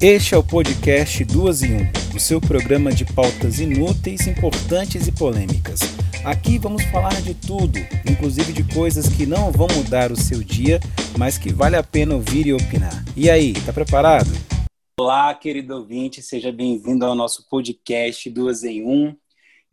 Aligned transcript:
Este 0.00 0.36
é 0.36 0.38
o 0.38 0.44
podcast 0.44 1.24
Duas 1.24 1.60
em 1.60 1.74
Um, 1.74 1.92
o 2.14 2.20
seu 2.20 2.40
programa 2.40 2.92
de 2.92 3.04
pautas 3.04 3.58
inúteis, 3.58 4.28
importantes 4.28 5.08
e 5.08 5.12
polêmicas. 5.12 5.80
Aqui 6.24 6.56
vamos 6.56 6.84
falar 6.84 7.20
de 7.20 7.34
tudo, 7.34 7.80
inclusive 8.08 8.52
de 8.52 8.62
coisas 8.72 9.08
que 9.08 9.26
não 9.26 9.50
vão 9.50 9.66
mudar 9.74 10.12
o 10.12 10.16
seu 10.16 10.40
dia, 10.40 10.78
mas 11.18 11.36
que 11.36 11.52
vale 11.52 11.74
a 11.74 11.82
pena 11.82 12.14
ouvir 12.14 12.46
e 12.46 12.52
opinar. 12.52 13.04
E 13.16 13.28
aí, 13.28 13.54
tá 13.66 13.72
preparado? 13.72 14.30
Olá, 15.00 15.34
querido 15.34 15.74
ouvinte, 15.74 16.22
seja 16.22 16.52
bem-vindo 16.52 17.04
ao 17.04 17.16
nosso 17.16 17.48
podcast 17.48 18.30
Duas 18.30 18.62
em 18.62 18.86
Um. 18.86 19.16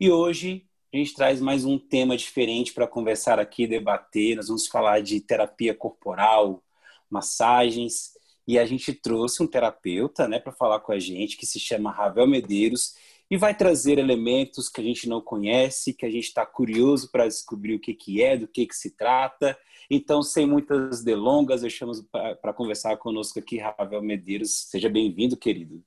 E 0.00 0.10
hoje 0.10 0.64
a 0.92 0.96
gente 0.96 1.14
traz 1.14 1.40
mais 1.40 1.64
um 1.64 1.78
tema 1.78 2.16
diferente 2.16 2.72
para 2.72 2.88
conversar 2.88 3.38
aqui, 3.38 3.64
debater. 3.64 4.34
Nós 4.34 4.48
vamos 4.48 4.66
falar 4.66 5.00
de 5.02 5.20
terapia 5.20 5.72
corporal, 5.72 6.64
massagens, 7.08 8.15
e 8.46 8.58
a 8.58 8.64
gente 8.64 8.92
trouxe 8.92 9.42
um 9.42 9.46
terapeuta, 9.46 10.28
né, 10.28 10.38
para 10.38 10.52
falar 10.52 10.80
com 10.80 10.92
a 10.92 10.98
gente, 10.98 11.36
que 11.36 11.46
se 11.46 11.58
chama 11.58 11.90
Ravel 11.90 12.26
Medeiros 12.26 12.94
e 13.30 13.36
vai 13.36 13.56
trazer 13.56 13.98
elementos 13.98 14.68
que 14.68 14.80
a 14.80 14.84
gente 14.84 15.08
não 15.08 15.20
conhece, 15.20 15.92
que 15.92 16.06
a 16.06 16.10
gente 16.10 16.26
está 16.26 16.46
curioso 16.46 17.10
para 17.10 17.26
descobrir 17.26 17.74
o 17.74 17.80
que, 17.80 17.92
que 17.92 18.22
é, 18.22 18.36
do 18.36 18.46
que, 18.46 18.66
que 18.66 18.76
se 18.76 18.90
trata. 18.90 19.58
Então, 19.90 20.22
sem 20.22 20.46
muitas 20.46 21.02
delongas, 21.02 21.64
eu 21.64 21.70
chamo 21.70 21.92
para 22.12 22.52
conversar 22.52 22.96
conosco 22.98 23.38
aqui 23.38 23.58
Ravel 23.58 24.02
Medeiros. 24.02 24.68
Seja 24.68 24.88
bem-vindo, 24.88 25.36
querido. 25.36 25.82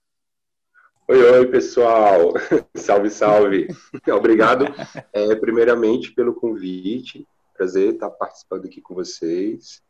Oi, 1.07 1.21
oi, 1.21 1.47
pessoal. 1.47 2.33
salve, 2.75 3.09
salve. 3.09 3.67
Obrigado, 4.13 4.65
é, 5.13 5.35
primeiramente, 5.35 6.11
pelo 6.11 6.33
convite. 6.33 7.25
Prazer 7.55 7.93
estar 7.93 8.09
participando 8.09 8.65
aqui 8.65 8.81
com 8.81 8.93
vocês. 8.93 9.81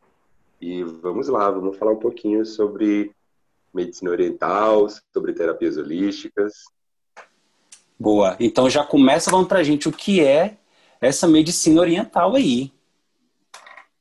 E 0.60 0.82
vamos 0.84 1.28
lá, 1.28 1.50
vamos 1.50 1.78
falar 1.78 1.92
um 1.92 1.98
pouquinho 1.98 2.44
sobre 2.44 3.14
medicina 3.72 4.10
oriental, 4.10 4.86
sobre 5.12 5.32
terapias 5.32 5.76
holísticas. 5.76 6.52
Boa. 7.98 8.36
Então 8.38 8.68
já 8.68 8.84
começa 8.84 9.30
falando 9.30 9.48
pra 9.48 9.62
gente 9.62 9.88
o 9.88 9.92
que 9.92 10.24
é 10.24 10.58
essa 11.00 11.26
medicina 11.26 11.80
oriental 11.80 12.34
aí. 12.34 12.72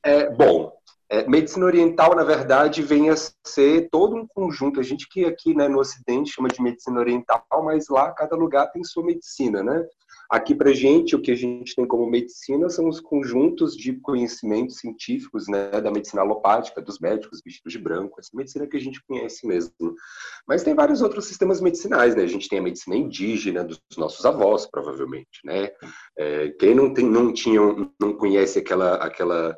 É, 0.03 0.30
bom, 0.30 0.73
é, 1.09 1.28
medicina 1.28 1.66
oriental, 1.66 2.16
na 2.16 2.23
verdade, 2.23 2.81
vem 2.81 3.09
a 3.09 3.16
ser 3.44 3.89
todo 3.89 4.16
um 4.16 4.28
conjunto. 4.28 4.80
A 4.80 4.84
gente 4.84 5.08
que 5.09 5.25
aqui 5.25 5.56
né, 5.56 5.67
no 5.67 5.80
Ocidente 5.80 6.31
chama 6.31 6.50
de 6.50 6.62
medicina 6.62 7.00
oriental, 7.00 7.44
mas 7.64 7.89
lá 7.89 8.12
cada 8.12 8.36
lugar 8.36 8.72
tem 8.72 8.84
sua 8.84 9.03
medicina, 9.03 9.64
né? 9.64 9.86
Aqui 10.30 10.53
para 10.53 10.72
gente, 10.72 11.16
o 11.16 11.22
que 11.22 11.31
a 11.31 11.35
gente 11.35 11.73
tem 11.73 11.88
como 11.88 12.08
medicina 12.08 12.69
são 12.69 12.88
os 12.88 12.99
conjuntos 12.99 13.75
de 13.75 13.94
conhecimentos 13.94 14.77
científicos, 14.77 15.47
né, 15.47 15.81
da 15.81 15.89
medicina 15.89 16.22
alopática, 16.22 16.80
dos 16.80 16.99
médicos 16.99 17.41
vestidos 17.44 17.73
de 17.73 17.80
branco, 17.80 18.19
essa 18.19 18.30
medicina 18.35 18.67
que 18.67 18.77
a 18.77 18.80
gente 18.80 19.03
conhece 19.07 19.47
mesmo. 19.47 19.95
Mas 20.47 20.61
tem 20.61 20.75
vários 20.75 21.02
outros 21.02 21.25
sistemas 21.25 21.59
medicinais, 21.59 22.16
né? 22.16 22.22
A 22.22 22.27
gente 22.27 22.47
tem 22.47 22.59
a 22.59 22.61
medicina 22.61 22.95
indígena 22.95 23.63
dos 23.63 23.81
nossos 23.97 24.23
avós, 24.23 24.67
provavelmente, 24.67 25.39
né? 25.44 25.72
É, 26.16 26.50
quem 26.59 26.75
não 26.75 26.94
tem, 26.94 27.05
não 27.05 27.33
tinha, 27.33 27.59
não 28.00 28.13
conhece 28.13 28.59
aquela, 28.59 28.97
aquela 28.97 29.57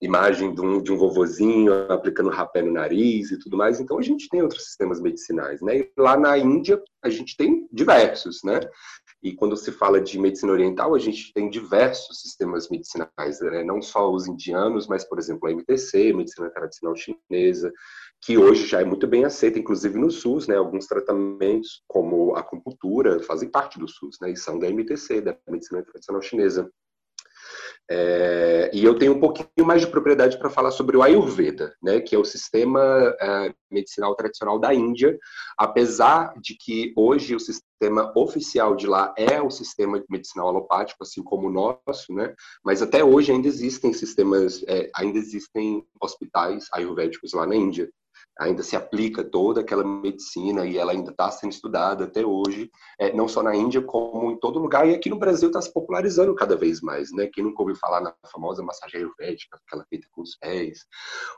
imagem 0.00 0.54
de 0.54 0.60
um, 0.62 0.80
de 0.80 0.90
um 0.90 0.96
vovozinho 0.96 1.92
aplicando 1.92 2.30
rapé 2.30 2.62
no 2.62 2.72
nariz 2.72 3.30
e 3.30 3.38
tudo 3.38 3.58
mais. 3.58 3.78
Então, 3.78 3.98
a 3.98 4.02
gente 4.02 4.28
tem 4.30 4.40
outros 4.40 4.64
sistemas 4.64 5.02
medicinais, 5.02 5.60
né? 5.60 5.80
E 5.80 5.92
lá 5.98 6.16
na 6.16 6.38
Índia, 6.38 6.80
a 7.02 7.10
gente 7.10 7.36
tem 7.36 7.68
diversos, 7.70 8.40
né? 8.42 8.60
E 9.22 9.34
quando 9.34 9.56
se 9.56 9.72
fala 9.72 10.00
de 10.00 10.18
medicina 10.18 10.52
oriental, 10.52 10.94
a 10.94 10.98
gente 10.98 11.32
tem 11.32 11.50
diversos 11.50 12.20
sistemas 12.20 12.68
medicinais, 12.68 13.40
né? 13.40 13.64
não 13.64 13.82
só 13.82 14.10
os 14.10 14.28
indianos, 14.28 14.86
mas, 14.86 15.04
por 15.04 15.18
exemplo, 15.18 15.48
a 15.48 15.52
MTC, 15.52 16.12
medicina 16.12 16.48
tradicional 16.50 16.94
chinesa, 16.94 17.72
que 18.20 18.38
hoje 18.38 18.66
já 18.66 18.80
é 18.80 18.84
muito 18.84 19.06
bem 19.06 19.24
aceita, 19.24 19.58
inclusive 19.58 19.98
no 19.98 20.10
SUS, 20.10 20.46
né? 20.48 20.56
Alguns 20.56 20.86
tratamentos, 20.86 21.82
como 21.86 22.34
a 22.34 22.40
acupuntura, 22.40 23.20
fazem 23.22 23.48
parte 23.48 23.78
do 23.78 23.88
SUS, 23.88 24.18
né? 24.20 24.30
E 24.30 24.36
são 24.36 24.58
da 24.58 24.68
MTC, 24.68 25.20
da 25.20 25.36
medicina 25.48 25.82
tradicional 25.82 26.22
chinesa. 26.22 26.70
É, 27.90 28.70
e 28.72 28.84
eu 28.84 28.98
tenho 28.98 29.14
um 29.14 29.20
pouquinho 29.20 29.66
mais 29.66 29.80
de 29.80 29.86
propriedade 29.86 30.38
para 30.38 30.50
falar 30.50 30.70
sobre 30.70 30.96
o 30.96 31.02
Ayurveda, 31.02 31.74
né, 31.82 32.00
que 32.00 32.14
é 32.14 32.18
o 32.18 32.24
sistema 32.24 32.80
é, 33.18 33.54
medicinal 33.70 34.14
tradicional 34.14 34.58
da 34.58 34.74
Índia, 34.74 35.18
apesar 35.56 36.34
de 36.38 36.54
que 36.54 36.92
hoje 36.94 37.34
o 37.34 37.40
sistema 37.40 38.12
oficial 38.14 38.76
de 38.76 38.86
lá 38.86 39.14
é 39.16 39.40
o 39.40 39.50
sistema 39.50 40.04
medicinal 40.10 40.48
alopático, 40.48 41.02
assim 41.02 41.22
como 41.22 41.48
o 41.48 41.50
nosso, 41.50 42.12
né, 42.12 42.34
mas 42.62 42.82
até 42.82 43.02
hoje 43.02 43.32
ainda 43.32 43.48
existem 43.48 43.94
sistemas, 43.94 44.62
é, 44.68 44.90
ainda 44.94 45.16
existem 45.16 45.82
hospitais 45.98 46.66
ayurvédicos 46.74 47.32
lá 47.32 47.46
na 47.46 47.56
Índia 47.56 47.88
ainda 48.38 48.62
se 48.62 48.76
aplica 48.76 49.24
toda 49.24 49.60
aquela 49.60 49.84
medicina 49.84 50.64
e 50.64 50.78
ela 50.78 50.92
ainda 50.92 51.10
está 51.10 51.30
sendo 51.30 51.52
estudada 51.52 52.04
até 52.04 52.24
hoje, 52.24 52.70
é, 52.98 53.12
não 53.12 53.26
só 53.26 53.42
na 53.42 53.54
Índia, 53.54 53.82
como 53.82 54.30
em 54.30 54.38
todo 54.38 54.58
lugar. 54.60 54.88
E 54.88 54.94
aqui 54.94 55.10
no 55.10 55.18
Brasil 55.18 55.48
está 55.48 55.60
se 55.60 55.72
popularizando 55.72 56.34
cada 56.34 56.56
vez 56.56 56.80
mais, 56.80 57.12
né? 57.12 57.28
Quem 57.32 57.42
nunca 57.42 57.62
ouviu 57.62 57.76
falar 57.76 58.00
na 58.00 58.14
famosa 58.30 58.62
massagem 58.62 59.00
ayurvédica, 59.00 59.58
aquela 59.66 59.84
feita 59.86 60.06
com 60.12 60.22
os 60.22 60.36
pés, 60.36 60.86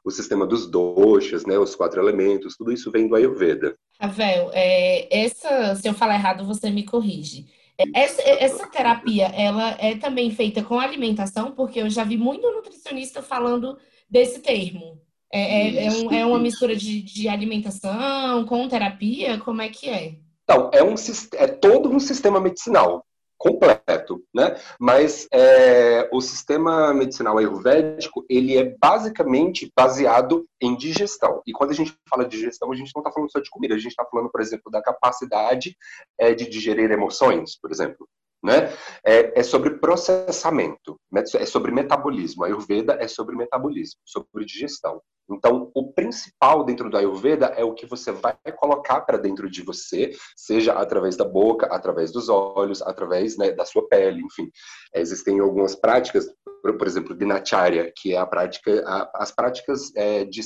o 0.04 0.10
sistema 0.10 0.46
dos 0.46 0.66
doshas, 0.70 1.46
né? 1.46 1.58
Os 1.58 1.74
quatro 1.74 2.00
elementos, 2.00 2.56
tudo 2.56 2.72
isso 2.72 2.90
vem 2.90 3.08
do 3.08 3.16
Ayurveda. 3.16 3.76
Ravel, 3.98 4.50
é, 4.52 5.24
essa, 5.24 5.74
se 5.74 5.88
eu 5.88 5.94
falar 5.94 6.14
errado, 6.14 6.44
você 6.44 6.70
me 6.70 6.84
corrige. 6.84 7.46
É, 7.78 8.02
essa, 8.02 8.22
essa, 8.22 8.66
terapia, 8.66 9.26
ela 9.28 9.70
é 9.78 9.96
também 9.96 10.30
feita 10.30 10.62
com 10.62 10.78
alimentação, 10.78 11.52
porque 11.52 11.80
eu 11.80 11.88
já 11.88 12.04
vi 12.04 12.18
muito 12.18 12.50
nutricionista 12.50 13.22
falando 13.22 13.78
desse 14.08 14.40
termo. 14.40 15.00
É, 15.32 15.40
é, 15.40 15.86
é, 15.86 15.90
um, 15.90 16.12
é 16.12 16.26
uma 16.26 16.38
mistura 16.38 16.74
de, 16.74 17.02
de, 17.02 17.28
alimentação 17.28 18.44
com 18.46 18.68
terapia? 18.68 19.38
Como 19.38 19.62
é 19.62 19.68
que 19.68 19.88
é? 19.88 20.16
Então, 20.42 20.70
é, 20.72 20.82
um, 20.82 20.94
é 21.34 21.46
todo 21.46 21.88
um 21.88 22.00
sistema 22.00 22.40
medicinal 22.40 23.06
completo, 23.40 24.22
né? 24.34 24.60
Mas 24.78 25.26
é, 25.32 26.06
o 26.12 26.20
sistema 26.20 26.92
medicinal 26.92 27.38
ayurvédico, 27.38 28.22
ele 28.28 28.58
é 28.58 28.76
basicamente 28.78 29.72
baseado 29.74 30.44
em 30.60 30.76
digestão. 30.76 31.40
E 31.46 31.52
quando 31.52 31.70
a 31.70 31.74
gente 31.74 31.96
fala 32.08 32.24
de 32.24 32.36
digestão, 32.36 32.70
a 32.70 32.76
gente 32.76 32.92
não 32.94 33.00
está 33.00 33.10
falando 33.10 33.32
só 33.32 33.40
de 33.40 33.48
comida, 33.48 33.74
a 33.74 33.78
gente 33.78 33.92
está 33.92 34.04
falando, 34.04 34.30
por 34.30 34.42
exemplo, 34.42 34.70
da 34.70 34.82
capacidade 34.82 35.74
é, 36.18 36.34
de 36.34 36.50
digerir 36.50 36.90
emoções, 36.90 37.58
por 37.58 37.70
exemplo. 37.70 38.06
Né? 38.42 38.72
É, 39.04 39.40
é, 39.40 39.42
sobre 39.42 39.78
processamento, 39.78 40.98
é 41.14 41.44
sobre 41.44 41.70
metabolismo. 41.72 42.42
A 42.42 42.46
Ayurveda 42.46 42.96
é 42.98 43.06
sobre 43.06 43.36
metabolismo, 43.36 44.00
sobre 44.04 44.46
digestão. 44.46 45.02
Então, 45.30 45.70
o 45.74 45.92
principal 45.92 46.64
dentro 46.64 46.90
do 46.90 46.96
Ayurveda 46.96 47.46
é 47.56 47.62
o 47.62 47.74
que 47.74 47.86
você 47.86 48.10
vai 48.10 48.34
colocar 48.56 49.02
para 49.02 49.16
dentro 49.16 49.48
de 49.48 49.62
você, 49.62 50.10
seja 50.36 50.72
através 50.72 51.16
da 51.16 51.24
boca, 51.24 51.66
através 51.66 52.10
dos 52.10 52.28
olhos, 52.28 52.82
através 52.82 53.36
né, 53.36 53.52
da 53.52 53.64
sua 53.64 53.86
pele, 53.88 54.22
enfim. 54.22 54.50
Existem 54.94 55.38
algumas 55.38 55.76
práticas, 55.76 56.26
por 56.60 56.86
exemplo, 56.86 57.16
Dinacharya, 57.16 57.92
que 57.94 58.14
é 58.14 58.18
a 58.18 58.26
prática, 58.26 58.82
a, 58.86 59.22
as 59.22 59.30
práticas 59.30 59.94
é, 59.96 60.24
de, 60.24 60.40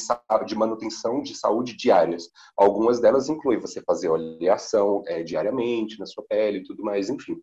de, 0.46 0.54
manutenção 0.54 1.22
de 1.22 1.34
saúde 1.34 1.76
diárias. 1.76 2.28
Algumas 2.56 3.00
delas 3.00 3.28
incluem 3.28 3.60
você 3.60 3.82
fazer 3.82 4.08
oleação 4.08 5.02
é, 5.06 5.22
diariamente 5.22 5.98
na 5.98 6.06
sua 6.06 6.24
pele 6.28 6.58
e 6.58 6.64
tudo 6.64 6.82
mais, 6.82 7.10
enfim. 7.10 7.36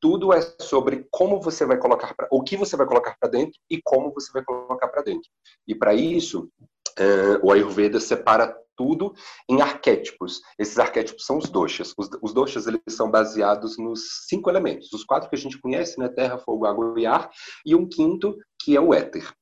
Tudo 0.00 0.32
é 0.32 0.40
sobre 0.60 1.06
como 1.10 1.40
você 1.40 1.64
vai 1.64 1.78
colocar, 1.78 2.14
pra, 2.14 2.28
o 2.30 2.42
que 2.42 2.56
você 2.56 2.76
vai 2.76 2.86
colocar 2.86 3.16
para 3.18 3.30
dentro 3.30 3.58
e 3.70 3.80
como 3.82 4.12
você 4.12 4.30
vai 4.32 4.44
colocar 4.44 4.88
para 4.88 5.02
dentro. 5.02 5.30
E 5.66 5.74
para 5.74 5.94
isso, 5.94 6.50
Uh, 6.98 7.36
o 7.42 7.52
Ayurveda 7.52 8.00
separa 8.00 8.56
tudo 8.76 9.14
em 9.48 9.60
arquétipos. 9.60 10.40
Esses 10.58 10.78
arquétipos 10.78 11.24
são 11.24 11.38
os 11.38 11.48
doshas. 11.48 11.94
Os, 11.96 12.08
os 12.22 12.32
doshas 12.32 12.66
eles 12.66 12.80
são 12.90 13.10
baseados 13.10 13.78
nos 13.78 14.26
cinco 14.28 14.50
elementos, 14.50 14.92
os 14.92 15.04
quatro 15.04 15.28
que 15.28 15.36
a 15.36 15.38
gente 15.38 15.60
conhece, 15.60 15.98
né? 15.98 16.08
Terra, 16.08 16.38
fogo, 16.38 16.66
água 16.66 16.94
e 16.98 17.06
ar, 17.06 17.30
e 17.64 17.74
um 17.74 17.88
quinto 17.88 18.36
que 18.60 18.76
é 18.76 18.80
o 18.80 18.92
éter. 18.92 19.32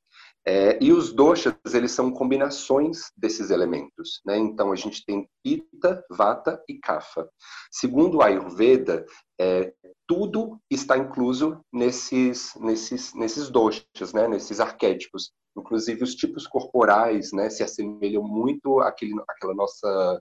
É, 0.46 0.78
e 0.78 0.92
os 0.92 1.10
doshas, 1.10 1.54
eles 1.72 1.92
são 1.92 2.10
combinações 2.10 3.10
desses 3.16 3.50
elementos. 3.50 4.20
Né? 4.26 4.36
Então, 4.36 4.72
a 4.72 4.76
gente 4.76 5.02
tem 5.04 5.26
Pitta, 5.42 6.04
Vata 6.10 6.62
e 6.68 6.78
Kapha. 6.78 7.26
Segundo 7.70 8.18
o 8.18 8.22
Ayurveda, 8.22 9.06
é, 9.40 9.72
tudo 10.06 10.60
está 10.70 10.98
incluso 10.98 11.60
nesses, 11.72 12.54
nesses, 12.56 13.14
nesses 13.14 13.48
doshas, 13.48 14.12
né? 14.12 14.28
nesses 14.28 14.60
arquétipos. 14.60 15.32
Inclusive, 15.56 16.02
os 16.02 16.14
tipos 16.14 16.46
corporais 16.46 17.32
né, 17.32 17.48
se 17.48 17.62
assemelham 17.62 18.22
muito 18.22 18.80
àquele, 18.80 19.14
àquela 19.28 19.54
nossa, 19.54 20.20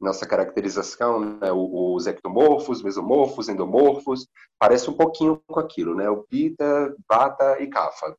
nossa 0.00 0.26
caracterização, 0.26 1.20
né, 1.20 1.52
os 1.52 2.06
ectomorfos, 2.06 2.82
mesomorfos, 2.82 3.48
endomorfos, 3.48 4.26
parece 4.58 4.90
um 4.90 4.96
pouquinho 4.96 5.40
com 5.46 5.60
aquilo, 5.60 5.94
né, 5.94 6.10
o 6.10 6.24
Pita, 6.24 6.94
Vata 7.08 7.60
e 7.60 7.68
Kapha. 7.68 8.16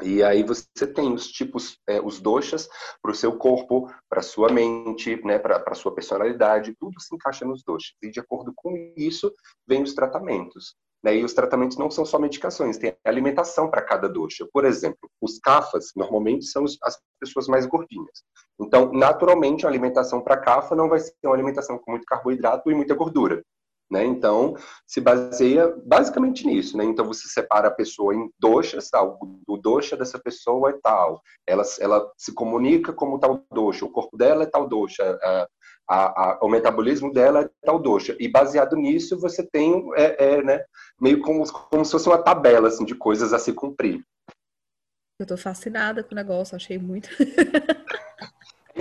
E 0.00 0.22
aí 0.22 0.44
você 0.44 0.86
tem 0.86 1.12
os 1.12 1.26
tipos, 1.26 1.76
é, 1.88 2.00
os 2.00 2.20
doshas 2.20 2.68
para 3.02 3.10
o 3.10 3.14
seu 3.14 3.36
corpo, 3.36 3.92
para 4.08 4.22
sua 4.22 4.52
mente, 4.52 5.20
né, 5.24 5.40
para 5.40 5.64
a 5.66 5.74
sua 5.74 5.92
personalidade, 5.92 6.76
tudo 6.78 7.00
se 7.00 7.12
encaixa 7.14 7.44
nos 7.44 7.64
doshas. 7.64 7.96
E 8.00 8.08
de 8.08 8.20
acordo 8.20 8.52
com 8.54 8.94
isso, 8.96 9.34
vem 9.66 9.82
os 9.82 9.94
tratamentos. 9.94 10.76
Né? 11.02 11.16
E 11.16 11.24
os 11.24 11.32
tratamentos 11.32 11.76
não 11.76 11.90
são 11.90 12.04
só 12.04 12.18
medicações, 12.18 12.76
tem 12.76 12.96
alimentação 13.04 13.70
para 13.70 13.82
cada 13.82 14.08
dosha. 14.08 14.46
Por 14.52 14.64
exemplo, 14.64 15.08
os 15.20 15.38
CAFAs 15.38 15.92
normalmente 15.94 16.46
são 16.46 16.64
as 16.64 16.98
pessoas 17.20 17.46
mais 17.46 17.66
gordinhas. 17.66 18.22
Então, 18.60 18.92
naturalmente, 18.92 19.64
a 19.64 19.68
alimentação 19.68 20.20
para 20.20 20.36
CAFA 20.36 20.74
não 20.74 20.88
vai 20.88 20.98
ser 20.98 21.14
uma 21.24 21.34
alimentação 21.34 21.78
com 21.78 21.92
muito 21.92 22.04
carboidrato 22.04 22.70
e 22.70 22.74
muita 22.74 22.94
gordura. 22.94 23.42
Né? 23.90 24.04
Então, 24.04 24.54
se 24.86 25.00
baseia 25.00 25.74
basicamente 25.84 26.46
nisso. 26.46 26.76
Né? 26.76 26.84
Então, 26.84 27.06
você 27.06 27.26
separa 27.28 27.68
a 27.68 27.74
pessoa 27.74 28.14
em 28.14 28.30
doshas, 28.38 28.90
tal. 28.90 29.18
o 29.46 29.56
dosha 29.56 29.96
dessa 29.96 30.18
pessoa 30.18 30.70
é 30.70 30.78
tal, 30.82 31.22
ela, 31.46 31.62
ela 31.80 32.12
se 32.16 32.34
comunica 32.34 32.92
como 32.92 33.18
tal 33.18 33.42
dosha, 33.50 33.84
o 33.84 33.90
corpo 33.90 34.16
dela 34.16 34.42
é 34.42 34.46
tal 34.46 34.68
dosha, 34.68 35.18
a, 35.22 35.48
a, 35.88 36.32
a, 36.32 36.38
o 36.42 36.48
metabolismo 36.48 37.12
dela 37.12 37.42
é 37.42 37.50
tal 37.64 37.78
dosha. 37.78 38.16
E 38.20 38.28
baseado 38.28 38.76
nisso, 38.76 39.18
você 39.18 39.42
tem 39.42 39.90
é, 39.96 40.34
é, 40.34 40.42
né, 40.42 40.64
meio 41.00 41.20
como, 41.20 41.50
como 41.50 41.84
se 41.84 41.92
fosse 41.92 42.08
uma 42.08 42.22
tabela 42.22 42.68
assim, 42.68 42.84
de 42.84 42.94
coisas 42.94 43.32
a 43.32 43.38
se 43.38 43.52
cumprir. 43.52 44.04
Eu 45.18 45.26
tô 45.26 45.36
fascinada 45.36 46.04
com 46.04 46.12
o 46.12 46.16
negócio, 46.16 46.54
achei 46.54 46.78
muito. 46.78 47.08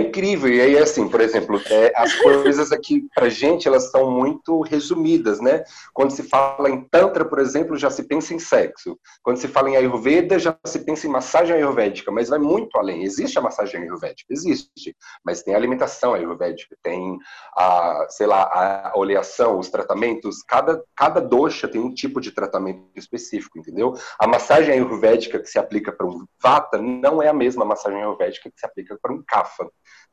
incrível. 0.02 0.50
E 0.54 0.62
aí, 0.62 0.78
assim, 0.78 1.08
por 1.08 1.22
exemplo, 1.22 1.62
é, 1.70 1.92
as 1.96 2.14
coisas 2.16 2.72
aqui 2.72 3.06
pra 3.14 3.30
gente, 3.30 3.68
elas 3.68 3.92
são 3.92 4.12
muito 4.12 4.62
resumidas, 4.62 5.40
né? 5.40 5.64
Quando 5.94 6.12
se 6.12 6.24
fala 6.24 6.70
em 6.70 6.82
Tantra, 6.82 7.26
por 7.26 7.40
exemplo, 7.40 7.78
já 7.78 7.90
se 7.90 8.04
pensa 8.04 8.34
em 8.34 8.40
sexo. 8.40 8.98
Quando 9.22 9.38
se 9.38 9.48
fala 9.48 9.70
em 9.70 9.76
Ayurveda, 9.76 10.40
já 10.40 10.58
se 10.66 10.80
pensa 10.80 11.08
em 11.08 11.10
massagem 11.10 11.56
ayurvédica, 11.56 12.12
mas 12.12 12.30
vai 12.30 12.40
muito 12.40 12.78
além. 12.78 13.04
Existe 13.04 13.38
a 13.38 13.42
massagem 13.42 13.82
ayurvédica? 13.82 14.32
Existe. 14.32 14.96
Mas 15.24 15.44
tem 15.44 15.54
a 15.54 15.58
alimentação 15.58 16.14
ayurvédica, 16.14 16.76
tem 16.84 17.18
a, 17.56 18.06
sei 18.10 18.28
lá, 18.28 18.44
a 18.44 18.94
oleação, 18.96 19.60
os 19.60 19.70
tratamentos. 19.70 20.44
Cada, 20.44 20.84
cada 20.96 21.20
dosha 21.20 21.68
tem 21.68 21.82
um 21.82 21.94
tipo 21.94 22.22
de 22.22 22.32
tratamento 22.32 22.88
específico, 22.96 23.60
entendeu? 23.60 23.94
A 24.20 24.28
massagem 24.28 24.74
ayurvédica 24.74 25.40
que 25.40 25.48
se 25.48 25.60
aplica 25.60 25.92
para 25.92 26.08
um 26.08 26.26
vata 26.42 26.78
não 26.78 27.22
é 27.22 27.28
a 27.28 27.34
mesma 27.34 27.66
massagem 27.66 28.02
ayurvédica 28.02 28.50
que 28.50 28.60
se 28.60 28.66
aplica 28.66 28.98
para 29.02 29.14
um 29.14 29.24
kapha. 29.26 29.68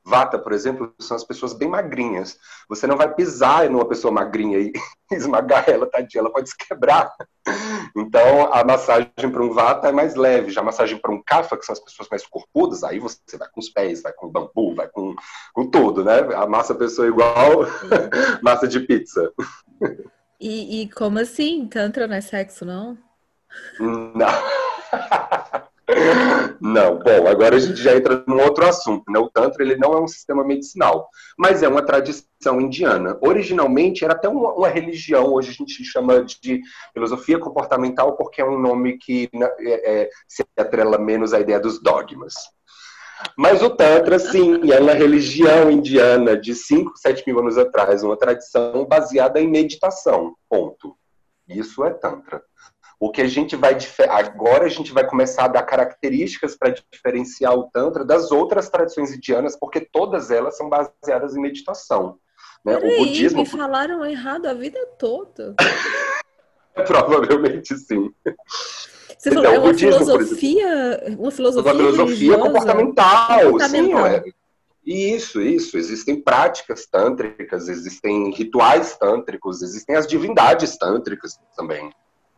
Vata, 0.07 0.39
por 0.39 0.53
exemplo, 0.53 0.95
são 1.01 1.17
as 1.17 1.25
pessoas 1.25 1.55
bem 1.55 1.67
magrinhas. 1.67 2.39
Você 2.69 2.87
não 2.87 2.97
vai 2.97 3.15
pisar 3.15 3.71
numa 3.71 3.89
pessoa 3.89 4.13
magrinha 4.13 4.59
e 4.59 4.71
esmagar 5.11 5.69
ela, 5.69 5.87
tadinha, 5.87 6.21
ela 6.21 6.31
pode 6.31 6.51
se 6.51 6.57
quebrar. 6.57 7.11
Então, 7.97 8.53
a 8.53 8.63
massagem 8.63 9.31
para 9.33 9.43
um 9.43 9.51
Vata 9.51 9.89
é 9.89 9.93
mais 9.93 10.15
leve. 10.15 10.51
Já 10.51 10.61
a 10.61 10.65
massagem 10.65 10.99
para 10.99 11.11
um 11.11 11.23
Kapha, 11.23 11.57
que 11.57 11.65
são 11.65 11.73
as 11.73 11.81
pessoas 11.81 12.09
mais 12.11 12.27
corpudas, 12.27 12.85
aí 12.85 12.99
você 12.99 13.39
vai 13.39 13.49
com 13.49 13.61
os 13.61 13.71
pés, 13.71 14.03
vai 14.03 14.13
com 14.13 14.29
bambu, 14.29 14.75
vai 14.75 14.89
com, 14.89 15.15
com 15.55 15.71
tudo, 15.71 16.05
né? 16.05 16.19
Amassa 16.35 16.75
a 16.75 16.77
pessoa 16.77 17.09
igual 17.09 17.65
massa 18.43 18.69
de 18.69 18.81
pizza. 18.81 19.33
E, 20.39 20.83
e 20.83 20.91
como 20.91 21.19
assim? 21.19 21.67
Tantra 21.67 22.07
não 22.07 22.17
é 22.17 22.21
sexo, 22.21 22.67
não? 22.67 22.99
Não. 23.81 24.29
Não, 26.61 26.99
bom, 26.99 27.27
agora 27.29 27.57
a 27.57 27.59
gente 27.59 27.77
já 27.77 27.95
entra 27.95 28.25
num 28.27 28.41
outro 28.41 28.67
assunto, 28.67 29.05
né? 29.11 29.19
O 29.19 29.29
Tantra 29.29 29.63
ele 29.63 29.77
não 29.77 29.93
é 29.93 30.01
um 30.01 30.09
sistema 30.09 30.43
medicinal, 30.43 31.09
mas 31.39 31.63
é 31.63 31.69
uma 31.69 31.85
tradição 31.85 32.61
indiana. 32.61 33.19
Originalmente 33.21 34.05
era 34.05 34.15
até 34.15 34.29
uma, 34.29 34.53
uma 34.55 34.69
religião, 34.69 35.33
hoje 35.33 35.51
a 35.51 35.53
gente 35.53 35.85
chama 35.85 36.25
de 36.25 36.61
filosofia 36.93 37.39
comportamental 37.39 38.17
porque 38.17 38.41
é 38.41 38.45
um 38.45 38.59
nome 38.59 38.99
que 38.99 39.29
né, 39.35 39.49
é, 39.61 40.03
é, 40.03 40.11
se 40.27 40.45
atrela 40.57 40.99
menos 40.99 41.35
à 41.35 41.41
ideia 41.41 41.61
dos 41.61 41.81
dogmas. 41.81 42.35
Mas 43.37 43.63
o 43.63 43.71
Tantra, 43.71 44.19
sim, 44.19 44.71
é 44.71 44.81
uma 44.81 44.93
religião 44.93 45.71
indiana 45.71 46.37
de 46.37 46.55
5, 46.55 46.93
7 46.97 47.25
mil 47.27 47.39
anos 47.39 47.57
atrás, 47.57 48.03
uma 48.03 48.17
tradição 48.17 48.85
baseada 48.87 49.41
em 49.41 49.49
meditação, 49.49 50.35
ponto. 50.49 50.97
Isso 51.49 51.85
é 51.85 51.91
Tantra. 51.91 52.43
O 52.99 53.11
que 53.11 53.21
a 53.21 53.27
gente 53.27 53.57
vai 53.57 53.77
agora 54.09 54.65
a 54.65 54.69
gente 54.69 54.93
vai 54.93 55.07
começar 55.07 55.45
a 55.45 55.49
dar 55.49 55.63
características 55.63 56.57
para 56.57 56.75
diferenciar 56.93 57.55
o 57.55 57.71
tantra 57.71 58.05
das 58.05 58.31
outras 58.31 58.69
tradições 58.69 59.13
indianas, 59.13 59.57
porque 59.59 59.81
todas 59.81 60.31
elas 60.31 60.57
são 60.57 60.69
baseadas 60.69 61.37
em 61.37 61.41
meditação. 61.41 62.19
Né? 62.65 62.77
Peraí, 62.77 62.95
o 62.95 63.05
budismo 63.05 63.41
me 63.41 63.47
falaram 63.47 64.05
errado 64.05 64.47
a 64.47 64.55
vida 64.55 64.79
toda. 64.99 65.55
Provavelmente 66.87 67.77
sim. 67.77 68.13
Você 69.19 69.31
então, 69.31 69.43
falou, 69.43 69.57
é 69.57 69.59
uma 69.59 69.69
budismo, 69.69 70.05
filosofia, 70.05 71.17
uma 71.19 71.31
filosofia, 71.31 71.73
uma 71.73 71.75
filosofia 71.75 72.39
comportamental, 72.39 73.41
comportamental. 73.45 74.07
Sim, 74.07 74.15
é. 74.15 74.25
Isso, 74.85 75.41
isso. 75.41 75.79
Existem 75.79 76.21
práticas 76.21 76.87
tântricas, 76.87 77.69
existem 77.69 78.31
rituais 78.33 78.97
tântricos, 78.97 79.63
existem 79.63 79.97
as 79.97 80.07
divindades 80.07 80.77
tântricas 80.77 81.39
também. 81.57 81.91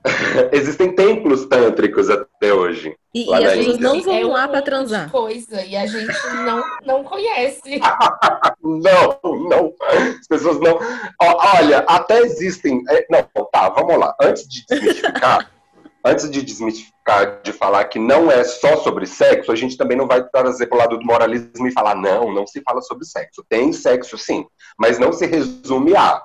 Existem 0.53 0.95
templos 0.95 1.47
tântricos 1.47 2.09
até 2.09 2.53
hoje. 2.53 2.97
E, 3.15 3.29
e 3.29 3.35
as 3.45 3.57
pessoas 3.57 3.79
não 3.79 4.03
vão 4.03 4.15
é 4.15 4.25
lá 4.25 4.49
para 4.49 4.63
transar. 4.63 5.11
coisa 5.11 5.65
e 5.65 5.77
a 5.77 5.87
gente 5.87 6.13
não, 6.45 6.63
não 6.85 7.05
conhece. 7.05 7.81
não, 8.63 9.19
não. 9.49 9.75
As 9.81 10.27
pessoas 10.29 10.61
não. 10.61 10.79
Olha, 11.21 11.79
até 11.89 12.21
existem. 12.21 12.83
É, 12.89 13.07
não, 13.11 13.23
tá, 13.51 13.69
vamos 13.71 13.99
lá. 13.99 14.15
Antes 14.21 14.47
de 14.49 14.65
desmistificar, 14.69 15.51
antes 16.05 16.31
de 16.31 16.43
desmistificar, 16.43 17.41
de 17.43 17.53
falar 17.53 17.85
que 17.85 17.99
não 17.99 18.31
é 18.31 18.45
só 18.45 18.77
sobre 18.79 19.07
sexo, 19.07 19.51
a 19.51 19.57
gente 19.57 19.77
também 19.77 19.97
não 19.97 20.07
vai 20.07 20.23
trazer 20.29 20.67
para 20.67 20.77
o 20.77 20.79
lado 20.79 20.99
do 20.99 21.07
moralismo 21.07 21.67
e 21.67 21.73
falar, 21.73 21.95
não, 21.95 22.33
não 22.33 22.47
se 22.47 22.61
fala 22.63 22.83
sobre 22.83 23.05
sexo. 23.05 23.45
Tem 23.49 23.73
sexo 23.73 24.19
sim, 24.19 24.45
mas 24.79 24.99
não 24.99 25.13
se 25.13 25.27
resume 25.27 25.97
a. 25.97 26.23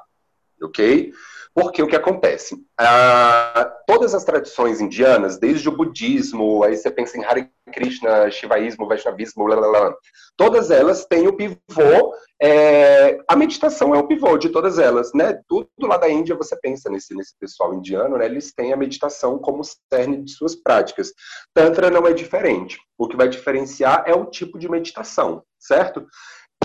Ok? 0.62 1.12
Porque 1.53 1.83
o 1.83 1.88
que 1.88 1.95
acontece? 1.95 2.56
Ah, 2.80 3.69
todas 3.86 4.15
as 4.15 4.24
tradições 4.24 4.80
indianas, 4.80 5.38
desde 5.38 5.68
o 5.68 5.75
budismo, 5.75 6.63
aí 6.63 6.77
você 6.77 6.89
pensa 6.89 7.18
em 7.18 7.25
Hare 7.25 7.50
Krishna, 7.74 8.31
Shivaísmo, 8.31 8.88
Vaishnavismo, 8.88 9.44
blá, 9.44 9.57
blá, 9.57 9.69
blá, 9.69 9.95
todas 10.38 10.71
elas 10.71 11.06
têm 11.06 11.27
o 11.27 11.33
pivô, 11.33 12.13
é, 12.42 13.19
a 13.27 13.36
meditação 13.36 13.94
é 13.94 14.00
o 14.00 14.07
pivô 14.07 14.38
de 14.38 14.50
todas 14.50 14.80
elas, 14.80 15.12
né? 15.13 15.39
Tudo 15.48 15.69
lá 15.81 15.98
da 15.98 16.09
Índia 16.09 16.36
você 16.36 16.56
pensa 16.56 16.89
nesse, 16.89 17.13
nesse 17.13 17.38
pessoal 17.38 17.74
indiano, 17.74 18.18
né? 18.18 18.25
Eles 18.25 18.54
têm 18.54 18.71
a 18.71 18.77
meditação 18.77 19.38
como 19.38 19.62
cerne 19.94 20.24
de 20.24 20.31
suas 20.31 20.56
práticas. 20.56 21.13
Tantra 21.54 21.89
não 21.89 22.07
é 22.07 22.13
diferente. 22.13 22.80
O 22.97 23.07
que 23.07 23.18
vai 23.18 23.27
diferenciar 23.27 24.04
é 24.07 24.13
o 24.13 24.25
tipo 24.25 24.57
de 24.57 24.69
meditação, 24.69 25.44
certo? 25.59 26.07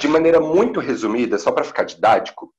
De 0.00 0.08
maneira 0.08 0.40
muito 0.40 0.80
resumida, 0.80 1.38
só 1.38 1.50
para 1.50 1.64
ficar 1.64 1.84
didático, 1.84 2.52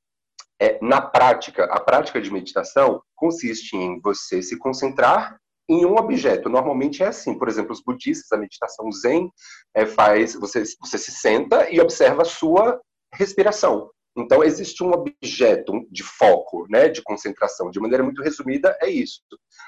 é, 0.60 0.78
na 0.82 1.00
prática, 1.00 1.64
a 1.64 1.80
prática 1.80 2.20
de 2.20 2.32
meditação 2.32 3.02
consiste 3.14 3.76
em 3.76 4.00
você 4.00 4.42
se 4.42 4.58
concentrar 4.58 5.38
em 5.68 5.84
um 5.84 5.96
objeto. 5.96 6.48
Normalmente 6.48 7.02
é 7.02 7.08
assim, 7.08 7.38
por 7.38 7.48
exemplo, 7.48 7.72
os 7.72 7.82
budistas, 7.82 8.32
a 8.32 8.40
meditação 8.40 8.90
zen 8.90 9.30
é, 9.74 9.84
faz 9.84 10.34
você, 10.34 10.64
você 10.80 10.98
se 10.98 11.12
senta 11.12 11.70
e 11.70 11.80
observa 11.80 12.22
a 12.22 12.26
sua 12.26 12.80
respiração. 13.12 13.90
Então, 14.18 14.42
existe 14.42 14.82
um 14.82 14.90
objeto 14.90 15.86
de 15.92 16.02
foco, 16.02 16.66
né, 16.68 16.88
de 16.88 17.00
concentração. 17.02 17.70
De 17.70 17.78
maneira 17.78 18.02
muito 18.02 18.20
resumida, 18.20 18.76
é 18.82 18.90
isso. 18.90 19.20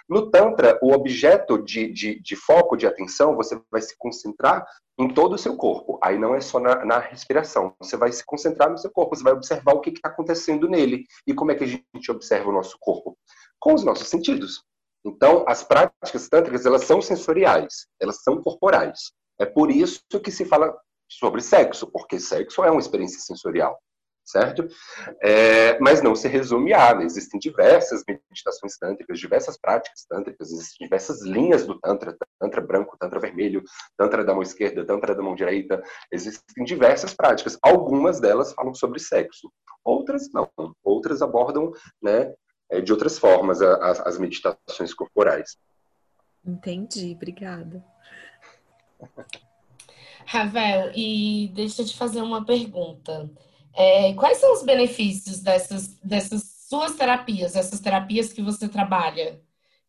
No 0.09 0.29
Tantra, 0.29 0.77
o 0.83 0.93
objeto 0.93 1.63
de, 1.63 1.87
de, 1.93 2.21
de 2.21 2.35
foco, 2.35 2.77
de 2.77 2.85
atenção, 2.85 3.37
você 3.37 3.61
vai 3.71 3.81
se 3.81 3.97
concentrar 3.97 4.67
em 4.99 5.09
todo 5.15 5.35
o 5.35 5.39
seu 5.39 5.57
corpo. 5.57 6.01
Aí 6.03 6.19
não 6.19 6.35
é 6.35 6.41
só 6.41 6.59
na, 6.59 6.85
na 6.85 6.99
respiração. 6.99 7.73
Você 7.79 7.97
vai 7.97 8.11
se 8.11 8.27
concentrar 8.27 8.69
no 8.69 8.77
seu 8.77 8.91
corpo, 8.91 9.15
você 9.15 9.23
vai 9.23 9.35
observar 9.35 9.73
o 9.73 9.81
que 9.81 9.91
está 9.91 10.09
acontecendo 10.09 10.69
nele. 10.69 11.07
E 11.25 11.33
como 11.33 11.53
é 11.53 11.55
que 11.55 11.63
a 11.63 11.69
gente 11.69 12.11
observa 12.11 12.51
o 12.51 12.53
nosso 12.53 12.77
corpo? 12.81 13.17
Com 13.61 13.75
os 13.75 13.85
nossos 13.85 14.09
sentidos. 14.09 14.65
Então, 15.07 15.45
as 15.47 15.63
práticas 15.63 16.29
tântricas, 16.29 16.67
elas 16.67 16.85
são 16.85 17.01
sensoriais, 17.01 17.87
elas 18.01 18.21
são 18.25 18.43
corporais. 18.43 19.13
É 19.39 19.47
por 19.47 19.71
isso 19.71 20.03
que 20.25 20.33
se 20.33 20.45
fala 20.45 20.77
sobre 21.09 21.41
sexo, 21.41 21.87
porque 21.87 22.19
sexo 22.19 22.65
é 22.65 22.71
uma 22.71 22.81
experiência 22.81 23.21
sensorial 23.21 23.79
certo? 24.31 24.67
É, 25.23 25.79
mas 25.81 26.03
não 26.03 26.15
se 26.15 26.29
resume 26.29 26.73
a, 26.73 26.95
né? 26.95 27.05
existem 27.05 27.39
diversas 27.39 28.03
meditações 28.07 28.77
tântricas, 28.79 29.19
diversas 29.19 29.59
práticas 29.59 30.05
tântricas, 30.09 30.53
existem 30.53 30.87
diversas 30.87 31.23
linhas 31.23 31.67
do 31.67 31.79
tantra, 31.81 32.17
tantra 32.39 32.61
branco, 32.61 32.97
tantra 32.99 33.21
vermelho, 33.21 33.63
tantra 33.97 34.25
da 34.25 34.33
mão 34.33 34.43
esquerda, 34.43 34.85
tantra 34.85 35.15
da 35.15 35.23
mão 35.23 35.35
direita, 35.35 35.83
existem 36.13 36.65
diversas 36.65 37.15
práticas, 37.15 37.59
algumas 37.63 38.21
delas 38.21 38.53
falam 38.53 38.75
sobre 38.75 38.99
sexo, 38.99 39.51
outras 39.85 40.31
não, 40.33 40.49
outras 40.83 41.23
abordam, 41.23 41.73
né, 42.03 42.33
é, 42.71 42.81
de 42.81 42.93
outras 42.93 43.19
formas 43.19 43.61
as, 43.61 44.01
as 44.01 44.19
meditações 44.19 44.95
corporais. 44.95 45.57
Entendi, 46.45 47.13
obrigada. 47.17 47.85
Ravel, 50.27 50.93
e 50.95 51.51
deixa 51.55 51.83
eu 51.83 51.87
te 51.87 51.97
fazer 51.97 52.23
uma 52.23 52.45
pergunta. 52.45 53.29
É, 53.75 54.13
quais 54.15 54.39
são 54.39 54.53
os 54.53 54.63
benefícios 54.63 55.41
dessas, 55.41 55.89
dessas 56.03 56.43
suas 56.69 56.95
terapias, 56.95 57.57
essas 57.57 57.81
terapias 57.81 58.33
que 58.33 58.43
você 58.43 58.69
trabalha? 58.69 59.41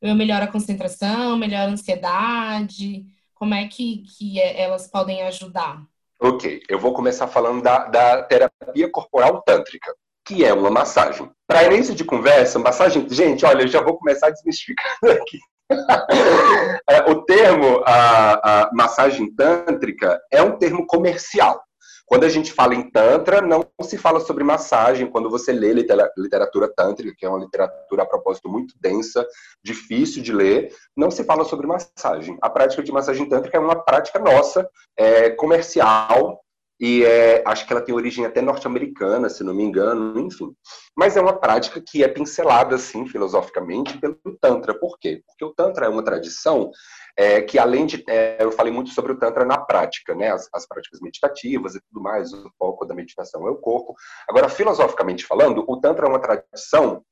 Melhora 0.01 0.45
a 0.45 0.51
concentração, 0.51 1.37
melhora 1.37 1.69
a 1.69 1.73
ansiedade? 1.73 3.05
Como 3.35 3.53
é 3.53 3.67
que, 3.67 4.03
que 4.17 4.39
é, 4.39 4.61
elas 4.61 4.87
podem 4.87 5.21
ajudar? 5.23 5.83
Ok, 6.19 6.61
eu 6.69 6.77
vou 6.77 6.93
começar 6.93 7.27
falando 7.27 7.63
da, 7.63 7.85
da 7.85 8.23
terapia 8.23 8.89
corporal 8.91 9.41
tântrica, 9.41 9.91
que 10.23 10.45
é 10.45 10.53
uma 10.53 10.69
massagem? 10.69 11.29
Para 11.47 11.63
início 11.63 11.95
de 11.95 12.03
conversa, 12.03 12.59
massagem. 12.59 13.07
Gente, 13.09 13.43
olha, 13.43 13.63
eu 13.63 13.67
já 13.67 13.81
vou 13.81 13.97
começar 13.97 14.29
desmistificando 14.29 15.11
aqui. 15.21 15.39
É, 16.89 17.09
o 17.09 17.23
termo 17.23 17.81
a, 17.85 18.63
a 18.63 18.73
massagem 18.73 19.33
tântrica 19.33 20.19
é 20.29 20.43
um 20.43 20.57
termo 20.57 20.85
comercial. 20.85 21.63
Quando 22.11 22.25
a 22.25 22.29
gente 22.29 22.51
fala 22.51 22.75
em 22.75 22.91
Tantra, 22.91 23.41
não 23.41 23.65
se 23.83 23.97
fala 23.97 24.19
sobre 24.19 24.43
massagem. 24.43 25.09
Quando 25.09 25.29
você 25.29 25.53
lê 25.53 25.71
literatura 25.71 26.67
tântrica, 26.67 27.15
que 27.17 27.25
é 27.25 27.29
uma 27.29 27.39
literatura 27.39 28.03
a 28.03 28.05
propósito 28.05 28.49
muito 28.49 28.75
densa, 28.81 29.25
difícil 29.63 30.21
de 30.21 30.33
ler, 30.33 30.75
não 30.93 31.09
se 31.09 31.23
fala 31.23 31.45
sobre 31.45 31.65
massagem. 31.65 32.37
A 32.41 32.49
prática 32.49 32.83
de 32.83 32.91
massagem 32.91 33.29
tântrica 33.29 33.55
é 33.55 33.61
uma 33.61 33.81
prática 33.81 34.19
nossa, 34.19 34.69
é, 34.97 35.29
comercial, 35.29 36.41
e 36.81 37.05
é, 37.05 37.43
acho 37.45 37.67
que 37.67 37.71
ela 37.71 37.81
tem 37.81 37.93
origem 37.93 38.25
até 38.25 38.41
norte-americana, 38.41 39.29
se 39.29 39.43
não 39.43 39.53
me 39.53 39.61
engano, 39.63 40.19
enfim. 40.19 40.51
Mas 40.97 41.15
é 41.15 41.21
uma 41.21 41.39
prática 41.39 41.79
que 41.79 42.03
é 42.03 42.07
pincelada, 42.07 42.73
assim, 42.73 43.05
filosoficamente, 43.07 43.99
pelo 43.99 44.17
Tantra. 44.41 44.73
Por 44.73 44.97
quê? 44.99 45.21
Porque 45.27 45.45
o 45.45 45.53
Tantra 45.53 45.85
é 45.85 45.89
uma 45.89 46.03
tradição 46.03 46.71
é, 47.15 47.39
que, 47.39 47.59
além 47.59 47.85
de. 47.85 48.03
É, 48.09 48.37
eu 48.39 48.51
falei 48.51 48.73
muito 48.73 48.89
sobre 48.89 49.11
o 49.11 49.19
Tantra 49.19 49.45
na 49.45 49.59
prática, 49.59 50.15
né? 50.15 50.31
As, 50.31 50.49
as, 50.51 50.67
práticas 50.67 50.99
meditativas 51.01 51.75
e 51.75 51.81
tudo 51.81 52.01
mais, 52.01 52.33
o 52.33 52.49
foco 52.57 52.83
da 52.83 52.95
meditação 52.95 53.47
é 53.47 53.51
o 53.51 53.57
corpo. 53.57 53.93
Agora, 54.27 54.49
filosoficamente 54.49 55.23
falando, 55.23 55.63
o 55.67 55.79
Tantra 55.79 56.07
é 56.07 56.09
uma 56.09 56.19
tradição 56.19 57.03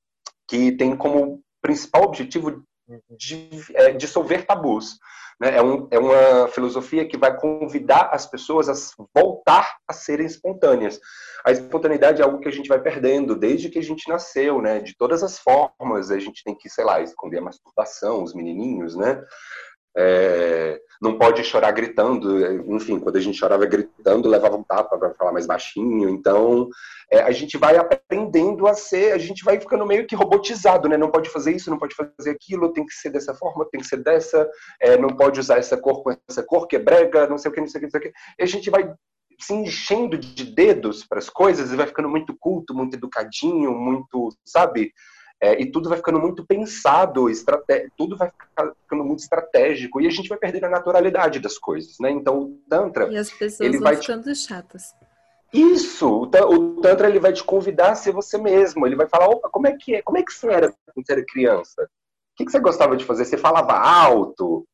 que 0.48 0.72
tem 0.72 0.98
como 0.98 1.44
principal 1.62 2.06
objetivo 2.06 2.64
de, 3.10 3.50
é, 3.74 3.92
dissolver 3.92 4.46
tabus. 4.46 4.98
Né? 5.40 5.56
É, 5.56 5.62
um, 5.62 5.88
é 5.90 5.98
uma 5.98 6.48
filosofia 6.50 7.08
que 7.08 7.18
vai 7.18 7.36
convidar 7.38 8.10
as 8.12 8.26
pessoas 8.26 8.68
a 8.68 8.74
voltar 9.16 9.78
a 9.88 9.94
serem 9.94 10.26
espontâneas. 10.26 11.00
A 11.46 11.52
espontaneidade 11.52 12.22
é 12.22 12.26
algo 12.26 12.40
que 12.40 12.50
a 12.50 12.52
gente 12.52 12.68
vai 12.68 12.82
perdendo 12.82 13.36
desde 13.36 13.70
que 13.70 13.80
a 13.80 13.84
gente 13.84 14.10
nasceu, 14.10 14.62
né? 14.62 14.80
De 14.80 14.96
todas 14.98 15.24
as 15.24 15.40
formas, 15.40 16.12
a 16.12 16.20
gente 16.20 16.44
tem 16.44 16.54
que, 16.54 16.70
sei 16.70 16.84
lá, 16.84 17.02
esconder 17.02 17.38
a 17.38 17.44
masturbação, 17.44 18.24
os 18.24 18.34
menininhos, 18.34 18.96
né? 18.96 19.24
É, 20.02 20.80
não 21.02 21.18
pode 21.18 21.44
chorar 21.44 21.72
gritando, 21.72 22.74
enfim, 22.74 23.00
quando 23.00 23.18
a 23.18 23.20
gente 23.20 23.38
chorava 23.38 23.66
gritando, 23.66 24.30
levava 24.30 24.56
um 24.56 24.64
tapa 24.64 24.98
para 24.98 25.14
falar 25.14 25.34
mais 25.34 25.46
baixinho. 25.46 26.08
Então, 26.10 26.70
é, 27.12 27.22
a 27.22 27.32
gente 27.32 27.58
vai 27.58 27.76
aprendendo 27.76 28.66
a 28.66 28.74
ser, 28.74 29.12
a 29.12 29.18
gente 29.18 29.44
vai 29.44 29.60
ficando 29.60 29.86
meio 29.86 30.08
que 30.08 30.16
robotizado, 30.16 30.88
né? 30.88 30.96
Não 30.96 31.12
pode 31.12 31.30
fazer 31.30 31.54
isso, 31.54 31.70
não 31.70 31.78
pode 31.78 31.96
fazer 31.96 32.30
aquilo, 32.30 32.72
tem 32.72 32.86
que 32.86 32.94
ser 32.94 33.10
dessa 33.10 33.34
forma, 33.34 33.68
tem 33.70 33.82
que 33.82 33.88
ser 33.88 33.98
dessa, 33.98 34.50
é, 34.82 34.98
não 34.98 35.10
pode 35.10 35.38
usar 35.38 35.58
essa 35.58 35.76
cor 35.76 36.02
com 36.02 36.16
essa 36.30 36.44
cor 36.44 36.66
que 36.66 36.78
é 36.78 36.80
brega, 36.80 37.28
não 37.28 37.38
sei 37.38 37.52
o 37.52 37.54
que, 37.54 37.60
não 37.60 37.68
sei 37.68 37.80
o 37.80 37.82
que, 37.82 37.86
não 37.86 37.92
sei 37.92 38.00
o 38.00 38.04
que. 38.04 38.20
E 38.40 38.44
a 38.44 38.48
gente 38.48 38.70
vai 38.70 38.94
se 39.38 39.54
enchendo 39.54 40.18
de 40.18 40.44
dedos 40.44 41.06
para 41.06 41.20
as 41.20 41.30
coisas 41.30 41.72
e 41.72 41.76
vai 41.76 41.88
ficando 41.88 42.10
muito 42.10 42.36
culto, 42.38 42.74
muito 42.74 42.96
educadinho, 42.96 43.72
muito, 43.72 44.30
sabe? 44.46 44.92
É, 45.42 45.62
e 45.62 45.72
tudo 45.72 45.88
vai 45.88 45.98
ficando 45.98 46.20
muito 46.20 46.46
pensado, 46.46 47.26
tudo 47.98 48.18
vai 48.18 48.30
ficando 48.84 49.06
muito 49.06 49.20
estratégico 49.20 50.02
e 50.02 50.08
a 50.08 50.10
gente 50.10 50.28
vai 50.28 50.38
perdendo 50.38 50.66
a 50.66 50.70
naturalidade 50.70 51.40
das 51.40 51.58
coisas, 51.58 51.96
né? 52.00 52.12
Então 52.12 52.40
o 52.40 52.62
tantra 52.70 53.08
e 53.10 53.18
as 53.18 53.32
pessoas 53.32 53.62
ele 53.62 53.78
vão 53.78 53.86
vai 53.86 53.96
ficando 53.96 54.24
te... 54.24 54.36
chatas. 54.36 54.94
Isso, 55.52 56.24
o 56.24 56.82
tantra 56.82 57.08
ele 57.08 57.20
vai 57.20 57.34
te 57.34 57.44
convidar 57.44 57.92
a 57.92 57.96
ser 57.96 58.12
você 58.12 58.38
mesmo. 58.38 58.86
Ele 58.86 58.96
vai 58.96 59.08
falar, 59.08 59.30
opa, 59.30 59.50
como 59.50 59.68
é 59.68 59.76
que 59.76 59.96
é? 59.96 60.02
Como 60.02 60.18
é 60.18 60.24
que 60.24 60.32
você 60.32 60.48
era 60.48 60.72
quando 60.94 61.06
você 61.06 61.14
era 61.14 61.26
criança? 61.26 61.84
O 61.84 61.88
que, 62.36 62.46
que 62.46 62.52
você 62.52 62.60
gostava 62.60 62.96
de 62.96 63.04
fazer? 63.04 63.26
Você 63.26 63.38
falava 63.38 63.74
alto, 63.74 64.68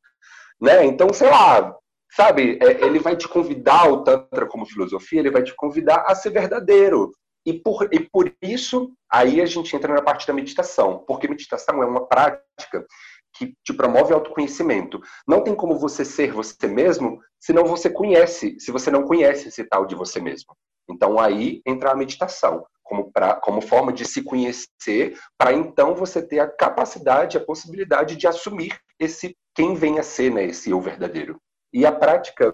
né? 0.60 0.84
Então, 0.84 1.12
sei 1.14 1.30
lá, 1.30 1.74
sabe? 2.10 2.58
É, 2.60 2.84
ele 2.84 2.98
vai 2.98 3.16
te 3.16 3.26
convidar 3.26 3.90
o 3.90 4.04
tantra 4.04 4.46
como 4.46 4.66
filosofia, 4.66 5.20
ele 5.20 5.30
vai 5.30 5.42
te 5.42 5.54
convidar 5.54 6.04
a 6.06 6.14
ser 6.14 6.30
verdadeiro. 6.30 7.12
E 7.46 7.52
por, 7.52 7.88
e 7.92 8.00
por 8.00 8.34
isso, 8.42 8.92
aí 9.08 9.40
a 9.40 9.46
gente 9.46 9.74
entra 9.74 9.94
na 9.94 10.02
parte 10.02 10.26
da 10.26 10.32
meditação, 10.32 11.04
porque 11.06 11.28
meditação 11.28 11.80
é 11.80 11.86
uma 11.86 12.04
prática 12.04 12.84
que 13.32 13.54
te 13.64 13.72
promove 13.72 14.12
autoconhecimento. 14.12 15.00
Não 15.28 15.42
tem 15.42 15.54
como 15.54 15.78
você 15.78 16.04
ser 16.04 16.32
você 16.32 16.66
mesmo 16.66 17.20
se 17.38 17.52
não 17.52 17.64
você 17.64 17.88
conhece, 17.88 18.58
se 18.58 18.72
você 18.72 18.90
não 18.90 19.04
conhece 19.04 19.48
esse 19.48 19.62
tal 19.64 19.86
de 19.86 19.94
você 19.94 20.20
mesmo. 20.20 20.56
Então 20.90 21.20
aí 21.20 21.60
entra 21.64 21.92
a 21.92 21.96
meditação, 21.96 22.66
como, 22.82 23.12
pra, 23.12 23.34
como 23.34 23.60
forma 23.60 23.92
de 23.92 24.04
se 24.04 24.22
conhecer, 24.22 25.16
para 25.38 25.52
então 25.52 25.94
você 25.94 26.20
ter 26.20 26.40
a 26.40 26.48
capacidade, 26.48 27.36
a 27.36 27.44
possibilidade 27.44 28.16
de 28.16 28.26
assumir 28.26 28.76
esse 28.98 29.36
quem 29.54 29.74
vem 29.74 29.98
a 29.98 30.02
ser, 30.02 30.30
né, 30.32 30.44
esse 30.44 30.70
eu 30.70 30.80
verdadeiro. 30.80 31.40
E 31.72 31.86
a 31.86 31.92
prática 31.92 32.52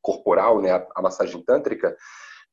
corporal, 0.00 0.60
né, 0.60 0.72
a, 0.72 0.86
a 0.96 1.02
massagem 1.02 1.42
tântrica, 1.42 1.96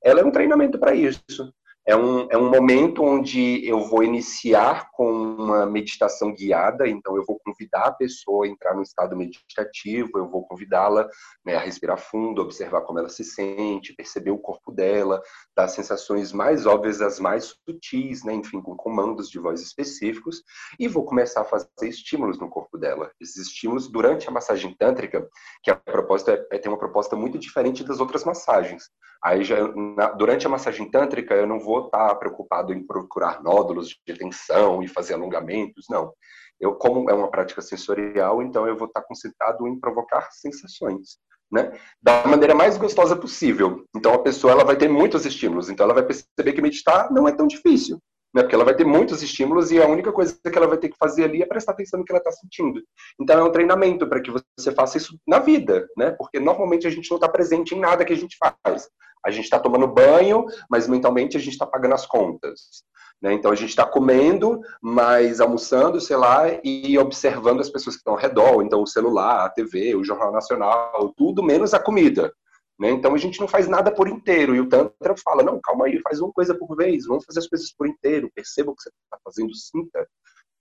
ela 0.03 0.21
é 0.21 0.25
um 0.25 0.31
treinamento 0.31 0.79
para 0.79 0.93
isso. 0.93 1.53
É 1.87 1.95
um, 1.95 2.27
é 2.29 2.37
um 2.37 2.49
momento 2.49 3.01
onde 3.01 3.65
eu 3.65 3.79
vou 3.79 4.03
iniciar 4.03 4.91
com 4.91 5.09
uma 5.09 5.65
meditação 5.65 6.33
guiada, 6.33 6.85
então 6.85 7.15
eu 7.15 7.23
vou 7.25 7.39
convidar 7.39 7.85
a 7.85 7.93
pessoa 7.93 8.45
a 8.45 8.49
entrar 8.49 8.75
no 8.75 8.81
estado 8.81 9.15
meditativo, 9.15 10.09
eu 10.15 10.29
vou 10.29 10.45
convidá-la 10.45 11.07
né, 11.45 11.55
a 11.55 11.61
respirar 11.61 11.97
fundo, 11.97 12.41
observar 12.41 12.81
como 12.81 12.99
ela 12.99 13.07
se 13.07 13.23
sente, 13.23 13.95
perceber 13.95 14.31
o 14.31 14.37
corpo 14.37 14.69
dela, 14.69 15.21
dar 15.55 15.69
sensações 15.69 16.33
mais 16.33 16.65
óbvias, 16.65 17.01
as 17.01 17.21
mais 17.21 17.55
sutis, 17.65 18.21
né, 18.25 18.33
enfim, 18.33 18.61
com 18.61 18.75
comandos 18.75 19.29
de 19.29 19.39
voz 19.39 19.61
específicos, 19.61 20.43
e 20.77 20.89
vou 20.89 21.05
começar 21.05 21.39
a 21.39 21.45
fazer 21.45 21.69
estímulos 21.83 22.37
no 22.37 22.49
corpo 22.49 22.77
dela. 22.77 23.13
Esses 23.21 23.47
estímulos 23.47 23.89
durante 23.89 24.27
a 24.27 24.31
massagem 24.31 24.75
tântrica, 24.77 25.25
que 25.63 25.71
a 25.71 25.75
proposta 25.77 26.33
é, 26.33 26.57
é 26.57 26.59
ter 26.59 26.67
uma 26.67 26.77
proposta 26.77 27.15
muito 27.15 27.39
diferente 27.39 27.81
das 27.81 28.01
outras 28.01 28.25
massagens. 28.25 28.89
Aí 29.23 29.43
já 29.43 29.55
na, 29.73 30.11
durante 30.11 30.45
a 30.45 30.49
massagem 30.49 30.89
tântrica 30.89 31.33
eu 31.33 31.47
não 31.47 31.59
vou 31.59 31.85
estar 31.85 32.15
preocupado 32.15 32.73
em 32.73 32.85
procurar 32.85 33.41
nódulos 33.41 33.89
de 34.05 34.13
tensão 34.13 34.83
e 34.83 34.87
fazer 34.87 35.15
alongamentos, 35.15 35.85
não. 35.89 36.13
Eu, 36.59 36.75
como 36.75 37.09
é 37.09 37.13
uma 37.13 37.29
prática 37.29 37.61
sensorial, 37.61 38.41
então 38.41 38.67
eu 38.67 38.75
vou 38.75 38.87
estar 38.87 39.01
concentrado 39.03 39.67
em 39.67 39.79
provocar 39.79 40.29
sensações, 40.31 41.17
né? 41.51 41.71
Da 42.01 42.25
maneira 42.25 42.55
mais 42.55 42.77
gostosa 42.77 43.15
possível. 43.15 43.85
Então 43.95 44.13
a 44.13 44.19
pessoa 44.19 44.53
ela 44.53 44.63
vai 44.63 44.75
ter 44.75 44.87
muitos 44.87 45.25
estímulos, 45.25 45.69
então 45.69 45.83
ela 45.83 45.93
vai 45.93 46.03
perceber 46.03 46.53
que 46.53 46.61
meditar 46.61 47.11
não 47.11 47.27
é 47.27 47.31
tão 47.31 47.47
difícil, 47.47 47.99
né? 48.33 48.41
Porque 48.41 48.55
ela 48.55 48.65
vai 48.65 48.75
ter 48.75 48.85
muitos 48.85 49.21
estímulos 49.21 49.71
e 49.71 49.81
a 49.81 49.87
única 49.87 50.11
coisa 50.11 50.37
que 50.41 50.57
ela 50.57 50.67
vai 50.67 50.77
ter 50.77 50.89
que 50.89 50.97
fazer 50.97 51.23
ali 51.23 51.41
é 51.41 51.45
prestar 51.45 51.71
atenção 51.71 51.99
no 51.99 52.05
que 52.05 52.11
ela 52.11 52.19
está 52.19 52.31
sentindo. 52.31 52.81
Então 53.19 53.39
é 53.39 53.43
um 53.43 53.51
treinamento 53.51 54.07
para 54.07 54.21
que 54.21 54.31
você 54.31 54.71
faça 54.71 54.97
isso 54.97 55.17
na 55.27 55.39
vida, 55.39 55.87
né? 55.97 56.11
Porque 56.11 56.39
normalmente 56.39 56.87
a 56.87 56.89
gente 56.89 57.09
não 57.09 57.17
está 57.17 57.27
presente 57.27 57.75
em 57.75 57.79
nada 57.79 58.05
que 58.05 58.13
a 58.13 58.17
gente 58.17 58.37
faz. 58.37 58.89
A 59.25 59.31
gente 59.31 59.45
está 59.45 59.59
tomando 59.59 59.87
banho, 59.87 60.45
mas 60.69 60.87
mentalmente 60.87 61.35
a 61.35 61.39
gente 61.39 61.53
está 61.53 61.65
pagando 61.65 61.95
as 61.95 62.05
contas. 62.05 62.83
Né? 63.21 63.33
Então 63.33 63.51
a 63.51 63.55
gente 63.55 63.69
está 63.69 63.85
comendo, 63.85 64.61
mas 64.81 65.41
almoçando, 65.41 65.99
sei 65.99 66.15
lá, 66.15 66.43
e 66.63 66.97
observando 66.97 67.59
as 67.59 67.69
pessoas 67.69 67.95
que 67.95 68.01
estão 68.01 68.13
ao 68.13 68.19
redor. 68.19 68.61
Então 68.61 68.81
o 68.81 68.87
celular, 68.87 69.45
a 69.45 69.49
TV, 69.49 69.95
o 69.95 70.03
Jornal 70.03 70.31
Nacional, 70.31 71.13
tudo 71.17 71.43
menos 71.43 71.73
a 71.73 71.79
comida. 71.79 72.31
Né? 72.79 72.91
Então 72.91 73.13
a 73.13 73.17
gente 73.17 73.39
não 73.39 73.47
faz 73.47 73.67
nada 73.67 73.91
por 73.91 74.07
inteiro. 74.07 74.55
E 74.55 74.59
o 74.59 74.69
Tantra 74.69 75.15
fala: 75.17 75.43
não, 75.43 75.59
calma 75.59 75.85
aí, 75.85 75.99
faz 76.01 76.19
uma 76.19 76.31
coisa 76.31 76.53
por 76.55 76.75
vez, 76.75 77.05
vamos 77.05 77.25
fazer 77.25 77.39
as 77.39 77.47
coisas 77.47 77.71
por 77.71 77.87
inteiro. 77.87 78.31
Perceba 78.33 78.71
o 78.71 78.75
que 78.75 78.83
você 78.83 78.89
está 78.89 79.17
fazendo, 79.23 79.53
sinta, 79.55 80.07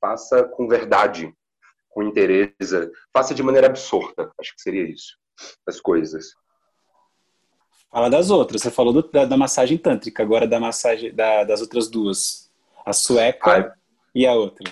faça 0.01 0.45
com 0.45 0.67
verdade, 0.67 1.35
com 1.91 2.03
interesse, 2.03 2.91
faça 3.13 3.35
de 3.35 3.43
maneira 3.43 3.67
absorta. 3.67 4.31
Acho 4.41 4.55
que 4.55 4.63
seria 4.63 4.89
isso, 4.89 5.17
as 5.67 5.81
coisas. 5.81 6.35
Fala 7.91 8.09
das 8.11 8.31
outras. 8.31 8.63
Você 8.63 8.71
falou 8.71 8.93
do, 8.93 9.03
da, 9.03 9.25
da, 9.25 9.37
massagem 9.37 9.79
tântrica, 9.79 10.23
agora 10.23 10.47
da 10.47 10.59
massagem 10.59 11.15
da, 11.15 11.45
das 11.45 11.61
outras 11.61 11.89
duas. 11.89 12.51
A 12.85 12.93
sueca 12.93 13.77
e 14.15 14.27
a 14.27 14.33
outra. 14.33 14.71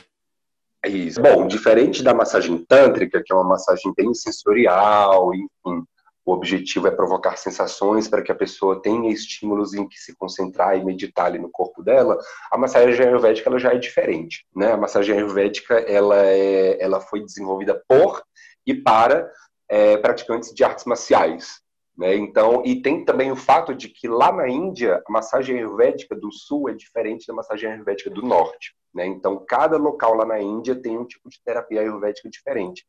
É 0.84 0.88
isso. 0.88 1.20
Bom, 1.20 1.46
diferente 1.46 2.02
da 2.02 2.12
massagem 2.12 2.56
tântrica, 2.66 3.22
que 3.24 3.32
é 3.32 3.34
uma 3.34 3.44
massagem 3.44 3.92
bem 3.96 4.12
sensorial, 4.12 5.34
enfim, 5.34 5.84
o 6.24 6.32
objetivo 6.32 6.88
é 6.88 6.90
provocar 6.90 7.36
sensações 7.36 8.08
para 8.08 8.22
que 8.22 8.32
a 8.32 8.34
pessoa 8.34 8.80
tenha 8.80 9.12
estímulos 9.12 9.74
em 9.74 9.86
que 9.86 9.98
se 9.98 10.16
concentrar 10.16 10.76
e 10.76 10.84
meditar 10.84 11.26
ali 11.26 11.38
no 11.38 11.50
corpo 11.50 11.82
dela. 11.82 12.18
A 12.50 12.56
massagem 12.56 13.06
ayurvédica 13.06 13.50
ela 13.50 13.58
já 13.58 13.72
é 13.72 13.78
diferente, 13.78 14.46
né? 14.54 14.72
A 14.72 14.76
massagem 14.76 15.16
ayurvédica 15.16 15.74
ela 15.74 16.24
é, 16.26 16.82
ela 16.82 17.00
foi 17.00 17.20
desenvolvida 17.22 17.82
por 17.86 18.22
e 18.66 18.74
para 18.74 19.30
é, 19.68 19.96
praticantes 19.98 20.54
de 20.54 20.64
artes 20.64 20.84
marciais, 20.86 21.60
né? 21.96 22.16
Então, 22.16 22.62
e 22.64 22.82
tem 22.82 23.04
também 23.04 23.30
o 23.30 23.36
fato 23.36 23.74
de 23.74 23.88
que 23.88 24.08
lá 24.08 24.32
na 24.32 24.48
Índia, 24.48 25.02
a 25.06 25.12
massagem 25.12 25.58
ayurvédica 25.58 26.16
do 26.16 26.32
sul 26.32 26.68
é 26.68 26.74
diferente 26.74 27.26
da 27.26 27.34
massagem 27.34 27.70
ayurvédica 27.70 28.10
do 28.10 28.22
norte. 28.22 28.74
Né? 28.92 29.06
Então, 29.06 29.44
cada 29.46 29.76
local 29.76 30.14
lá 30.14 30.24
na 30.24 30.40
Índia 30.40 30.74
tem 30.74 30.96
um 30.96 31.04
tipo 31.04 31.28
de 31.28 31.40
terapia 31.44 31.80
ayurvédica 31.80 32.28
diferente. 32.28 32.84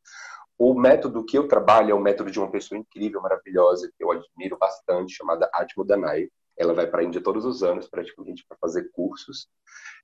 O 0.57 0.73
método 0.73 1.25
que 1.25 1.37
eu 1.37 1.47
trabalho 1.47 1.91
é 1.91 1.95
um 1.95 2.01
método 2.01 2.31
de 2.31 2.39
uma 2.39 2.49
pessoa 2.49 2.77
incrível, 2.77 3.21
maravilhosa, 3.21 3.91
que 3.95 4.03
eu 4.03 4.11
admiro 4.11 4.57
bastante, 4.57 5.15
chamada 5.15 5.49
Atmo 5.53 5.83
Danai. 5.83 6.29
Ela 6.57 6.73
vai 6.73 6.87
para 6.87 7.01
a 7.01 7.03
Índia 7.03 7.21
todos 7.21 7.43
os 7.43 7.61
anos, 7.61 7.89
praticamente, 7.89 8.45
para 8.47 8.57
fazer 8.57 8.89
cursos. 8.93 9.49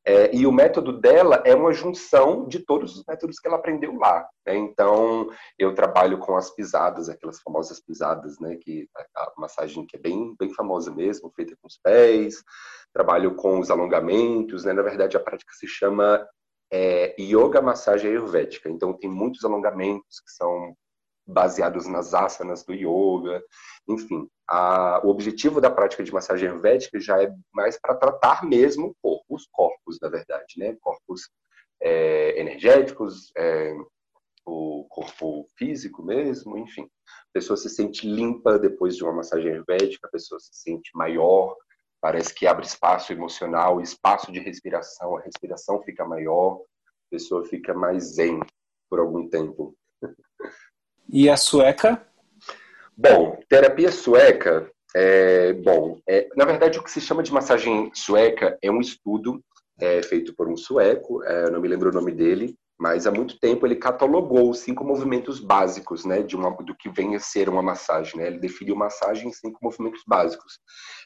É, 0.03 0.35
e 0.35 0.45
o 0.45 0.51
método 0.51 0.99
dela 0.99 1.41
é 1.45 1.55
uma 1.55 1.71
junção 1.71 2.47
de 2.47 2.59
todos 2.59 2.97
os 2.97 3.05
métodos 3.07 3.39
que 3.39 3.47
ela 3.47 3.57
aprendeu 3.57 3.95
lá. 3.95 4.27
Né? 4.45 4.57
Então, 4.57 5.29
eu 5.57 5.73
trabalho 5.73 6.17
com 6.17 6.35
as 6.35 6.49
pisadas, 6.49 7.07
aquelas 7.07 7.39
famosas 7.39 7.79
pisadas, 7.79 8.39
né? 8.39 8.57
Que 8.59 8.89
a, 9.15 9.21
a 9.21 9.33
massagem 9.37 9.85
que 9.85 9.95
é 9.95 9.99
bem, 9.99 10.35
bem 10.37 10.53
famosa 10.53 10.91
mesmo, 10.93 11.31
feita 11.33 11.55
com 11.61 11.67
os 11.67 11.77
pés. 11.77 12.43
trabalho 12.93 13.35
com 13.35 13.59
os 13.59 13.69
alongamentos, 13.71 14.65
né? 14.65 14.73
Na 14.73 14.81
verdade, 14.81 15.15
a 15.15 15.19
prática 15.19 15.53
se 15.53 15.67
chama 15.67 16.27
é, 16.71 17.15
Yoga 17.19 17.61
Massagem 17.61 18.11
Ayurvédica. 18.11 18.69
Então, 18.69 18.93
tem 18.93 19.09
muitos 19.09 19.43
alongamentos 19.43 20.19
que 20.21 20.31
são 20.31 20.75
baseados 21.25 21.87
nas 21.87 22.13
asanas 22.13 22.63
do 22.63 22.73
yoga, 22.73 23.41
enfim. 23.87 24.27
A, 24.47 25.01
o 25.03 25.09
objetivo 25.09 25.61
da 25.61 25.71
prática 25.71 26.03
de 26.03 26.13
massagem 26.13 26.49
ayurvédica 26.49 26.99
já 26.99 27.21
é 27.21 27.33
mais 27.53 27.79
para 27.79 27.95
tratar 27.95 28.45
mesmo 28.45 28.87
o 28.87 28.95
corpo, 29.01 29.25
os 29.29 29.47
corpos, 29.47 29.97
na 30.01 30.09
verdade, 30.09 30.55
né? 30.57 30.75
Corpos 30.81 31.29
é, 31.81 32.39
energéticos, 32.39 33.31
é, 33.37 33.73
o 34.45 34.85
corpo 34.89 35.47
físico 35.57 36.03
mesmo, 36.03 36.57
enfim. 36.57 36.83
A 36.83 37.33
pessoa 37.33 37.55
se 37.55 37.69
sente 37.69 38.07
limpa 38.07 38.59
depois 38.59 38.95
de 38.95 39.03
uma 39.03 39.13
massagem 39.13 39.51
ayurvédica, 39.51 40.07
a 40.07 40.11
pessoa 40.11 40.39
se 40.39 40.49
sente 40.53 40.91
maior, 40.95 41.55
parece 42.01 42.33
que 42.33 42.47
abre 42.47 42.65
espaço 42.65 43.13
emocional, 43.13 43.79
espaço 43.79 44.31
de 44.31 44.39
respiração, 44.39 45.15
a 45.15 45.21
respiração 45.21 45.81
fica 45.83 46.03
maior, 46.03 46.55
a 46.55 47.09
pessoa 47.11 47.45
fica 47.45 47.73
mais 47.73 48.15
zen 48.15 48.39
por 48.89 48.99
algum 48.99 49.29
tempo. 49.29 49.75
E 51.13 51.29
a 51.29 51.35
sueca? 51.35 52.07
Bom, 52.95 53.37
terapia 53.49 53.91
sueca, 53.91 54.71
é, 54.95 55.51
bom, 55.51 55.99
é, 56.07 56.29
na 56.37 56.45
verdade 56.45 56.79
o 56.79 56.83
que 56.83 56.91
se 56.91 57.01
chama 57.01 57.21
de 57.21 57.33
massagem 57.33 57.91
sueca 57.93 58.57
é 58.61 58.71
um 58.71 58.79
estudo 58.79 59.43
é, 59.77 60.01
feito 60.03 60.33
por 60.35 60.47
um 60.47 60.55
sueco, 60.55 61.21
é, 61.23 61.49
não 61.49 61.59
me 61.59 61.67
lembro 61.67 61.89
o 61.89 61.93
nome 61.93 62.13
dele, 62.13 62.55
mas 62.81 63.05
há 63.05 63.11
muito 63.11 63.39
tempo 63.39 63.67
ele 63.67 63.75
catalogou 63.75 64.51
cinco 64.55 64.83
movimentos 64.83 65.39
básicos, 65.39 66.03
né, 66.03 66.23
de 66.23 66.35
uma, 66.35 66.49
do 66.49 66.75
que 66.75 66.89
vem 66.89 67.15
a 67.15 67.19
ser 67.19 67.47
uma 67.47 67.61
massagem, 67.61 68.19
né? 68.19 68.25
Ele 68.25 68.39
definiu 68.39 68.75
massagem 68.75 69.29
em 69.29 69.31
cinco 69.31 69.59
movimentos 69.61 70.01
básicos. 70.07 70.57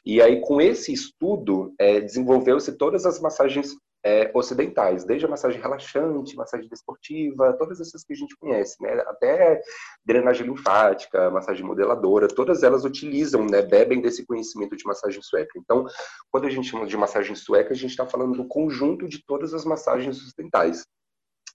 E 0.02 0.22
aí 0.22 0.40
com 0.40 0.58
esse 0.58 0.90
estudo 0.90 1.74
é, 1.78 2.00
desenvolveu-se 2.00 2.78
todas 2.78 3.04
as 3.04 3.20
massagens 3.20 3.74
é, 4.02 4.30
ocidentais, 4.32 5.04
desde 5.04 5.26
a 5.26 5.28
massagem 5.28 5.60
relaxante, 5.60 6.34
massagem 6.34 6.66
desportiva, 6.66 7.56
todas 7.58 7.78
essas 7.78 8.02
que 8.02 8.14
a 8.14 8.16
gente 8.16 8.34
conhece, 8.38 8.82
né? 8.82 8.94
Até 9.08 9.60
drenagem 10.02 10.46
linfática, 10.46 11.30
massagem 11.30 11.62
modeladora, 11.62 12.26
todas 12.26 12.62
elas 12.62 12.86
utilizam, 12.86 13.44
né? 13.44 13.60
Bebem 13.60 14.00
desse 14.00 14.24
conhecimento 14.24 14.74
de 14.78 14.84
massagem 14.86 15.20
sueca. 15.20 15.58
Então, 15.58 15.84
quando 16.30 16.46
a 16.46 16.50
gente 16.50 16.70
chama 16.70 16.86
de 16.86 16.96
massagem 16.96 17.36
sueca, 17.36 17.74
a 17.74 17.76
gente 17.76 17.90
está 17.90 18.06
falando 18.06 18.34
do 18.34 18.48
conjunto 18.48 19.06
de 19.06 19.22
todas 19.26 19.52
as 19.52 19.66
massagens 19.66 20.16
ocidentais. 20.16 20.86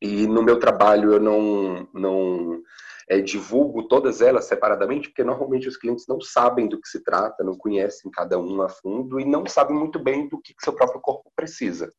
E 0.01 0.25
no 0.25 0.41
meu 0.41 0.59
trabalho 0.59 1.13
eu 1.13 1.19
não, 1.19 1.87
não 1.93 2.61
é, 3.07 3.19
divulgo 3.21 3.87
todas 3.87 4.21
elas 4.21 4.45
separadamente, 4.45 5.09
porque 5.09 5.23
normalmente 5.23 5.67
os 5.67 5.77
clientes 5.77 6.05
não 6.07 6.19
sabem 6.19 6.67
do 6.67 6.79
que 6.79 6.87
se 6.87 7.03
trata, 7.03 7.43
não 7.43 7.55
conhecem 7.55 8.09
cada 8.09 8.39
um 8.39 8.61
a 8.61 8.69
fundo 8.69 9.19
e 9.19 9.25
não 9.25 9.45
sabem 9.45 9.77
muito 9.77 9.99
bem 9.99 10.27
do 10.27 10.41
que, 10.41 10.53
que 10.53 10.63
seu 10.63 10.73
próprio 10.73 11.01
corpo 11.01 11.31
precisa. 11.35 11.91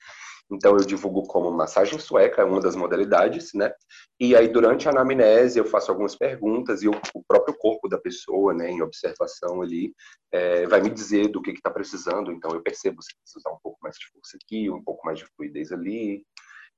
Então 0.50 0.72
eu 0.76 0.84
divulgo 0.84 1.22
como 1.22 1.50
massagem 1.50 1.98
sueca, 1.98 2.42
é 2.42 2.44
uma 2.44 2.60
das 2.60 2.76
modalidades, 2.76 3.54
né? 3.54 3.72
E 4.20 4.34
aí 4.36 4.48
durante 4.48 4.88
a 4.88 4.90
anamnese 4.90 5.58
eu 5.58 5.64
faço 5.64 5.90
algumas 5.90 6.14
perguntas 6.16 6.82
e 6.82 6.88
o, 6.88 6.92
o 7.14 7.22
próprio 7.26 7.56
corpo 7.56 7.88
da 7.88 7.98
pessoa, 7.98 8.52
né, 8.52 8.70
em 8.70 8.82
observação 8.82 9.62
ali, 9.62 9.94
é, 10.30 10.66
vai 10.66 10.80
me 10.82 10.90
dizer 10.90 11.28
do 11.28 11.40
que 11.40 11.52
está 11.52 11.70
precisando. 11.70 12.32
Então 12.32 12.50
eu 12.50 12.62
percebo 12.62 13.02
se 13.02 13.14
precisa 13.16 13.48
um 13.50 13.58
pouco 13.62 13.78
mais 13.82 13.96
de 13.96 14.06
força 14.12 14.36
aqui, 14.42 14.68
um 14.68 14.82
pouco 14.82 15.06
mais 15.06 15.18
de 15.18 15.26
fluidez 15.36 15.72
ali, 15.72 16.24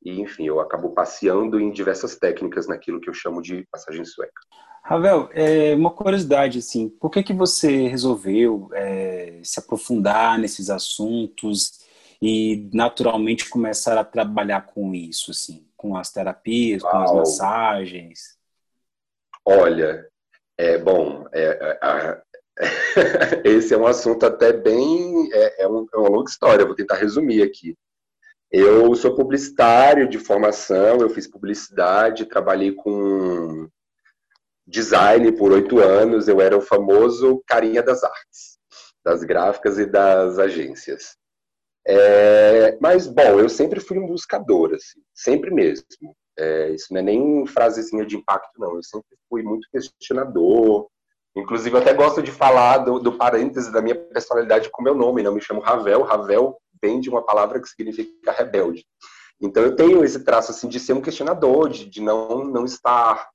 e, 0.04 0.20
enfim, 0.20 0.46
eu 0.46 0.61
acabo 0.61 0.90
passeando 0.90 1.58
em 1.58 1.73
diversas 1.73 2.16
técnicas 2.16 2.68
naquilo 2.68 3.00
que 3.00 3.08
eu 3.08 3.14
chamo 3.14 3.40
de 3.40 3.66
passagem 3.70 4.04
sueca. 4.04 4.40
Ravel, 4.82 5.30
é 5.32 5.75
uma 5.75 5.90
curiosidade, 5.90 6.58
assim, 6.58 6.90
por 6.90 7.11
que, 7.11 7.23
que 7.23 7.32
você 7.32 7.87
resolveu 7.87 8.68
é, 8.75 9.40
se 9.42 9.58
aprofundar 9.58 10.38
nesses 10.38 10.68
assuntos 10.68 11.80
e 12.20 12.68
naturalmente 12.73 13.49
começar 13.49 13.96
a 13.96 14.04
trabalhar 14.04 14.66
com 14.66 14.94
isso, 14.94 15.30
assim, 15.30 15.66
com 15.75 15.96
as 15.96 16.12
terapias, 16.12 16.82
Uau. 16.82 16.92
com 16.92 16.99
as 16.99 17.12
massagens? 17.12 18.37
Olha, 19.42 20.06
é 20.58 20.76
bom, 20.76 21.26
é, 21.32 21.78
é, 21.82 22.23
esse 23.44 23.73
é 23.73 23.78
um 23.78 23.87
assunto 23.87 24.26
até 24.26 24.52
bem, 24.52 25.30
é, 25.32 25.62
é, 25.62 25.68
um, 25.68 25.87
é 25.92 25.96
uma 25.96 26.08
longa 26.08 26.30
história, 26.30 26.66
vou 26.66 26.75
tentar 26.75 26.96
resumir 26.96 27.42
aqui. 27.42 27.75
Eu 28.56 28.94
sou 28.94 29.16
publicitário 29.16 30.08
de 30.08 30.16
formação, 30.16 31.00
eu 31.00 31.11
fiz 31.11 31.26
publicidade, 31.26 32.24
trabalhei 32.24 32.70
com 32.70 33.68
design 34.64 35.33
por 35.33 35.50
oito 35.50 35.81
anos, 35.81 36.29
eu 36.29 36.40
era 36.40 36.57
o 36.57 36.61
famoso 36.61 37.42
carinha 37.48 37.83
das 37.83 38.05
artes, 38.05 38.57
das 39.05 39.24
gráficas 39.24 39.76
e 39.76 39.85
das 39.85 40.38
agências. 40.38 41.16
É, 41.85 42.79
mas, 42.81 43.09
bom, 43.09 43.40
eu 43.40 43.48
sempre 43.48 43.81
fui 43.81 43.98
um 43.98 44.07
buscador, 44.07 44.72
assim, 44.72 45.02
sempre 45.12 45.52
mesmo. 45.52 45.85
É, 46.38 46.70
isso 46.70 46.92
não 46.92 47.00
é 47.00 47.02
nem 47.02 47.44
frasezinha 47.48 48.07
de 48.07 48.16
impacto, 48.16 48.61
não. 48.61 48.76
Eu 48.76 48.85
sempre 48.85 49.18
fui 49.29 49.42
muito 49.42 49.68
questionador. 49.68 50.88
Inclusive, 51.37 51.75
eu 51.75 51.81
até 51.81 51.92
gosto 51.92 52.23
de 52.23 52.31
falar 52.31 52.79
do, 52.79 53.01
do 53.01 53.12
parêntese 53.12 53.73
da 53.73 53.83
minha 53.83 53.97
personalidade 53.97 54.70
com 54.70 54.83
meu 54.83 54.94
nome. 54.94 55.23
Não 55.23 55.33
né? 55.33 55.37
me 55.37 55.42
chamo 55.42 55.61
Ravel. 55.61 56.03
Ravel 56.03 56.57
vem 56.81 57.01
de 57.01 57.11
uma 57.11 57.23
palavra 57.23 57.61
que 57.61 57.68
significa 57.68 58.31
rebelde. 58.33 58.85
Então 59.40 59.62
eu 59.62 59.75
tenho 59.75 60.05
esse 60.05 60.23
traço 60.25 60.53
assim 60.53 60.68
de 60.68 60.79
ser 60.79 60.92
um 60.92 61.01
questionador, 61.01 61.68
de, 61.68 61.87
de 61.87 62.01
não 62.01 62.44
não 62.44 62.64
estar 62.64 63.29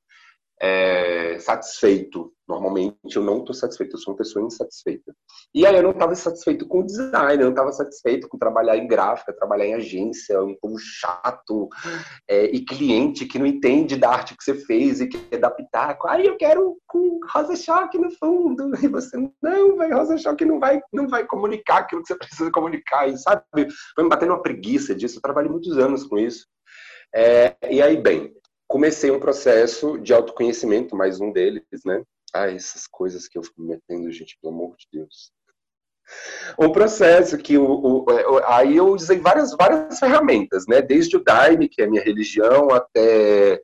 é, 0.61 1.39
satisfeito. 1.39 2.33
Normalmente 2.47 3.15
eu 3.15 3.23
não 3.23 3.39
estou 3.39 3.53
satisfeito, 3.53 3.95
eu 3.95 3.99
sou 3.99 4.13
uma 4.13 4.17
pessoa 4.17 4.43
insatisfeita. 4.43 5.13
E 5.53 5.65
aí 5.65 5.75
eu 5.75 5.83
não 5.83 5.91
estava 5.91 6.15
satisfeito 6.15 6.67
com 6.67 6.79
o 6.79 6.85
design, 6.85 7.35
eu 7.35 7.45
não 7.45 7.51
estava 7.51 7.71
satisfeito 7.71 8.27
com 8.27 8.39
trabalhar 8.39 8.75
em 8.75 8.87
gráfica, 8.87 9.35
trabalhar 9.35 9.67
em 9.67 9.75
agência, 9.75 10.41
um 10.41 10.55
povo 10.59 10.77
chato 10.79 11.69
é, 12.27 12.45
e 12.45 12.65
cliente 12.65 13.25
que 13.25 13.37
não 13.37 13.45
entende 13.45 13.95
da 13.95 14.09
arte 14.09 14.35
que 14.35 14.43
você 14.43 14.55
fez 14.55 14.99
e 14.99 15.07
quer 15.07 15.39
pitaco. 15.51 16.07
Aí 16.07 16.25
eu 16.25 16.37
quero 16.37 16.75
com 16.87 17.19
rosa 17.31 17.55
choque 17.55 17.97
no 17.97 18.11
fundo. 18.11 18.71
E 18.81 18.87
você, 18.87 19.17
não, 19.41 19.75
vai 19.75 19.91
rosa 19.91 20.17
choque 20.17 20.45
não 20.45 20.59
vai, 20.59 20.81
não 20.91 21.07
vai 21.07 21.25
comunicar 21.25 21.79
aquilo 21.79 22.01
que 22.01 22.07
você 22.07 22.15
precisa 22.15 22.51
comunicar. 22.51 23.07
E 23.07 23.17
sabe, 23.17 23.43
foi 23.93 24.03
me 24.03 24.09
batendo 24.09 24.31
uma 24.31 24.41
preguiça 24.41 24.95
disso. 24.95 25.17
Eu 25.17 25.21
trabalhei 25.21 25.51
muitos 25.51 25.77
anos 25.77 26.03
com 26.03 26.17
isso. 26.17 26.47
É, 27.13 27.55
e 27.69 27.81
aí, 27.81 27.97
bem, 27.97 28.33
comecei 28.69 29.09
um 29.09 29.19
processo 29.19 29.97
de 29.97 30.13
autoconhecimento, 30.13 30.95
mais 30.95 31.19
um 31.19 31.31
deles, 31.33 31.63
né? 31.83 32.03
Ah, 32.31 32.47
essas 32.47 32.85
coisas 32.85 33.27
que 33.27 33.37
eu 33.37 33.43
fico 33.43 33.59
me 33.61 33.69
metendo, 33.69 34.11
gente, 34.11 34.37
pelo 34.39 34.53
amor 34.53 34.75
de 34.77 34.85
Deus. 34.93 35.31
Um 36.57 36.71
processo 36.71 37.37
que 37.37 37.57
o, 37.57 37.65
o, 37.65 38.05
aí 38.45 38.77
eu 38.77 38.87
usei 38.87 39.19
várias, 39.19 39.55
várias 39.55 39.99
ferramentas, 39.99 40.65
né? 40.67 40.81
Desde 40.81 41.17
o 41.17 41.23
Daime, 41.23 41.67
que 41.67 41.81
é 41.81 41.87
minha 41.87 42.03
religião, 42.03 42.69
até 42.69 43.59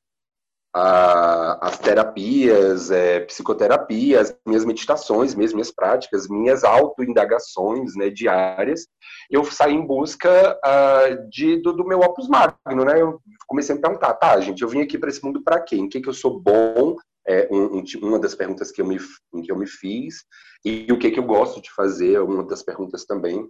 a, 0.77 1.67
as 1.67 1.79
terapias, 1.79 2.91
é, 2.91 3.21
psicoterapia, 3.21 4.19
as 4.19 4.37
minhas 4.45 4.65
meditações, 4.65 5.33
mesmo 5.33 5.55
minhas 5.55 5.71
práticas, 5.71 6.27
minhas 6.27 6.65
autoindagações 6.65 7.95
né, 7.95 8.09
diárias, 8.09 8.85
eu 9.31 9.45
saí 9.45 9.73
em 9.73 9.87
busca 9.87 10.59
uh, 10.59 11.29
de, 11.29 11.61
do, 11.61 11.71
do, 11.71 11.87
meu 11.87 12.01
opus 12.01 12.27
magno, 12.27 12.83
né? 12.83 13.01
Eu 13.01 13.21
comecei 13.47 13.71
a 13.71 13.77
me 13.77 13.81
perguntar, 13.81 14.15
tá, 14.15 14.37
gente, 14.41 14.61
eu 14.61 14.67
vim 14.67 14.81
aqui 14.81 14.97
para 14.97 15.07
esse 15.07 15.23
mundo 15.23 15.41
para 15.41 15.61
quê? 15.61 15.77
Em 15.77 15.87
que, 15.87 16.01
que 16.01 16.09
eu 16.09 16.13
sou 16.13 16.41
bom? 16.41 16.97
É, 17.25 17.47
um, 17.49 17.77
um, 17.77 17.83
uma 18.03 18.19
das 18.19 18.35
perguntas 18.35 18.69
que 18.69 18.81
eu, 18.81 18.85
me, 18.85 18.99
que 18.99 19.51
eu 19.51 19.57
me 19.57 19.65
fiz, 19.65 20.25
e 20.63 20.91
o 20.91 20.99
que, 20.99 21.09
que 21.09 21.19
eu 21.19 21.23
gosto 21.23 21.61
de 21.61 21.71
fazer, 21.71 22.19
uma 22.19 22.43
das 22.43 22.61
perguntas 22.61 23.05
também. 23.05 23.49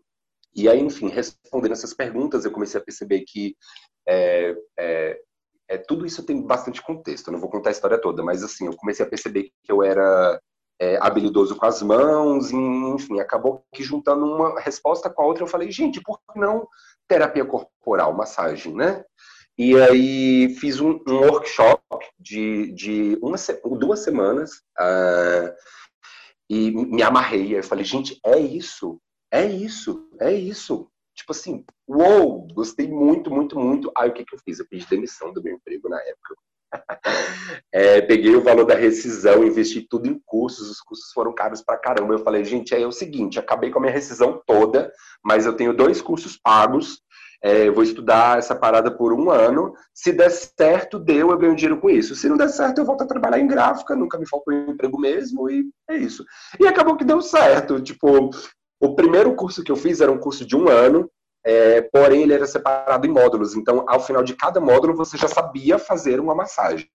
E 0.56 0.70
aí, 0.70 0.80
enfim, 0.80 1.10
respondendo 1.10 1.74
essas 1.74 1.94
perguntas, 1.94 2.46
eu 2.46 2.52
comecei 2.52 2.80
a 2.80 2.84
perceber 2.84 3.26
que 3.28 3.56
é, 4.08 4.56
é, 4.80 5.20
é, 5.68 5.78
tudo 5.78 6.06
isso 6.06 6.24
tem 6.24 6.42
bastante 6.42 6.82
contexto. 6.82 7.28
Eu 7.28 7.34
não 7.34 7.40
vou 7.40 7.50
contar 7.50 7.70
a 7.70 7.72
história 7.72 8.00
toda, 8.00 8.24
mas 8.24 8.44
assim, 8.44 8.68
eu 8.68 8.76
comecei 8.76 9.06
a 9.06 9.10
perceber 9.10 9.52
que 9.64 9.72
eu 9.72 9.84
era 9.84 10.40
é, 10.80 10.98
habilidoso 11.02 11.56
com 11.56 11.66
as 11.66 11.82
mãos, 11.82 12.52
enfim, 12.52 13.20
acabou 13.20 13.64
que 13.74 13.84
juntando 13.84 14.26
uma 14.26 14.60
resposta 14.60 15.10
com 15.10 15.22
a 15.22 15.26
outra, 15.26 15.44
eu 15.44 15.48
falei, 15.48 15.72
gente, 15.72 16.02
por 16.02 16.20
que 16.20 16.40
não 16.40 16.68
terapia 17.08 17.46
corporal, 17.46 18.14
massagem, 18.14 18.74
né? 18.74 19.04
E 19.58 19.80
aí 19.80 20.54
fiz 20.56 20.82
um, 20.82 21.00
um 21.08 21.20
workshop 21.30 21.82
de, 22.20 22.74
de 22.74 23.18
uma, 23.22 23.38
duas 23.78 24.02
semanas 24.02 24.52
uh, 24.78 25.54
e 26.50 26.72
me 26.72 27.02
amarrei. 27.02 27.58
Eu 27.58 27.64
falei, 27.64 27.86
gente, 27.86 28.20
é 28.26 28.38
isso, 28.38 29.00
é 29.32 29.46
isso, 29.46 30.10
é 30.20 30.34
isso. 30.34 30.90
Tipo 31.16 31.32
assim, 31.32 31.64
uou, 31.88 32.48
gostei 32.54 32.88
muito, 32.88 33.32
muito, 33.32 33.58
muito. 33.58 33.92
Aí 33.98 34.10
o 34.10 34.14
que, 34.14 34.26
que 34.26 34.36
eu 34.36 34.40
fiz? 34.40 34.60
Eu 34.60 34.68
pedi 34.70 34.86
demissão 34.88 35.32
do 35.34 35.42
meu 35.42 35.56
emprego 35.56 35.90
na 35.90 36.00
época. 36.02 36.36
É, 37.72 38.02
peguei 38.02 38.34
o 38.36 38.42
valor 38.42 38.66
da 38.66 38.74
rescisão, 38.74 39.44
investi 39.44 39.82
tudo 39.82 40.08
em 40.08 40.20
cursos, 40.26 40.70
os 40.70 40.80
cursos 40.80 41.12
foram 41.12 41.34
caros 41.34 41.62
pra 41.62 41.78
caramba. 41.78 42.14
Eu 42.14 42.20
falei, 42.20 42.44
gente, 42.44 42.74
é 42.74 42.88
o 42.88 42.92
seguinte, 42.92 43.38
acabei 43.38 43.70
com 43.70 43.80
a 43.80 43.82
minha 43.82 43.94
rescisão 43.94 44.42
toda, 44.46 44.92
mas 45.24 45.46
eu 45.46 45.54
tenho 45.54 45.76
dois 45.76 46.02
cursos 46.02 46.38
pagos, 46.38 47.02
é, 47.42 47.70
vou 47.70 47.84
estudar 47.84 48.40
essa 48.40 48.56
parada 48.56 48.90
por 48.90 49.14
um 49.14 49.30
ano. 49.30 49.74
Se 49.94 50.12
der 50.12 50.32
certo, 50.32 50.98
deu, 50.98 51.30
eu 51.30 51.38
ganho 51.38 51.56
dinheiro 51.56 51.80
com 51.80 51.90
isso. 51.90 52.16
Se 52.16 52.30
não 52.30 52.38
der 52.38 52.50
certo, 52.50 52.80
eu 52.80 52.86
volto 52.86 53.04
a 53.04 53.08
trabalhar 53.08 53.40
em 53.40 53.48
gráfica, 53.48 53.96
nunca 53.96 54.18
me 54.18 54.28
faltou 54.28 54.54
emprego 54.54 55.00
mesmo, 55.00 55.50
e 55.50 55.66
é 55.90 55.98
isso. 55.98 56.26
E 56.60 56.66
acabou 56.66 56.96
que 56.96 57.06
deu 57.06 57.22
certo. 57.22 57.82
Tipo, 57.82 58.32
O 58.86 58.94
primeiro 58.94 59.34
curso 59.36 59.64
que 59.64 59.72
eu 59.72 59.76
fiz 59.76 60.00
era 60.00 60.12
um 60.12 60.20
curso 60.20 60.46
de 60.46 60.56
um 60.56 60.70
ano, 60.70 61.10
é, 61.44 61.82
porém 61.82 62.22
ele 62.22 62.36
era 62.36 62.46
separado 62.46 63.08
em 63.08 63.10
módulos. 63.10 63.56
Então, 63.56 63.84
ao 63.88 64.00
final 64.00 64.22
de 64.22 64.36
cada 64.36 64.62
módulo, 64.62 64.96
você 64.96 65.18
já 65.18 65.28
sabia 65.28 65.80
fazer 65.80 66.20
uma 66.20 66.36
massagem. 66.36 66.88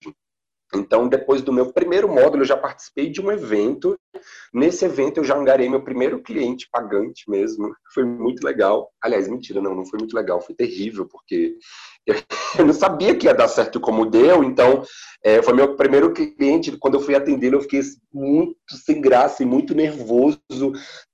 Então, 0.73 1.09
depois 1.09 1.43
do 1.43 1.53
meu 1.53 1.73
primeiro 1.73 2.09
módulo, 2.09 2.43
eu 2.43 2.47
já 2.47 2.57
participei 2.57 3.11
de 3.11 3.21
um 3.21 3.33
evento. 3.33 3.99
Nesse 4.55 4.85
evento, 4.85 5.19
eu 5.19 5.25
já 5.25 5.37
angarei 5.37 5.69
meu 5.69 5.83
primeiro 5.83 6.23
cliente 6.23 6.69
pagante 6.71 7.29
mesmo. 7.29 7.75
Foi 7.93 8.05
muito 8.05 8.45
legal. 8.45 8.89
Aliás, 9.03 9.27
mentira, 9.27 9.61
não, 9.61 9.75
não 9.75 9.85
foi 9.85 9.99
muito 9.99 10.15
legal, 10.15 10.41
foi 10.41 10.55
terrível, 10.55 11.09
porque 11.09 11.57
eu 12.57 12.65
não 12.65 12.73
sabia 12.73 13.17
que 13.17 13.27
ia 13.27 13.35
dar 13.35 13.49
certo 13.49 13.81
como 13.81 14.07
deu. 14.07 14.45
Então, 14.45 14.85
é, 15.25 15.43
foi 15.43 15.55
meu 15.55 15.75
primeiro 15.75 16.13
cliente. 16.13 16.77
Quando 16.77 16.95
eu 16.95 17.01
fui 17.01 17.17
atendê-lo, 17.17 17.57
eu 17.57 17.63
fiquei 17.63 17.81
muito 18.13 18.55
sem 18.87 19.01
graça 19.01 19.43
e 19.43 19.47
muito 19.47 19.75
nervoso. 19.75 20.39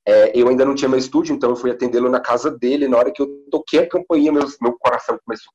É, 0.07 0.33
eu 0.39 0.49
ainda 0.49 0.65
não 0.65 0.75
tinha 0.75 0.89
meu 0.89 0.99
estúdio, 0.99 1.35
então 1.35 1.51
eu 1.51 1.57
fui 1.57 1.71
atendê-lo 1.71 2.09
na 2.09 2.21
casa 2.21 2.51
dele. 2.51 2.87
Na 2.87 2.97
hora 2.97 3.13
que 3.13 3.21
eu 3.21 3.27
toquei 3.51 3.81
a 3.81 3.89
campainha, 3.89 4.33
meu, 4.33 4.47
meu 4.61 4.77
coração 4.79 5.19
começou 5.25 5.53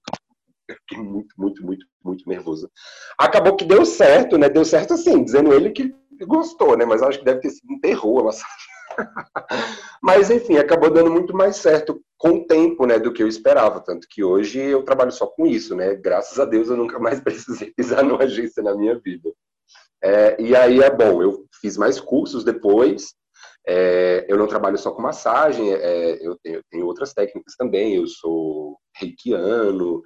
eu 0.71 0.75
fiquei 0.75 0.97
muito, 0.97 1.33
muito, 1.37 1.65
muito, 1.65 1.85
muito 2.03 2.29
nervoso. 2.29 2.69
Acabou 3.17 3.55
que 3.55 3.65
deu 3.65 3.85
certo, 3.85 4.37
né? 4.37 4.49
Deu 4.49 4.65
certo 4.65 4.93
assim, 4.93 5.23
dizendo 5.23 5.53
ele 5.53 5.71
que 5.71 5.93
gostou, 6.25 6.77
né? 6.77 6.85
Mas 6.85 7.01
acho 7.01 7.19
que 7.19 7.25
deve 7.25 7.41
ter 7.41 7.49
sido 7.49 7.73
um 7.73 7.79
terror. 7.79 8.29
Mas 10.01 10.29
enfim, 10.29 10.57
acabou 10.57 10.89
dando 10.89 11.11
muito 11.11 11.35
mais 11.35 11.57
certo 11.57 12.01
com 12.17 12.29
o 12.31 12.45
tempo, 12.45 12.85
né, 12.85 12.99
do 12.99 13.11
que 13.11 13.23
eu 13.23 13.27
esperava, 13.27 13.79
tanto 13.79 14.07
que 14.07 14.23
hoje 14.23 14.59
eu 14.59 14.83
trabalho 14.83 15.11
só 15.11 15.25
com 15.25 15.47
isso, 15.47 15.75
né? 15.75 15.95
Graças 15.95 16.39
a 16.39 16.45
Deus 16.45 16.69
eu 16.69 16.77
nunca 16.77 16.99
mais 16.99 17.19
precisei 17.21 17.71
pisar 17.75 18.03
numa 18.03 18.23
agência 18.23 18.61
na 18.61 18.75
minha 18.75 18.99
vida. 18.99 19.31
É, 20.03 20.39
e 20.39 20.55
aí 20.55 20.81
é 20.81 20.89
bom, 20.89 21.21
eu 21.21 21.45
fiz 21.59 21.77
mais 21.77 21.99
cursos 21.99 22.43
depois. 22.43 23.13
É, 23.67 24.25
eu 24.27 24.37
não 24.37 24.47
trabalho 24.47 24.77
só 24.77 24.91
com 24.91 25.01
massagem, 25.01 25.71
é, 25.71 26.25
eu, 26.25 26.35
tenho, 26.41 26.55
eu, 26.57 26.63
tenho, 26.69 26.85
outras 26.85 27.13
técnicas 27.13 27.55
também. 27.55 27.95
Eu 27.95 28.07
sou 28.07 28.77
reikiano, 28.95 30.01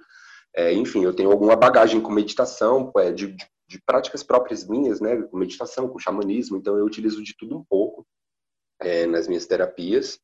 é, 0.54 0.72
enfim, 0.72 1.04
eu 1.04 1.14
tenho 1.14 1.30
alguma 1.30 1.56
bagagem 1.56 2.00
com 2.00 2.10
meditação, 2.10 2.90
é, 2.96 3.12
de, 3.12 3.28
de, 3.28 3.46
de, 3.68 3.82
práticas 3.84 4.22
próprias 4.22 4.66
minhas, 4.66 5.00
né, 5.00 5.22
com 5.22 5.36
meditação, 5.36 5.88
com 5.88 5.98
xamanismo, 5.98 6.56
então 6.56 6.76
eu 6.78 6.84
utilizo 6.84 7.22
de 7.22 7.36
tudo 7.36 7.58
um 7.58 7.64
pouco 7.64 8.06
é, 8.80 9.06
nas 9.06 9.28
minhas 9.28 9.46
terapias. 9.46 10.18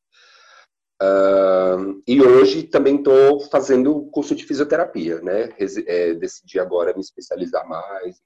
Uh, 1.01 2.01
e 2.07 2.21
hoje 2.21 2.63
também 2.63 2.97
estou 2.97 3.41
fazendo 3.49 4.05
curso 4.11 4.33
de 4.33 4.45
fisioterapia, 4.45 5.19
né? 5.21 5.49
É, 5.85 6.13
decidi 6.13 6.59
agora 6.59 6.93
me 6.93 7.01
especializar 7.01 7.67
mais, 7.67 8.21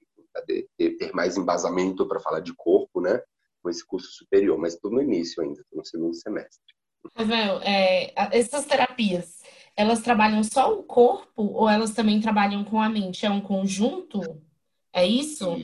ter 0.77 1.11
mais 1.11 1.37
embasamento 1.37 2.07
para 2.07 2.19
falar 2.19 2.39
de 2.41 2.53
corpo, 2.53 3.01
né? 3.01 3.19
Com 3.67 3.71
esse 3.71 3.85
curso 3.85 4.07
superior, 4.13 4.57
mas 4.57 4.75
estou 4.75 4.89
no 4.89 5.01
início 5.01 5.43
ainda, 5.43 5.59
estou 5.59 5.79
no 5.79 5.85
segundo 5.85 6.13
semestre. 6.15 6.73
Ravel, 7.13 7.59
é, 7.63 8.13
essas 8.31 8.65
terapias, 8.65 9.41
elas 9.75 9.99
trabalham 9.99 10.41
só 10.41 10.73
o 10.73 10.83
corpo 10.83 11.43
ou 11.43 11.67
elas 11.67 11.91
também 11.91 12.21
trabalham 12.21 12.63
com 12.63 12.81
a 12.81 12.87
mente? 12.87 13.25
É 13.25 13.29
um 13.29 13.41
conjunto? 13.41 14.21
É 14.93 15.05
isso? 15.05 15.57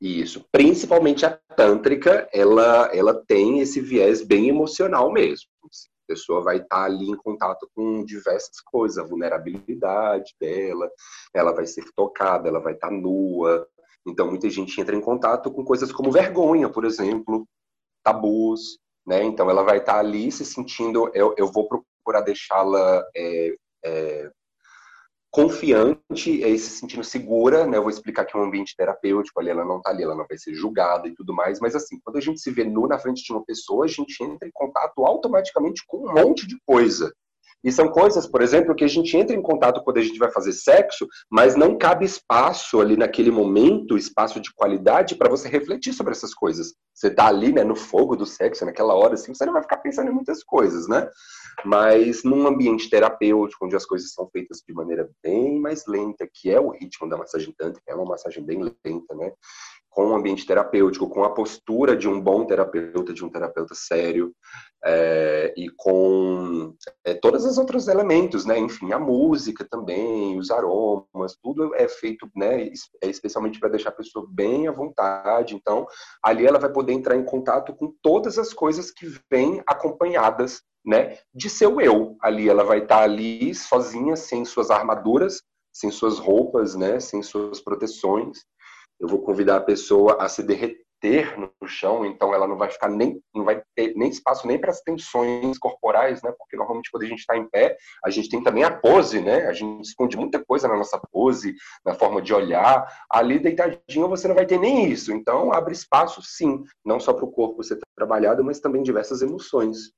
Isso. 0.00 0.44
Principalmente 0.52 1.26
a 1.26 1.30
tântrica, 1.56 2.28
ela, 2.32 2.88
ela 2.94 3.12
tem 3.26 3.58
esse 3.58 3.80
viés 3.80 4.22
bem 4.22 4.48
emocional 4.48 5.10
mesmo. 5.10 5.48
A 5.64 6.06
pessoa 6.06 6.40
vai 6.40 6.58
estar 6.58 6.84
ali 6.84 7.10
em 7.10 7.16
contato 7.16 7.68
com 7.74 8.04
diversas 8.04 8.60
coisas, 8.64 8.98
a 8.98 9.08
vulnerabilidade 9.08 10.36
dela, 10.40 10.88
ela 11.34 11.52
vai 11.52 11.66
ser 11.66 11.84
tocada, 11.96 12.48
ela 12.48 12.60
vai 12.60 12.74
estar 12.74 12.92
nua. 12.92 13.66
Então, 14.06 14.28
muita 14.28 14.48
gente 14.50 14.78
entra 14.80 14.94
em 14.94 15.00
contato 15.00 15.50
com 15.50 15.64
coisas 15.64 15.90
como 15.92 16.12
vergonha, 16.12 16.68
por 16.68 16.84
exemplo, 16.84 17.46
tabus, 18.02 18.78
né? 19.06 19.24
Então, 19.24 19.48
ela 19.48 19.62
vai 19.62 19.78
estar 19.78 19.98
ali 19.98 20.30
se 20.30 20.44
sentindo. 20.44 21.10
Eu, 21.14 21.34
eu 21.36 21.50
vou 21.50 21.68
procurar 21.68 22.20
deixá-la 22.20 23.02
é, 23.16 23.54
é, 23.84 24.30
confiante 25.34 26.30
e 26.30 26.58
se 26.58 26.78
sentindo 26.78 27.02
segura, 27.02 27.66
né? 27.66 27.76
Eu 27.76 27.82
vou 27.82 27.90
explicar 27.90 28.24
que 28.24 28.36
é 28.36 28.40
um 28.40 28.44
ambiente 28.44 28.76
terapêutico, 28.76 29.40
ali 29.40 29.50
ela 29.50 29.64
não 29.64 29.82
tá 29.82 29.90
ali, 29.90 30.04
ela 30.04 30.14
não 30.14 30.24
vai 30.28 30.38
ser 30.38 30.54
julgada 30.54 31.08
e 31.08 31.14
tudo 31.14 31.34
mais, 31.34 31.58
mas 31.58 31.74
assim, 31.74 31.98
quando 32.04 32.18
a 32.18 32.20
gente 32.20 32.40
se 32.40 32.52
vê 32.52 32.62
nu 32.62 32.86
na 32.86 33.00
frente 33.00 33.24
de 33.24 33.32
uma 33.32 33.44
pessoa, 33.44 33.84
a 33.84 33.88
gente 33.88 34.22
entra 34.22 34.46
em 34.46 34.52
contato 34.52 35.04
automaticamente 35.04 35.82
com 35.88 36.08
um 36.08 36.14
monte 36.14 36.46
de 36.46 36.56
coisa. 36.64 37.12
E 37.64 37.72
são 37.72 37.88
coisas, 37.88 38.26
por 38.26 38.42
exemplo, 38.42 38.74
que 38.74 38.84
a 38.84 38.88
gente 38.88 39.16
entra 39.16 39.34
em 39.34 39.40
contato 39.40 39.82
quando 39.82 39.96
a 39.96 40.02
gente 40.02 40.18
vai 40.18 40.30
fazer 40.30 40.52
sexo, 40.52 41.08
mas 41.30 41.56
não 41.56 41.78
cabe 41.78 42.04
espaço 42.04 42.80
ali 42.80 42.96
naquele 42.96 43.30
momento, 43.30 43.96
espaço 43.96 44.38
de 44.38 44.52
qualidade, 44.54 45.14
para 45.14 45.30
você 45.30 45.48
refletir 45.48 45.94
sobre 45.94 46.12
essas 46.12 46.34
coisas. 46.34 46.74
Você 46.92 47.10
tá 47.10 47.26
ali, 47.26 47.52
né, 47.52 47.64
no 47.64 47.74
fogo 47.74 48.14
do 48.14 48.26
sexo, 48.26 48.66
naquela 48.66 48.94
hora, 48.94 49.14
assim, 49.14 49.34
você 49.34 49.46
não 49.46 49.54
vai 49.54 49.62
ficar 49.62 49.78
pensando 49.78 50.10
em 50.10 50.14
muitas 50.14 50.44
coisas, 50.44 50.86
né? 50.86 51.08
Mas 51.64 52.22
num 52.22 52.46
ambiente 52.46 52.90
terapêutico, 52.90 53.64
onde 53.64 53.76
as 53.76 53.86
coisas 53.86 54.12
são 54.12 54.28
feitas 54.28 54.62
de 54.66 54.74
maneira 54.74 55.08
bem 55.22 55.58
mais 55.58 55.86
lenta, 55.86 56.28
que 56.32 56.50
é 56.50 56.60
o 56.60 56.70
ritmo 56.70 57.08
da 57.08 57.16
massagem 57.16 57.54
tântrica, 57.56 57.90
é 57.90 57.94
uma 57.94 58.04
massagem 58.04 58.44
bem 58.44 58.62
lenta, 58.84 59.14
né? 59.14 59.32
Com 59.94 60.08
o 60.08 60.14
ambiente 60.14 60.44
terapêutico, 60.44 61.08
com 61.08 61.22
a 61.22 61.30
postura 61.30 61.96
de 61.96 62.08
um 62.08 62.20
bom 62.20 62.44
terapeuta, 62.44 63.14
de 63.14 63.24
um 63.24 63.28
terapeuta 63.28 63.76
sério, 63.76 64.34
é, 64.84 65.54
e 65.56 65.70
com 65.70 66.74
é, 67.04 67.14
todos 67.14 67.44
os 67.44 67.56
outros 67.58 67.86
elementos, 67.86 68.44
né? 68.44 68.58
Enfim, 68.58 68.92
a 68.92 68.98
música 68.98 69.64
também, 69.64 70.36
os 70.36 70.50
aromas, 70.50 71.36
tudo 71.40 71.72
é 71.76 71.86
feito, 71.86 72.28
né? 72.34 72.68
É 73.00 73.06
especialmente 73.06 73.60
para 73.60 73.68
deixar 73.68 73.90
a 73.90 73.92
pessoa 73.92 74.26
bem 74.28 74.66
à 74.66 74.72
vontade. 74.72 75.54
Então, 75.54 75.86
ali 76.20 76.44
ela 76.44 76.58
vai 76.58 76.72
poder 76.72 76.92
entrar 76.92 77.16
em 77.16 77.24
contato 77.24 77.72
com 77.72 77.94
todas 78.02 78.36
as 78.36 78.52
coisas 78.52 78.90
que 78.90 79.06
vêm 79.30 79.62
acompanhadas, 79.64 80.60
né? 80.84 81.18
De 81.32 81.48
seu 81.48 81.80
eu. 81.80 82.16
Ali 82.20 82.48
ela 82.48 82.64
vai 82.64 82.78
estar 82.78 82.98
tá 82.98 83.04
ali 83.04 83.54
sozinha, 83.54 84.16
sem 84.16 84.44
suas 84.44 84.72
armaduras, 84.72 85.40
sem 85.72 85.92
suas 85.92 86.18
roupas, 86.18 86.74
né? 86.74 86.98
Sem 86.98 87.22
suas 87.22 87.60
proteções 87.60 88.40
eu 89.04 89.08
vou 89.08 89.20
convidar 89.20 89.56
a 89.56 89.60
pessoa 89.60 90.16
a 90.18 90.28
se 90.30 90.42
derreter 90.42 91.38
no 91.38 91.68
chão, 91.68 92.06
então 92.06 92.32
ela 92.32 92.48
não 92.48 92.56
vai 92.56 92.70
ficar 92.70 92.88
nem 92.88 93.20
não 93.34 93.44
vai 93.44 93.62
ter 93.76 93.94
nem 93.94 94.08
espaço 94.08 94.46
nem 94.46 94.58
para 94.58 94.70
as 94.70 94.80
tensões 94.80 95.58
corporais, 95.58 96.22
né? 96.22 96.32
Porque 96.38 96.56
normalmente 96.56 96.90
quando 96.90 97.02
a 97.02 97.06
gente 97.06 97.18
está 97.18 97.36
em 97.36 97.46
pé, 97.46 97.76
a 98.02 98.08
gente 98.08 98.30
tem 98.30 98.42
também 98.42 98.64
a 98.64 98.70
pose, 98.70 99.20
né? 99.20 99.46
A 99.46 99.52
gente 99.52 99.82
esconde 99.82 100.16
muita 100.16 100.42
coisa 100.42 100.66
na 100.66 100.76
nossa 100.78 100.98
pose, 101.12 101.54
na 101.84 101.94
forma 101.94 102.22
de 102.22 102.32
olhar. 102.32 102.86
Ali 103.10 103.38
deitadinho 103.38 104.08
você 104.08 104.26
não 104.26 104.34
vai 104.34 104.46
ter 104.46 104.58
nem 104.58 104.90
isso. 104.90 105.12
Então 105.12 105.52
abre 105.52 105.74
espaço, 105.74 106.22
sim, 106.22 106.64
não 106.82 106.98
só 106.98 107.12
para 107.12 107.26
o 107.26 107.30
corpo 107.30 107.62
ser 107.62 107.78
trabalhado, 107.94 108.42
mas 108.42 108.58
também 108.58 108.82
diversas 108.82 109.20
emoções. 109.20 109.92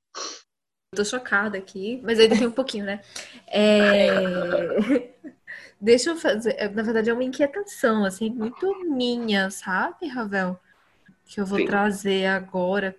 Tô 0.97 1.05
chocada 1.05 1.57
aqui, 1.57 2.01
mas 2.03 2.19
ainda 2.19 2.37
tem 2.37 2.49
um 2.49 2.53
pouquinho, 2.53 2.85
né? 2.85 3.01
É... 3.47 5.15
Deixa 5.81 6.11
eu 6.11 6.17
fazer. 6.17 6.55
É, 6.59 6.69
na 6.69 6.83
verdade, 6.83 7.11
é 7.11 7.13
uma 7.13 7.25
inquietação, 7.25 8.05
assim, 8.05 8.31
muito 8.31 8.85
minha, 8.85 9.51
sabe, 9.51 10.07
Ravel? 10.07 10.59
Que 11.27 11.41
eu 11.41 11.47
vou 11.47 11.59
Sim. 11.59 11.67
trazer 11.67 12.27
agora. 12.27 12.97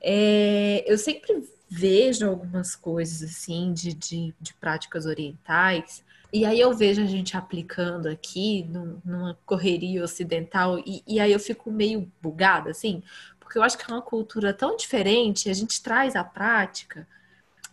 É, 0.00 0.84
eu 0.86 0.96
sempre 0.98 1.48
vejo 1.68 2.28
algumas 2.28 2.76
coisas, 2.76 3.22
assim, 3.22 3.72
de, 3.72 3.94
de, 3.94 4.34
de, 4.40 4.54
práticas 4.54 5.06
orientais. 5.06 6.04
E 6.32 6.44
aí 6.44 6.60
eu 6.60 6.74
vejo 6.74 7.02
a 7.02 7.06
gente 7.06 7.36
aplicando 7.36 8.08
aqui 8.08 8.68
numa 9.04 9.38
correria 9.44 10.04
ocidental, 10.04 10.78
e, 10.78 11.02
e 11.06 11.20
aí 11.20 11.32
eu 11.32 11.40
fico 11.40 11.70
meio 11.70 12.10
bugada, 12.20 12.70
assim, 12.70 13.02
porque 13.38 13.58
eu 13.58 13.62
acho 13.62 13.76
que 13.76 13.90
é 13.90 13.94
uma 13.94 14.02
cultura 14.02 14.52
tão 14.54 14.76
diferente, 14.76 15.50
a 15.50 15.52
gente 15.54 15.82
traz 15.82 16.16
a 16.16 16.24
prática. 16.24 17.06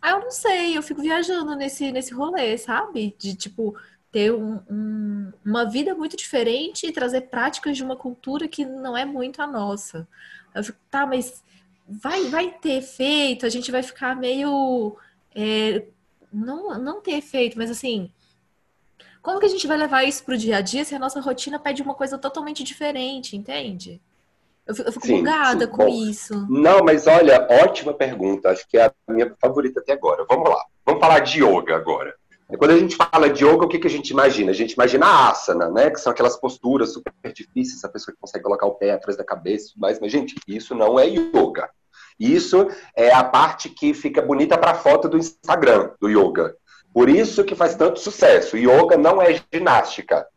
Aí 0.02 0.12
eu 0.12 0.20
não 0.20 0.32
sei, 0.32 0.78
eu 0.78 0.84
fico 0.84 1.02
viajando 1.02 1.56
nesse, 1.56 1.92
nesse 1.92 2.14
rolê, 2.14 2.58
sabe? 2.58 3.16
De 3.18 3.36
tipo, 3.36 3.76
ter 4.12 4.34
um, 4.34 4.60
um, 4.70 5.32
uma 5.46 5.66
vida 5.66 5.94
muito 5.94 6.18
diferente 6.18 6.88
e 6.88 6.92
trazer 6.92 7.22
práticas 7.22 7.78
de 7.78 7.84
uma 7.84 7.96
cultura 7.96 8.48
que 8.48 8.66
não 8.66 8.98
é 8.98 9.06
muito 9.06 9.42
a 9.42 9.48
nossa. 9.48 10.08
Eu 10.54 10.64
fico, 10.64 10.80
tá, 10.90 11.06
mas 11.06 11.44
vai, 11.88 12.26
vai 12.26 12.52
ter 12.52 12.80
efeito, 12.80 13.46
a 13.46 13.50
gente 13.50 13.72
vai 13.72 13.84
ficar 13.84 14.16
meio. 14.16 14.98
É, 15.36 15.84
não, 16.32 16.78
não 16.80 17.02
ter 17.02 17.14
efeito, 17.14 17.58
mas 17.58 17.70
assim. 17.70 18.12
Como 19.22 19.40
que 19.40 19.46
a 19.46 19.50
gente 19.50 19.68
vai 19.68 19.78
levar 19.78 20.04
isso 20.06 20.24
para 20.24 20.34
o 20.34 20.38
dia 20.38 20.58
a 20.58 20.62
dia 20.62 20.86
se 20.86 20.96
a 20.96 21.00
nossa 21.00 21.20
rotina 21.20 21.60
pede 21.60 21.82
uma 21.82 21.94
coisa 21.94 22.18
totalmente 22.18 22.64
diferente, 22.64 23.36
entende? 23.36 24.02
Eu 24.66 24.74
fico, 24.74 24.88
eu 24.88 24.94
fico 24.94 25.08
sim, 25.08 25.18
bugada 25.18 25.66
sim. 25.66 25.72
com 25.72 25.86
Bom, 25.86 26.10
isso. 26.10 26.48
Não, 26.50 26.84
mas 26.84 27.06
olha, 27.06 27.46
ótima 27.50 27.94
pergunta. 27.94 28.50
Acho 28.50 28.68
que 28.68 28.78
é 28.78 28.86
a 28.86 28.94
minha 29.10 29.36
favorita 29.42 29.82
até 29.82 29.94
agora. 29.94 30.26
Vamos 30.30 30.50
lá. 30.50 30.64
Vamos 30.86 31.02
falar 31.02 31.20
de 31.20 31.44
yoga 31.44 31.76
agora. 31.76 32.16
Quando 32.58 32.72
a 32.72 32.78
gente 32.78 32.96
fala 32.96 33.30
de 33.30 33.46
yoga, 33.46 33.66
o 33.66 33.68
que, 33.68 33.78
que 33.78 33.88
a 33.88 33.92
gente 33.92 34.10
imagina? 34.10 34.50
A 34.50 34.56
gente 34.56 34.74
imagina 34.74 35.06
a 35.06 35.30
asana, 35.30 35.70
né? 35.70 35.92
Que 35.92 36.00
são 36.00 36.12
aquelas 36.12 36.36
posturas 36.36 36.94
super 36.94 37.14
difíceis, 37.32 37.84
a 37.84 37.90
pessoa 37.90 38.14
que 38.14 38.20
consegue 38.20 38.44
colocar 38.44 38.66
o 38.66 38.74
pé 38.74 38.92
atrás 38.92 39.16
da 39.16 39.24
cabeça 39.24 39.74
mas, 39.78 40.00
mas 40.00 40.12
gente, 40.12 40.36
isso 40.48 40.74
não 40.74 41.00
é 41.00 41.06
yoga. 41.08 41.70
Isso 42.20 42.68
é 42.96 43.14
a 43.14 43.24
parte 43.24 43.70
que 43.70 43.94
fica 43.94 44.22
bonita 44.22 44.58
para 44.58 44.74
foto 44.74 45.08
do 45.08 45.18
Instagram 45.18 45.92
do 46.02 46.10
yoga. 46.10 46.56
Por 46.92 47.08
isso 47.08 47.44
que 47.44 47.56
faz 47.56 47.76
tanto 47.76 48.00
sucesso. 48.00 48.58
Yoga 48.58 48.98
não 48.98 49.22
é 49.22 49.42
ginástica. 49.54 50.28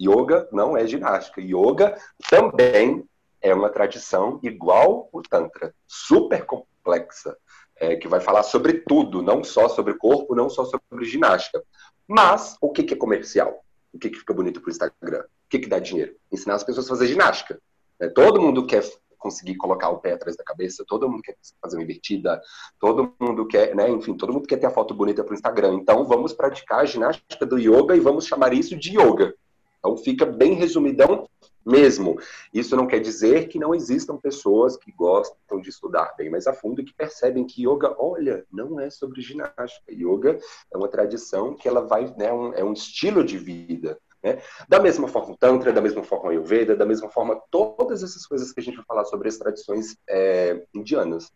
Yoga 0.00 0.48
não 0.50 0.76
é 0.76 0.86
ginástica. 0.86 1.42
Yoga 1.42 1.94
também 2.28 3.04
é 3.42 3.54
uma 3.54 3.68
tradição 3.68 4.40
igual 4.42 5.10
o 5.12 5.22
Tantra, 5.22 5.74
super 5.86 6.44
complexa 6.46 7.36
é, 7.80 7.96
que 7.96 8.06
vai 8.06 8.20
falar 8.20 8.42
sobre 8.42 8.74
tudo, 8.74 9.22
não 9.22 9.42
só 9.42 9.68
sobre 9.68 9.94
corpo, 9.94 10.34
não 10.34 10.50
só 10.50 10.64
sobre 10.64 11.04
ginástica. 11.06 11.64
Mas 12.06 12.56
o 12.60 12.70
que, 12.70 12.82
que 12.82 12.94
é 12.94 12.96
comercial? 12.96 13.64
O 13.92 13.98
que, 13.98 14.10
que 14.10 14.18
fica 14.18 14.34
bonito 14.34 14.60
para 14.60 14.68
o 14.68 14.70
Instagram? 14.70 15.20
O 15.20 15.48
que, 15.48 15.58
que 15.58 15.68
dá 15.68 15.78
dinheiro? 15.78 16.14
Ensinar 16.30 16.54
as 16.54 16.64
pessoas 16.64 16.86
a 16.86 16.90
fazer 16.90 17.06
ginástica. 17.06 17.58
Né? 17.98 18.08
Todo 18.08 18.40
mundo 18.40 18.66
quer 18.66 18.84
conseguir 19.18 19.56
colocar 19.56 19.90
o 19.90 19.98
pé 19.98 20.12
atrás 20.12 20.36
da 20.36 20.44
cabeça, 20.44 20.84
todo 20.86 21.08
mundo 21.08 21.22
quer 21.22 21.36
fazer 21.60 21.76
uma 21.76 21.82
invertida, 21.82 22.40
todo 22.78 23.14
mundo 23.20 23.46
quer, 23.46 23.74
né, 23.74 23.88
enfim, 23.90 24.14
todo 24.16 24.32
mundo 24.32 24.46
quer 24.46 24.56
ter 24.56 24.66
a 24.66 24.70
foto 24.70 24.94
bonita 24.94 25.22
para 25.22 25.32
o 25.32 25.34
Instagram. 25.34 25.74
Então 25.74 26.06
vamos 26.06 26.32
praticar 26.32 26.80
a 26.80 26.84
ginástica 26.86 27.44
do 27.44 27.58
yoga 27.58 27.94
e 27.94 28.00
vamos 28.00 28.26
chamar 28.26 28.52
isso 28.54 28.76
de 28.76 28.98
yoga. 28.98 29.34
Então 29.78 29.96
fica 29.96 30.24
bem 30.24 30.54
resumidão 30.54 31.28
mesmo. 31.64 32.18
Isso 32.52 32.76
não 32.76 32.86
quer 32.86 33.00
dizer 33.00 33.48
que 33.48 33.58
não 33.58 33.74
existam 33.74 34.16
pessoas 34.16 34.76
que 34.76 34.92
gostam 34.92 35.60
de 35.60 35.68
estudar 35.68 36.14
bem 36.16 36.30
mais 36.30 36.46
a 36.46 36.52
fundo 36.52 36.80
e 36.80 36.84
que 36.84 36.94
percebem 36.94 37.46
que 37.46 37.62
yoga, 37.62 37.94
olha, 37.98 38.44
não 38.52 38.80
é 38.80 38.90
sobre 38.90 39.20
ginástica. 39.20 39.92
Yoga 39.92 40.38
é 40.72 40.76
uma 40.76 40.88
tradição 40.88 41.54
que 41.54 41.68
ela 41.68 41.82
vai, 41.82 42.12
né, 42.16 42.32
um, 42.32 42.52
é 42.54 42.64
um 42.64 42.72
estilo 42.72 43.24
de 43.24 43.38
vida. 43.38 43.98
Né? 44.22 44.40
Da 44.68 44.78
mesma 44.78 45.08
forma 45.08 45.32
o 45.32 45.36
Tantra, 45.36 45.72
da 45.72 45.80
mesma 45.80 46.02
forma 46.02 46.26
o 46.26 46.30
Ayurveda, 46.30 46.76
da 46.76 46.84
mesma 46.84 47.08
forma 47.08 47.40
todas 47.50 48.02
essas 48.02 48.26
coisas 48.26 48.52
que 48.52 48.60
a 48.60 48.62
gente 48.62 48.76
vai 48.76 48.84
falar 48.84 49.04
sobre 49.04 49.28
as 49.28 49.38
tradições 49.38 49.96
é, 50.08 50.62
indianas. 50.74 51.32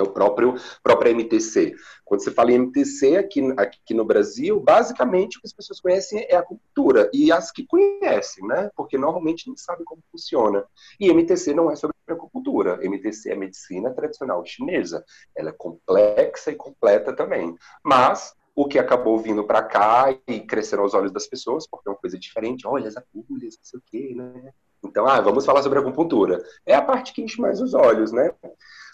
É 0.00 0.02
o 0.02 0.12
próprio 0.12 0.54
próprio 0.82 1.12
MTC. 1.12 1.74
Quando 2.04 2.22
você 2.22 2.30
fala 2.30 2.50
em 2.52 2.56
MTC 2.56 3.16
aqui, 3.16 3.40
aqui 3.56 3.94
no 3.94 4.04
Brasil, 4.04 4.58
basicamente 4.60 5.38
o 5.38 5.40
que 5.40 5.46
as 5.46 5.52
pessoas 5.52 5.80
conhecem 5.80 6.26
é 6.28 6.36
a 6.36 6.42
cultura 6.42 7.10
e 7.12 7.30
as 7.30 7.52
que 7.52 7.66
conhecem, 7.66 8.46
né? 8.46 8.70
Porque 8.74 8.98
normalmente 8.98 9.48
não 9.48 9.56
sabem 9.56 9.84
como 9.84 10.02
funciona. 10.10 10.64
E 10.98 11.08
MTC 11.10 11.54
não 11.54 11.70
é 11.70 11.76
sobre 11.76 11.94
acupuntura. 12.08 12.80
MTC 12.82 13.30
é 13.30 13.36
medicina 13.36 13.90
tradicional 13.90 14.44
chinesa. 14.44 15.04
Ela 15.36 15.50
é 15.50 15.54
complexa 15.56 16.50
e 16.50 16.56
completa 16.56 17.12
também. 17.12 17.54
Mas 17.84 18.34
o 18.54 18.66
que 18.66 18.78
acabou 18.78 19.18
vindo 19.18 19.44
para 19.44 19.62
cá 19.62 20.14
e 20.26 20.40
crescendo 20.40 20.82
aos 20.82 20.94
olhos 20.94 21.12
das 21.12 21.26
pessoas, 21.26 21.66
porque 21.66 21.88
é 21.88 21.92
uma 21.92 21.98
coisa 21.98 22.18
diferente. 22.18 22.66
Olha, 22.66 22.88
as 22.88 22.96
agulhas, 22.96 23.56
não 23.56 23.64
sei 23.64 23.78
o 23.78 23.82
quê, 23.86 24.14
né? 24.16 24.52
Então, 24.82 25.06
ah, 25.06 25.20
vamos 25.20 25.44
falar 25.44 25.62
sobre 25.62 25.78
acupuntura. 25.78 26.42
É 26.64 26.74
a 26.74 26.82
parte 26.82 27.12
que 27.12 27.22
enche 27.22 27.40
mais 27.40 27.60
os 27.60 27.74
olhos, 27.74 28.12
né? 28.12 28.34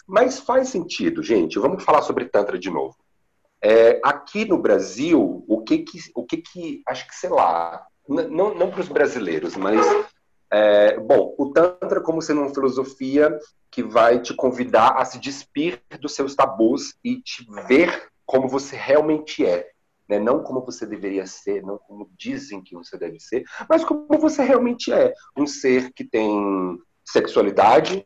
Mas 0.07 0.39
faz 0.39 0.69
sentido, 0.69 1.21
gente. 1.21 1.59
Vamos 1.59 1.83
falar 1.83 2.01
sobre 2.01 2.25
Tantra 2.25 2.57
de 2.57 2.69
novo. 2.69 2.95
É, 3.61 3.99
aqui 4.03 4.45
no 4.45 4.57
Brasil, 4.57 5.43
o 5.47 5.63
que 5.63 5.79
que, 5.79 5.99
o 6.15 6.23
que 6.23 6.37
que, 6.37 6.81
acho 6.87 7.07
que, 7.07 7.15
sei 7.15 7.29
lá, 7.29 7.85
não, 8.07 8.53
não 8.53 8.69
para 8.69 8.81
os 8.81 8.87
brasileiros, 8.87 9.57
mas, 9.57 9.85
é, 10.51 10.97
bom, 10.99 11.35
o 11.37 11.51
Tantra 11.51 11.99
como 11.99 12.21
sendo 12.21 12.41
uma 12.41 12.53
filosofia 12.53 13.37
que 13.69 13.83
vai 13.83 14.21
te 14.21 14.33
convidar 14.33 14.95
a 14.97 15.03
se 15.03 15.19
despir 15.19 15.81
dos 15.99 16.13
seus 16.13 16.35
tabus 16.35 16.95
e 17.03 17.21
te 17.21 17.45
ver 17.67 18.09
como 18.25 18.47
você 18.47 18.75
realmente 18.75 19.45
é. 19.45 19.69
Né? 20.07 20.19
Não 20.19 20.41
como 20.41 20.63
você 20.63 20.85
deveria 20.85 21.25
ser, 21.25 21.63
não 21.63 21.77
como 21.77 22.09
dizem 22.17 22.61
que 22.63 22.75
você 22.75 22.97
deve 22.97 23.19
ser, 23.19 23.43
mas 23.69 23.83
como 23.83 24.07
você 24.19 24.43
realmente 24.43 24.93
é. 24.93 25.13
Um 25.35 25.45
ser 25.45 25.91
que 25.93 26.05
tem 26.05 26.79
sexualidade, 27.03 28.05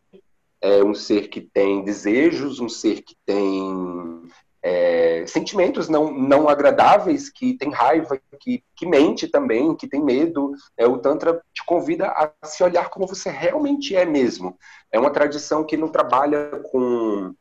é 0.62 0.84
um 0.84 0.94
ser 0.94 1.28
que 1.28 1.42
tem 1.42 1.84
desejos, 1.84 2.60
um 2.60 2.70
ser 2.70 3.02
que 3.02 3.16
tem 3.26 4.22
é, 4.64 5.26
sentimentos 5.26 5.90
não, 5.90 6.12
não 6.12 6.48
agradáveis, 6.48 7.30
que 7.30 7.56
tem 7.56 7.72
raiva, 7.72 8.20
que, 8.40 8.64
que 8.76 8.86
mente 8.86 9.28
também, 9.28 9.76
que 9.76 9.88
tem 9.88 10.04
medo. 10.04 10.54
É, 10.78 10.86
o 10.86 11.00
Tantra 11.00 11.42
te 11.54 11.66
convida 11.66 12.08
a 12.08 12.32
se 12.46 12.64
olhar 12.64 12.90
como 12.90 13.08
você 13.08 13.30
realmente 13.30 13.96
é 13.96 14.06
mesmo. 14.06 14.58
É 14.92 15.00
uma 15.00 15.10
tradição 15.10 15.64
que 15.64 15.76
não 15.76 15.88
trabalha 15.88 16.62
com 16.72 17.34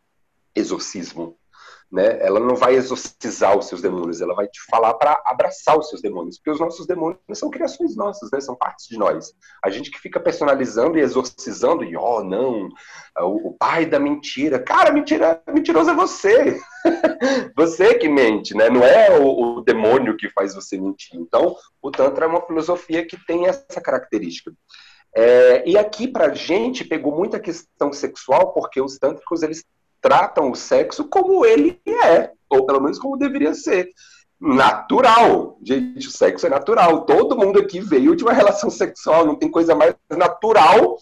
exorcismo 0.55 1.37
né? 1.91 2.19
Ela 2.21 2.39
não 2.39 2.55
vai 2.55 2.75
exorcizar 2.75 3.59
os 3.59 3.67
seus 3.67 3.83
demônios, 3.83 4.21
ela 4.21 4.35
vai 4.35 4.47
te 4.47 4.61
falar 4.71 4.95
para 4.95 5.21
abraçar 5.27 5.77
os 5.77 5.89
seus 5.89 6.01
demônios, 6.01 6.39
porque 6.39 6.51
os 6.51 6.61
nossos 6.61 6.87
demônios 6.87 7.21
são 7.35 7.51
criações 7.51 7.97
nossas, 7.97 8.31
né? 8.31 8.41
São 8.41 8.55
partes 8.55 8.87
de 8.87 8.97
nós. 8.97 9.33
A 9.65 9.71
gente 9.71 9.91
que 9.91 9.99
fica 9.99 10.21
personalizando 10.21 10.97
e 10.97 11.01
exorcizando 11.01 11.83
e 11.83 11.97
oh, 11.97 12.23
não, 12.23 12.69
o, 13.19 13.49
o 13.49 13.57
pai 13.59 13.87
da 13.87 13.99
mentira. 13.99 14.61
Cara, 14.61 14.93
mentira, 14.93 15.43
mentiroso 15.49 15.91
é 15.91 15.95
você. 15.95 16.61
você 17.57 17.95
que 17.95 18.09
mente, 18.09 18.55
né? 18.55 18.71
Não 18.71 18.85
é 18.85 19.19
o, 19.19 19.59
o 19.59 19.61
demônio 19.63 20.17
que 20.17 20.31
faz 20.31 20.55
você 20.55 20.79
mentir. 20.79 21.19
Então, 21.19 21.57
o 21.83 21.91
tantra 21.91 22.25
é 22.25 22.29
uma 22.29 22.47
filosofia 22.47 23.05
que 23.05 23.17
tem 23.27 23.47
essa 23.47 23.81
característica. 23.81 24.53
É, 25.13 25.69
e 25.69 25.77
aqui 25.77 26.07
pra 26.07 26.33
gente 26.33 26.85
pegou 26.85 27.17
muita 27.17 27.41
questão 27.41 27.93
sexual, 27.93 28.53
porque 28.53 28.81
os 28.81 28.97
tântricos 28.97 29.43
eles 29.43 29.65
tratam 30.01 30.51
o 30.51 30.55
sexo 30.55 31.05
como 31.05 31.45
ele 31.45 31.81
é, 32.05 32.31
ou 32.49 32.65
pelo 32.67 32.81
menos 32.81 32.99
como 32.99 33.17
deveria 33.17 33.55
ser. 33.55 33.89
Natural. 34.41 35.59
Gente, 35.63 36.09
o 36.09 36.11
sexo 36.11 36.47
é 36.47 36.49
natural. 36.49 37.03
Todo 37.03 37.37
mundo 37.37 37.61
aqui 37.61 37.79
veio 37.81 38.17
de 38.17 38.25
uma 38.25 38.33
relação 38.33 38.71
sexual. 38.71 39.27
Não 39.27 39.37
tem 39.37 39.51
coisa 39.51 39.75
mais 39.75 39.95
natural 40.11 40.97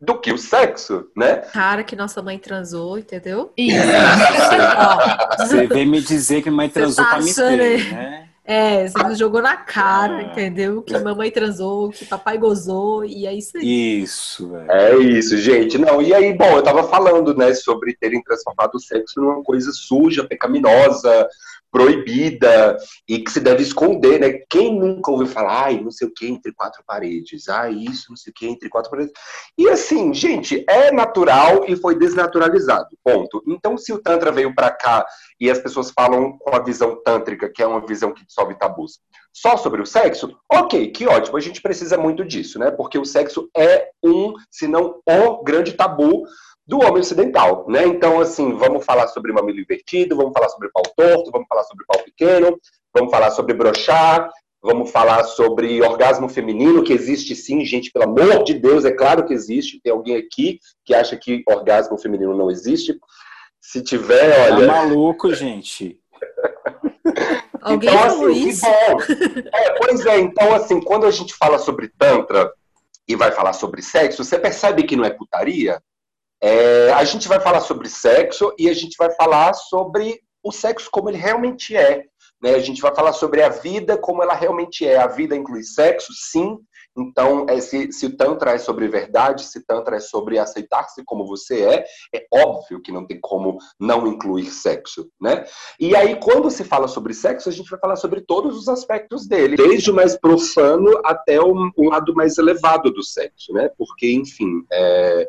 do 0.00 0.18
que 0.18 0.32
o 0.32 0.38
sexo, 0.38 1.08
né? 1.16 1.38
Cara, 1.52 1.84
que 1.84 1.94
nossa 1.94 2.22
mãe 2.22 2.38
transou, 2.38 2.96
entendeu? 2.96 3.52
Isso. 3.56 3.76
Você 5.38 5.66
veio 5.66 5.90
me 5.90 6.00
dizer 6.00 6.42
que 6.42 6.50
mãe 6.50 6.68
transou 6.68 7.04
tá 7.04 7.10
pra 7.10 7.20
me 7.20 7.34
ter, 7.34 7.92
né? 7.92 8.29
É, 8.50 8.88
você 8.88 9.14
jogou 9.14 9.40
na 9.40 9.56
cara, 9.56 10.16
ah. 10.16 10.22
entendeu? 10.22 10.82
Que 10.82 10.98
mamãe 10.98 11.30
transou, 11.30 11.88
que 11.90 12.04
papai 12.04 12.36
gozou, 12.36 13.04
e 13.04 13.24
é 13.24 13.32
isso 13.32 13.56
aí. 13.56 14.02
Isso, 14.02 14.50
velho. 14.50 14.72
É 14.72 14.96
isso, 14.96 15.38
gente. 15.38 15.78
Não, 15.78 16.02
e 16.02 16.12
aí, 16.12 16.32
bom, 16.32 16.56
eu 16.56 16.62
tava 16.62 16.82
falando, 16.82 17.32
né, 17.32 17.54
sobre 17.54 17.94
terem 17.94 18.20
transformado 18.20 18.74
o 18.74 18.80
sexo 18.80 19.20
numa 19.20 19.40
coisa 19.44 19.70
suja, 19.72 20.26
pecaminosa, 20.26 21.28
proibida 21.70 22.76
e 23.08 23.18
que 23.18 23.30
se 23.30 23.40
deve 23.40 23.62
esconder, 23.62 24.20
né? 24.20 24.40
Quem 24.50 24.78
nunca 24.78 25.10
ouviu 25.10 25.26
falar, 25.26 25.66
ai, 25.66 25.80
não 25.80 25.90
sei 25.90 26.08
o 26.08 26.12
que 26.12 26.26
entre 26.26 26.52
quatro 26.52 26.82
paredes, 26.86 27.48
ai, 27.48 27.72
isso, 27.72 28.06
não 28.10 28.16
sei 28.16 28.30
o 28.30 28.34
que 28.34 28.46
entre 28.46 28.68
quatro 28.68 28.90
paredes. 28.90 29.12
E 29.56 29.68
assim, 29.68 30.12
gente, 30.12 30.64
é 30.68 30.90
natural 30.90 31.64
e 31.68 31.76
foi 31.76 31.96
desnaturalizado, 31.96 32.88
ponto. 33.04 33.42
Então, 33.46 33.76
se 33.76 33.92
o 33.92 34.00
Tantra 34.00 34.32
veio 34.32 34.54
para 34.54 34.70
cá 34.70 35.06
e 35.38 35.50
as 35.50 35.58
pessoas 35.58 35.90
falam 35.90 36.36
com 36.38 36.54
a 36.54 36.62
visão 36.62 37.00
tântrica, 37.02 37.48
que 37.48 37.62
é 37.62 37.66
uma 37.66 37.84
visão 37.86 38.12
que 38.12 38.26
dissolve 38.26 38.58
tabus, 38.58 39.00
só 39.32 39.56
sobre 39.56 39.80
o 39.80 39.86
sexo, 39.86 40.36
ok, 40.50 40.90
que 40.90 41.06
ótimo, 41.06 41.36
a 41.36 41.40
gente 41.40 41.62
precisa 41.62 41.96
muito 41.96 42.24
disso, 42.24 42.58
né? 42.58 42.70
Porque 42.70 42.98
o 42.98 43.04
sexo 43.04 43.48
é 43.56 43.88
um, 44.02 44.34
se 44.50 44.66
não 44.66 45.00
o 45.06 45.42
grande 45.44 45.72
tabu 45.72 46.24
do 46.66 46.78
homem 46.78 47.00
ocidental, 47.00 47.66
né? 47.68 47.86
Então, 47.86 48.20
assim, 48.20 48.54
vamos 48.54 48.84
falar 48.84 49.08
sobre 49.08 49.32
mamilo 49.32 49.60
invertido, 49.60 50.16
vamos 50.16 50.32
falar 50.32 50.48
sobre 50.48 50.70
pau 50.70 50.82
torto, 50.96 51.30
vamos 51.30 51.48
falar 51.48 51.64
sobre 51.64 51.84
pau 51.86 52.02
pequeno, 52.04 52.58
vamos 52.94 53.10
falar 53.10 53.30
sobre 53.30 53.54
brochar, 53.54 54.30
vamos 54.62 54.90
falar 54.90 55.24
sobre 55.24 55.82
orgasmo 55.82 56.28
feminino, 56.28 56.84
que 56.84 56.92
existe 56.92 57.34
sim, 57.34 57.64
gente, 57.64 57.90
pelo 57.90 58.04
amor 58.04 58.44
de 58.44 58.54
Deus, 58.54 58.84
é 58.84 58.92
claro 58.92 59.26
que 59.26 59.34
existe. 59.34 59.80
Tem 59.80 59.92
alguém 59.92 60.16
aqui 60.16 60.60
que 60.84 60.94
acha 60.94 61.16
que 61.16 61.42
orgasmo 61.48 61.98
feminino 61.98 62.36
não 62.36 62.50
existe? 62.50 62.98
Se 63.60 63.82
tiver, 63.82 64.48
tá 64.48 64.54
olha. 64.54 64.66
Tá 64.66 64.72
maluco, 64.72 65.34
gente. 65.34 65.98
Alguém 67.62 67.90
então, 67.90 68.06
assim, 68.06 68.48
isso? 68.48 68.66
É, 68.66 69.72
pois 69.78 70.06
é, 70.06 70.18
então, 70.18 70.54
assim, 70.54 70.80
quando 70.80 71.04
a 71.04 71.10
gente 71.10 71.34
fala 71.34 71.58
sobre 71.58 71.88
Tantra 71.88 72.50
e 73.06 73.14
vai 73.14 73.30
falar 73.32 73.52
sobre 73.52 73.82
sexo, 73.82 74.24
você 74.24 74.38
percebe 74.38 74.84
que 74.84 74.96
não 74.96 75.04
é 75.04 75.10
putaria? 75.10 75.78
É, 76.42 76.90
a 76.92 77.04
gente 77.04 77.28
vai 77.28 77.40
falar 77.40 77.60
sobre 77.60 77.88
sexo 77.88 78.52
e 78.58 78.68
a 78.68 78.74
gente 78.74 78.96
vai 78.98 79.10
falar 79.10 79.52
sobre 79.54 80.20
o 80.42 80.50
sexo 80.50 80.88
como 80.90 81.10
ele 81.10 81.18
realmente 81.18 81.76
é. 81.76 82.04
Né? 82.42 82.54
A 82.54 82.60
gente 82.60 82.80
vai 82.80 82.94
falar 82.94 83.12
sobre 83.12 83.42
a 83.42 83.50
vida 83.50 83.98
como 83.98 84.22
ela 84.22 84.34
realmente 84.34 84.86
é. 84.86 84.96
A 84.96 85.06
vida 85.06 85.36
inclui 85.36 85.62
sexo, 85.62 86.12
sim. 86.14 86.58
Então, 86.96 87.46
é, 87.48 87.60
se, 87.60 87.92
se 87.92 88.10
Tantra 88.10 88.52
é 88.52 88.58
sobre 88.58 88.88
verdade, 88.88 89.44
se 89.44 89.64
Tantra 89.64 89.96
é 89.96 90.00
sobre 90.00 90.38
aceitar-se 90.38 91.04
como 91.04 91.26
você 91.26 91.62
é, 91.62 91.84
é 92.12 92.26
óbvio 92.32 92.82
que 92.82 92.90
não 92.90 93.06
tem 93.06 93.18
como 93.20 93.58
não 93.78 94.06
incluir 94.08 94.46
sexo, 94.46 95.08
né? 95.20 95.44
E 95.78 95.94
aí, 95.94 96.18
quando 96.18 96.50
se 96.50 96.64
fala 96.64 96.88
sobre 96.88 97.14
sexo, 97.14 97.48
a 97.48 97.52
gente 97.52 97.70
vai 97.70 97.78
falar 97.78 97.96
sobre 97.96 98.22
todos 98.22 98.56
os 98.56 98.68
aspectos 98.68 99.26
dele, 99.28 99.56
desde 99.56 99.90
o 99.90 99.94
mais 99.94 100.16
profano 100.18 101.00
até 101.04 101.40
o, 101.40 101.70
o 101.76 101.88
lado 101.88 102.14
mais 102.14 102.38
elevado 102.38 102.90
do 102.90 103.04
sexo, 103.04 103.52
né? 103.52 103.70
Porque, 103.78 104.10
enfim, 104.12 104.64
é 104.72 105.28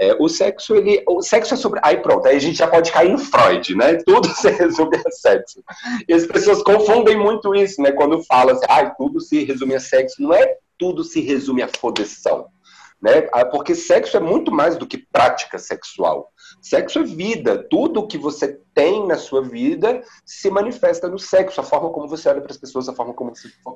é, 0.00 0.16
o 0.18 0.28
sexo, 0.30 0.74
ele. 0.74 1.04
O 1.06 1.20
sexo 1.20 1.52
é 1.52 1.56
sobre. 1.58 1.78
Aí 1.84 1.98
pronto, 1.98 2.26
aí 2.26 2.34
a 2.34 2.40
gente 2.40 2.56
já 2.56 2.66
pode 2.66 2.90
cair 2.90 3.10
em 3.10 3.18
Freud, 3.18 3.74
né? 3.74 3.98
Tudo 4.06 4.28
se 4.28 4.48
resume 4.48 4.96
a 4.96 5.10
sexo. 5.10 5.62
E 6.08 6.14
as 6.14 6.26
pessoas 6.26 6.62
confundem 6.62 7.18
muito 7.18 7.54
isso, 7.54 7.82
né? 7.82 7.92
Quando 7.92 8.24
falam 8.24 8.54
assim, 8.54 8.64
ah, 8.66 8.88
tudo 8.96 9.20
se 9.20 9.44
resume 9.44 9.74
a 9.74 9.80
sexo. 9.80 10.22
Não 10.22 10.32
é 10.32 10.56
tudo 10.78 11.04
se 11.04 11.20
resume 11.20 11.62
a 11.62 11.68
fodeção. 11.68 12.46
Né? 13.00 13.28
Ah, 13.32 13.46
porque 13.46 13.74
sexo 13.74 14.16
é 14.16 14.20
muito 14.20 14.52
mais 14.52 14.76
do 14.76 14.86
que 14.86 14.98
prática 14.98 15.58
sexual. 15.58 16.30
Sexo 16.60 16.98
é 16.98 17.02
vida. 17.02 17.66
Tudo 17.70 18.06
que 18.06 18.18
você 18.18 18.60
tem 18.74 19.06
na 19.06 19.16
sua 19.16 19.42
vida 19.42 20.02
se 20.24 20.50
manifesta 20.50 21.08
no 21.08 21.18
sexo. 21.18 21.60
A 21.60 21.64
forma 21.64 21.90
como 21.90 22.08
você 22.08 22.28
olha 22.28 22.42
para 22.42 22.52
as 22.52 22.58
pessoas, 22.58 22.88
a 22.88 22.94
forma 22.94 23.14
como 23.14 23.32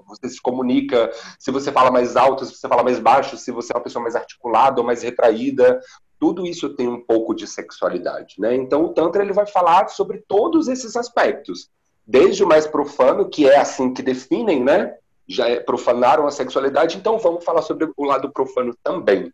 você 0.07 0.29
se 0.29 0.41
comunica, 0.43 1.11
se 1.39 1.51
você 1.51 1.73
fala 1.73 1.91
mais 1.91 2.17
alto, 2.17 2.45
se 2.45 2.55
você 2.55 2.69
fala 2.69 2.83
mais 2.83 2.99
baixo, 2.99 3.37
se 3.37 3.51
você 3.51 3.73
é 3.73 3.77
uma 3.77 3.83
pessoa 3.83 4.03
mais 4.03 4.15
articulada 4.15 4.81
ou 4.81 4.87
mais 4.87 5.03
retraída 5.03 5.81
tudo 6.25 6.47
isso 6.47 6.71
tem 6.71 6.89
um 6.89 7.03
pouco 7.03 7.35
de 7.35 7.47
sexualidade, 7.47 8.37
né? 8.39 8.55
Então 8.55 8.87
o 8.87 8.95
Tantra 8.95 9.23
ele 9.23 9.35
vai 9.35 9.45
falar 9.45 9.89
sobre 9.89 10.25
todos 10.27 10.69
esses 10.69 10.97
aspectos, 10.97 11.69
desde 12.07 12.43
o 12.43 12.49
mais 12.49 12.67
profano, 12.67 13.29
que 13.29 13.47
é 13.47 13.59
assim 13.59 13.93
que 13.93 14.03
definem, 14.03 14.65
né? 14.65 14.97
Já 15.29 15.51
é, 15.51 15.61
profanaram 15.61 16.27
a 16.27 16.31
sexualidade, 16.31 16.97
então 16.97 17.19
vamos 17.19 17.45
falar 17.45 17.61
sobre 17.61 17.93
o 17.95 18.05
lado 18.05 18.33
profano 18.33 18.75
também. 18.83 19.31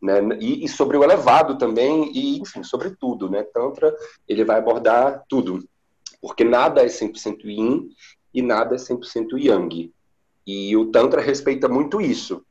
Né? 0.00 0.20
E, 0.38 0.64
e, 0.64 0.68
sobre 0.68 0.96
o 0.96 1.02
elevado 1.02 1.58
também, 1.58 2.08
e 2.14 2.38
enfim, 2.38 2.62
sobre 2.62 2.90
tudo, 2.90 3.28
né? 3.28 3.42
Tantra, 3.42 3.92
ele 4.28 4.44
vai 4.44 4.58
abordar 4.58 5.24
tudo, 5.28 5.68
porque 6.22 6.44
nada 6.44 6.82
é 6.82 6.86
100% 6.86 7.46
yin 7.46 7.90
e 8.32 8.42
nada 8.42 8.76
é 8.76 8.78
100% 8.78 9.36
yang. 9.36 9.92
E 10.46 10.76
o 10.76 10.86
Tantra 10.92 11.20
respeita 11.20 11.68
muito 11.68 12.00
isso. 12.00 12.44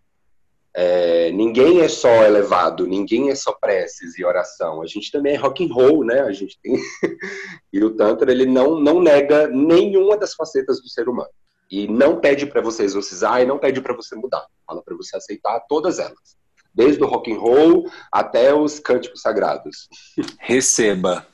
É, 0.80 1.32
ninguém 1.32 1.82
é 1.82 1.88
só 1.88 2.24
elevado, 2.24 2.86
ninguém 2.86 3.32
é 3.32 3.36
só 3.36 3.52
preces 3.52 4.16
e 4.16 4.24
oração. 4.24 4.80
A 4.80 4.86
gente 4.86 5.12
também 5.12 5.34
é 5.34 5.36
rock 5.36 5.66
and 5.66 5.74
roll, 5.74 6.06
né? 6.06 6.22
A 6.22 6.32
gente 6.32 6.56
tem 6.62 6.76
e 7.74 7.84
o 7.84 7.96
tantra 7.96 8.32
ele 8.32 8.46
não 8.46 8.80
não 8.80 9.02
nega 9.02 9.48
nenhuma 9.48 10.16
das 10.16 10.36
facetas 10.36 10.80
do 10.80 10.88
ser 10.88 11.10
humano 11.10 11.32
e 11.72 11.88
não 11.88 12.20
pede 12.20 12.46
para 12.46 12.62
você 12.62 12.84
exorcizar 12.84 13.42
e 13.42 13.46
não 13.46 13.58
pede 13.58 13.82
para 13.82 13.96
você 13.96 14.16
mudar. 14.16 14.46
Fala 14.68 14.84
para 14.84 14.96
você 14.96 15.18
aceitar 15.18 15.60
todas 15.62 15.98
elas, 15.98 16.38
desde 16.72 17.04
o 17.04 17.08
rock 17.08 17.34
and 17.34 17.40
roll 17.40 17.90
até 18.12 18.54
os 18.54 18.80
cânticos 18.80 19.24
sagrados. 19.24 19.90
Receba. 20.38 21.26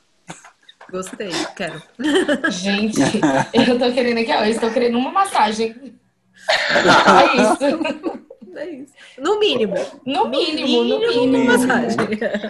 Gostei, 0.90 1.32
quero. 1.54 1.82
Gente, 2.50 2.98
eu 3.52 3.78
tô 3.78 3.92
querendo 3.92 4.20
aqui, 4.20 4.32
ó, 4.32 4.42
eu 4.42 4.52
estou 4.52 4.70
querendo 4.70 4.96
uma 4.96 5.12
massagem. 5.12 6.00
É 6.46 7.36
isso. 7.36 8.23
É 8.56 8.70
isso. 8.70 8.92
No 9.18 9.38
mínimo. 9.38 9.74
No 10.04 10.28
mínimo, 10.28 10.84
no 10.84 10.98
mínimo. 11.00 11.20
mínimo. 11.20 11.44
Massagem. 11.44 11.96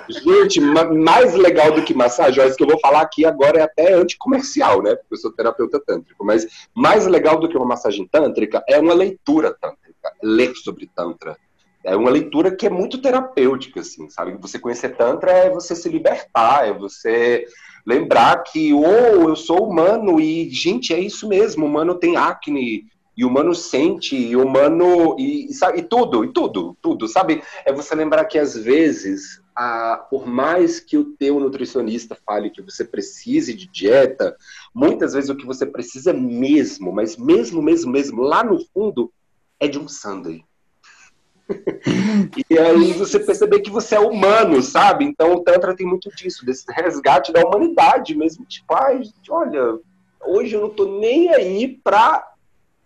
Gente, 0.09 0.61
mais 0.61 1.35
legal 1.35 1.73
do 1.73 1.83
que 1.83 1.95
massagem, 1.95 2.47
isso 2.47 2.57
que 2.57 2.62
eu 2.62 2.69
vou 2.69 2.81
falar 2.81 3.01
aqui 3.01 3.25
agora 3.25 3.61
é 3.61 3.62
até 3.62 3.95
anticomercial, 3.95 4.83
né? 4.83 4.95
Porque 4.95 5.14
eu 5.14 5.19
sou 5.19 5.33
terapeuta 5.33 5.81
tântrico. 5.81 6.25
Mas 6.25 6.47
mais 6.75 7.07
legal 7.07 7.38
do 7.38 7.49
que 7.49 7.57
uma 7.57 7.67
massagem 7.67 8.07
tântrica 8.07 8.62
é 8.69 8.79
uma 8.79 8.95
leitura 8.95 9.53
tântrica. 9.53 10.12
Ler 10.23 10.55
sobre 10.57 10.88
Tantra. 10.95 11.37
É 11.83 11.95
uma 11.95 12.11
leitura 12.11 12.55
que 12.55 12.67
é 12.67 12.71
muito 12.71 12.99
terapêutica, 12.99 13.81
assim, 13.81 14.09
sabe? 14.09 14.37
Você 14.40 14.59
conhecer 14.59 14.97
Tantra 14.97 15.31
é 15.31 15.51
você 15.51 15.77
se 15.77 15.88
libertar, 15.88 16.67
é 16.67 16.73
você 16.73 17.47
lembrar 17.87 18.43
que, 18.43 18.73
oh, 18.73 19.29
eu 19.29 19.37
sou 19.37 19.69
humano 19.69 20.19
e, 20.19 20.49
gente, 20.49 20.95
é 20.95 20.99
isso 20.99 21.29
mesmo, 21.29 21.67
humano 21.67 21.95
tem 21.95 22.17
acne, 22.17 22.87
e 23.16 23.24
o 23.24 23.29
humano 23.29 23.55
sente, 23.55 24.16
e 24.16 24.37
o 24.37 24.44
humano. 24.44 25.16
E, 25.18 25.53
sabe, 25.55 25.81
e 25.81 25.83
tudo, 25.83 26.24
e 26.24 26.33
tudo, 26.33 26.77
tudo, 26.83 27.07
sabe? 27.07 27.42
É 27.64 27.72
você 27.72 27.94
lembrar 27.94 28.24
que 28.24 28.38
às 28.38 28.57
vezes, 28.57 29.42
a, 29.55 30.07
por 30.11 30.27
mais 30.27 30.81
que 30.81 30.98
o 30.98 31.05
teu 31.05 31.38
nutricionista 31.38 32.16
fale 32.27 32.50
que 32.50 32.62
você 32.62 32.85
precise 32.85 33.55
de 33.55 33.68
dieta, 33.68 34.37
muitas 34.74 35.14
vezes 35.14 35.31
o 35.31 35.37
que 35.37 35.46
você 35.46 35.64
precisa 35.64 36.12
mesmo, 36.12 36.92
mas 36.92 37.16
mesmo, 37.16 37.62
mesmo, 37.62 37.92
mesmo, 37.92 38.22
lá 38.22 38.42
no 38.42 38.59
fundo, 38.72 39.12
é 39.61 39.68
de 39.68 39.79
um 39.79 39.88
sundae. 39.88 40.44
e 42.50 42.59
aí 42.59 42.92
você 42.94 43.20
perceber 43.20 43.61
que 43.61 43.70
você 43.70 43.96
é 43.96 44.00
humano, 44.00 44.62
sabe? 44.62 45.05
Então 45.05 45.35
o 45.35 45.40
Tantra 45.40 45.77
tem 45.77 45.87
muito 45.87 46.09
disso, 46.11 46.44
desse 46.44 46.64
resgate 46.72 47.33
da 47.33 47.44
humanidade 47.44 48.14
mesmo. 48.16 48.44
Tipo, 48.46 48.74
ai, 48.74 49.03
olha, 49.29 49.79
hoje 50.27 50.55
eu 50.55 50.62
não 50.62 50.70
tô 50.70 50.98
nem 50.98 51.29
aí 51.29 51.79
pra 51.85 52.34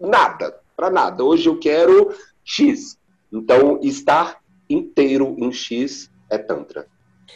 nada, 0.00 0.58
para 0.76 0.90
nada. 0.90 1.24
Hoje 1.24 1.48
eu 1.48 1.58
quero 1.58 2.14
X. 2.44 2.98
Então, 3.32 3.78
estar 3.82 4.40
inteiro 4.68 5.37
em 5.38 5.52
X 5.52 6.11
é 6.30 6.38
Tantra. 6.38 6.87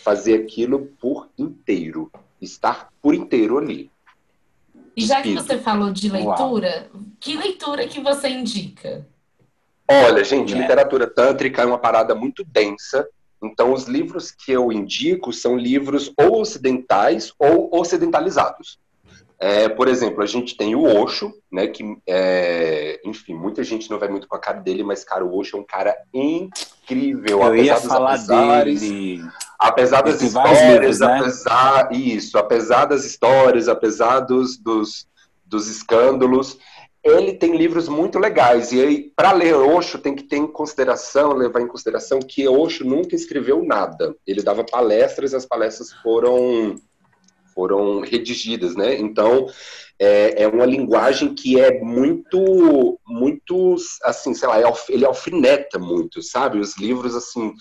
Fazer 0.02 0.34
aquilo 0.34 0.86
por 1.00 1.28
inteiro. 1.38 2.10
Estar 2.40 2.88
por 3.00 3.14
inteiro 3.14 3.58
ali. 3.58 3.90
E 4.96 5.04
já 5.04 5.22
que 5.22 5.34
você 5.34 5.58
falou 5.58 5.90
de 5.90 6.10
leitura, 6.10 6.90
Uau. 6.92 7.02
que 7.18 7.36
leitura 7.36 7.86
que 7.86 8.00
você 8.00 8.28
indica? 8.28 9.06
Olha, 9.88 10.22
gente, 10.24 10.54
é. 10.54 10.58
literatura 10.58 11.06
tântrica 11.06 11.62
é 11.62 11.66
uma 11.66 11.78
parada 11.78 12.14
muito 12.14 12.44
densa. 12.44 13.06
Então, 13.42 13.72
os 13.72 13.84
livros 13.84 14.30
que 14.30 14.52
eu 14.52 14.70
indico 14.70 15.32
são 15.32 15.56
livros 15.56 16.12
ou 16.16 16.40
ocidentais 16.40 17.32
ou 17.38 17.68
ocidentalizados. 17.72 18.78
É, 19.44 19.68
por 19.68 19.88
exemplo, 19.88 20.22
a 20.22 20.26
gente 20.26 20.56
tem 20.56 20.76
o 20.76 20.84
Osho, 20.84 21.34
né, 21.50 21.66
que, 21.66 21.82
é, 22.06 23.00
enfim, 23.04 23.34
muita 23.34 23.64
gente 23.64 23.90
não 23.90 23.98
vai 23.98 24.08
muito 24.08 24.28
com 24.28 24.36
a 24.36 24.38
cara 24.38 24.60
dele, 24.60 24.84
mas, 24.84 25.02
cara, 25.02 25.24
o 25.24 25.36
Osho 25.36 25.56
é 25.56 25.60
um 25.60 25.64
cara 25.64 25.96
incrível. 26.14 27.42
Eu 27.42 27.56
ia 27.56 27.76
falar 27.76 28.14
apesares, 28.14 28.80
dele. 28.82 29.20
Apesar 29.58 30.02
das 30.02 30.22
histórias, 30.22 30.60
livros, 30.60 31.00
né? 31.00 31.18
apesar, 31.18 31.92
isso, 31.92 32.38
apesar 32.38 32.84
das 32.84 33.04
histórias, 33.04 33.66
apesar 33.66 34.20
dos, 34.20 34.56
dos, 34.56 35.08
dos 35.44 35.66
escândalos, 35.68 36.56
ele 37.02 37.32
tem 37.32 37.56
livros 37.56 37.88
muito 37.88 38.20
legais. 38.20 38.70
E 38.70 38.80
aí, 38.80 39.12
para 39.16 39.32
ler 39.32 39.56
Osho, 39.56 39.98
tem 39.98 40.14
que 40.14 40.22
ter 40.22 40.36
em 40.36 40.46
consideração, 40.46 41.32
levar 41.32 41.60
em 41.60 41.66
consideração 41.66 42.20
que 42.20 42.46
Osho 42.46 42.84
nunca 42.84 43.16
escreveu 43.16 43.64
nada. 43.64 44.14
Ele 44.24 44.40
dava 44.40 44.62
palestras 44.62 45.32
e 45.32 45.36
as 45.36 45.44
palestras 45.44 45.92
foram 45.94 46.76
foram 47.54 48.00
redigidas, 48.00 48.74
né? 48.74 48.96
Então 48.98 49.46
é, 49.98 50.42
é, 50.42 50.48
uma 50.48 50.66
linguagem 50.66 51.34
que 51.34 51.60
é 51.60 51.80
muito, 51.80 52.98
muito, 53.06 53.76
assim, 54.02 54.34
sei 54.34 54.48
lá, 54.48 54.56
ele 54.88 55.04
alfineta 55.04 55.78
muito, 55.78 56.22
sabe? 56.22 56.58
Os 56.58 56.76
livros 56.76 57.14
assim 57.14 57.52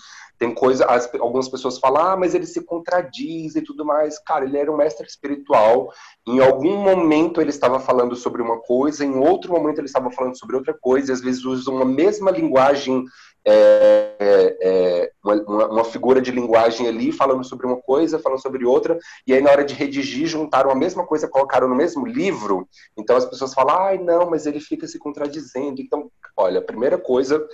tem 0.42 0.52
coisa, 0.52 0.84
as, 0.86 1.08
algumas 1.20 1.48
pessoas 1.48 1.78
falam, 1.78 2.02
ah, 2.04 2.16
mas 2.16 2.34
ele 2.34 2.46
se 2.46 2.60
contradiz 2.62 3.54
e 3.54 3.62
tudo 3.62 3.84
mais. 3.84 4.18
Cara, 4.18 4.44
ele 4.44 4.58
era 4.58 4.72
um 4.72 4.76
mestre 4.76 5.06
espiritual. 5.06 5.92
Em 6.26 6.40
algum 6.40 6.78
momento 6.78 7.40
ele 7.40 7.50
estava 7.50 7.78
falando 7.78 8.16
sobre 8.16 8.42
uma 8.42 8.58
coisa, 8.58 9.04
em 9.04 9.14
outro 9.14 9.52
momento 9.52 9.78
ele 9.78 9.86
estava 9.86 10.10
falando 10.10 10.36
sobre 10.36 10.56
outra 10.56 10.74
coisa. 10.74 11.12
E 11.12 11.14
às 11.14 11.20
vezes 11.20 11.44
usam 11.44 11.80
a 11.80 11.84
mesma 11.84 12.32
linguagem 12.32 13.04
é, 13.46 14.16
é, 14.18 14.58
é 14.62 15.12
uma, 15.22 15.66
uma, 15.68 15.84
figura 15.84 16.20
de 16.20 16.32
linguagem 16.32 16.88
ali 16.88 17.12
falando 17.12 17.44
sobre 17.44 17.64
uma 17.64 17.80
coisa, 17.80 18.18
falando 18.18 18.40
sobre 18.40 18.64
outra, 18.64 18.96
e 19.26 19.34
aí 19.34 19.40
na 19.40 19.50
hora 19.50 19.64
de 19.64 19.74
redigir 19.74 20.28
juntaram 20.28 20.70
a 20.70 20.76
mesma 20.76 21.04
coisa, 21.04 21.26
colocaram 21.26 21.68
no 21.68 21.74
mesmo 21.74 22.06
livro, 22.06 22.68
então 22.96 23.16
as 23.16 23.24
pessoas 23.24 23.52
falam, 23.52 23.76
ai 23.76 23.98
não, 23.98 24.30
mas 24.30 24.46
ele 24.46 24.60
fica 24.60 24.86
se 24.86 24.96
contradizendo. 24.96 25.80
Então, 25.80 26.08
olha, 26.36 26.60
a 26.60 26.64
primeira 26.64 26.96
coisa 26.96 27.44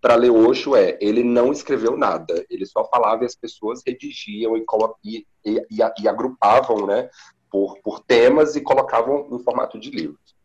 para 0.00 0.14
ler 0.14 0.30
é, 0.76 0.98
ele 1.00 1.24
não 1.24 1.50
escreveu 1.50 1.96
nada, 1.96 2.44
ele 2.48 2.64
só 2.66 2.84
falava 2.84 3.24
e 3.24 3.26
as 3.26 3.34
pessoas 3.34 3.82
redigiam 3.86 4.56
e, 4.56 4.64
e, 5.04 5.26
e, 5.44 5.78
e 6.00 6.08
agrupavam, 6.08 6.86
né, 6.86 7.10
por, 7.50 7.78
por 7.80 8.00
temas 8.00 8.54
e 8.56 8.60
colocavam 8.60 9.28
em 9.32 9.38
formato 9.42 9.78
de 9.78 9.90
livros. 9.90 10.36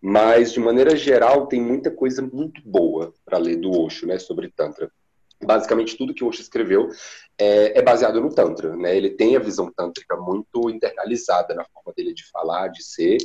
Mas, 0.00 0.52
de 0.52 0.60
maneira 0.60 0.94
geral, 0.96 1.46
tem 1.46 1.60
muita 1.60 1.90
coisa 1.90 2.20
muito 2.20 2.60
boa 2.64 3.12
para 3.24 3.38
ler 3.38 3.56
do 3.56 3.70
Osho, 3.70 4.06
né, 4.06 4.18
sobre 4.18 4.50
Tantra. 4.50 4.90
Basicamente, 5.42 5.96
tudo 5.96 6.14
que 6.14 6.24
Osho 6.24 6.40
escreveu 6.40 6.88
é, 7.38 7.78
é, 7.78 7.82
baseado 7.82 8.20
no 8.20 8.32
Tantra, 8.32 8.76
né? 8.76 8.96
Ele 8.96 9.10
tem 9.10 9.36
a 9.36 9.40
visão 9.40 9.70
tântrica 9.70 10.16
muito 10.16 10.70
internalizada 10.70 11.54
na 11.54 11.64
forma 11.64 11.92
dele 11.96 12.14
de 12.14 12.28
falar, 12.30 12.68
de 12.68 12.82
ser. 12.82 13.18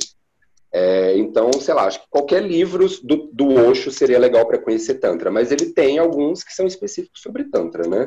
É, 0.72 1.16
então, 1.16 1.52
sei 1.52 1.74
lá, 1.74 1.86
acho 1.86 2.00
que 2.00 2.08
qualquer 2.08 2.42
livro 2.42 2.86
do, 3.02 3.28
do 3.32 3.48
Osho 3.68 3.90
seria 3.90 4.18
legal 4.18 4.46
para 4.46 4.58
conhecer 4.58 4.94
Tantra, 4.94 5.30
mas 5.30 5.50
ele 5.50 5.72
tem 5.72 5.98
alguns 5.98 6.44
que 6.44 6.54
são 6.54 6.66
específicos 6.66 7.20
sobre 7.20 7.44
Tantra, 7.44 7.88
né? 7.88 8.06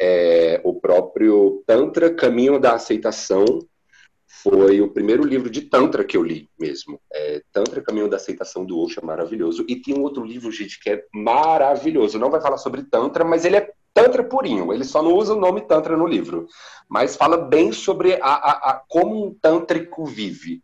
É, 0.00 0.60
o 0.62 0.74
próprio 0.74 1.62
Tantra, 1.66 2.14
Caminho 2.14 2.60
da 2.60 2.74
Aceitação, 2.74 3.44
foi 4.42 4.80
o 4.80 4.88
primeiro 4.88 5.24
livro 5.24 5.50
de 5.50 5.62
Tantra 5.62 6.04
que 6.04 6.16
eu 6.16 6.22
li 6.22 6.48
mesmo. 6.58 7.00
É, 7.12 7.42
Tantra, 7.50 7.82
Caminho 7.82 8.08
da 8.08 8.16
Aceitação 8.16 8.64
do 8.64 8.78
Osho, 8.78 9.00
é 9.00 9.04
maravilhoso. 9.04 9.64
E 9.66 9.76
tem 9.76 9.98
um 9.98 10.02
outro 10.02 10.24
livro, 10.24 10.52
gente, 10.52 10.78
que 10.78 10.90
é 10.90 11.04
maravilhoso. 11.12 12.18
Não 12.18 12.30
vai 12.30 12.40
falar 12.40 12.58
sobre 12.58 12.84
Tantra, 12.84 13.24
mas 13.24 13.44
ele 13.44 13.56
é 13.56 13.72
Tantra 13.92 14.22
purinho. 14.22 14.72
Ele 14.72 14.84
só 14.84 15.02
não 15.02 15.14
usa 15.14 15.34
o 15.34 15.40
nome 15.40 15.62
Tantra 15.62 15.96
no 15.96 16.06
livro. 16.06 16.46
Mas 16.88 17.16
fala 17.16 17.36
bem 17.36 17.72
sobre 17.72 18.14
a, 18.14 18.26
a, 18.26 18.70
a 18.70 18.82
como 18.88 19.26
um 19.26 19.34
tântrico 19.34 20.04
vive. 20.04 20.62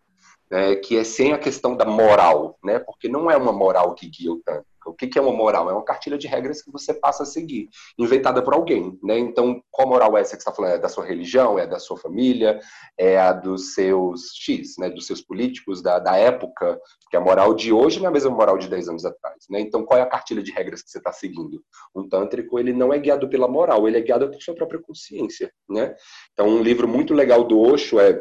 Né, 0.50 0.76
que 0.76 0.96
é 0.96 1.04
sem 1.04 1.33
a 1.33 1.38
questão 1.38 1.74
da 1.74 1.87
moral, 1.87 2.59
né? 2.62 2.78
Porque 2.78 3.09
não 3.09 3.30
é 3.30 3.37
uma 3.37 3.52
moral 3.52 3.94
que 3.94 4.09
guia 4.09 4.30
o 4.30 4.42
Tantra. 4.44 4.64
O 4.87 4.92
que, 4.92 5.18
é 5.18 5.22
uma 5.22 5.33
moral? 5.33 5.70
É 5.70 5.72
uma 5.72 5.85
cartilha 5.85 6.18
de 6.18 6.26
regras 6.26 6.62
que 6.62 6.70
você 6.70 6.92
passa 6.92 7.22
a 7.22 7.26
seguir, 7.26 7.68
inventada 7.98 8.42
por 8.42 8.54
alguém, 8.54 8.98
né? 9.02 9.18
Então, 9.18 9.62
qual 9.70 9.88
moral 9.88 10.16
é 10.16 10.20
essa 10.20 10.37
que 10.37 10.42
você 10.42 10.48
está 10.48 10.52
falando? 10.52 10.75
É 10.75 10.79
da 10.79 10.88
sua 10.88 11.04
religião? 11.04 11.58
É 11.58 11.66
da 11.66 11.79
sua 11.79 11.96
família? 11.96 12.60
É 12.98 13.18
a 13.18 13.33
dos 13.33 13.75
seus 13.75 14.33
X, 14.35 14.77
né? 14.79 14.90
Dos 14.90 15.06
seus 15.06 15.23
políticos 15.23 15.83
da, 15.83 15.98
da 15.98 16.16
época? 16.16 16.79
Porque 17.02 17.16
a 17.16 17.21
moral 17.21 17.54
de 17.54 17.73
hoje 17.73 17.98
não 17.98 18.06
é 18.06 18.08
a 18.08 18.12
mesma 18.12 18.31
moral 18.31 18.58
de 18.58 18.68
10 18.68 18.88
anos 18.88 19.04
atrás, 19.04 19.44
né? 19.48 19.60
Então, 19.60 19.85
qual 19.85 19.98
é 19.98 20.02
a 20.02 20.06
cartilha 20.06 20.42
de 20.42 20.52
regras 20.52 20.83
que 20.83 20.90
você 20.90 20.98
está 20.98 21.12
seguindo? 21.12 21.62
Um 21.94 22.08
tântrico, 22.08 22.58
ele 22.58 22.73
não 22.73 22.92
é 22.92 22.98
guiado 22.98 23.29
pela 23.29 23.48
moral, 23.48 23.88
ele 23.88 23.96
é 23.96 24.00
guiado 24.00 24.31
por 24.31 24.40
sua 24.42 24.54
própria 24.54 24.81
consciência, 24.81 25.50
né? 25.68 25.94
Então, 26.33 26.46
um 26.46 26.62
livro 26.62 26.87
muito 26.87 27.14
legal 27.14 27.44
do 27.44 27.58
Osho 27.58 27.98
é 27.98 28.21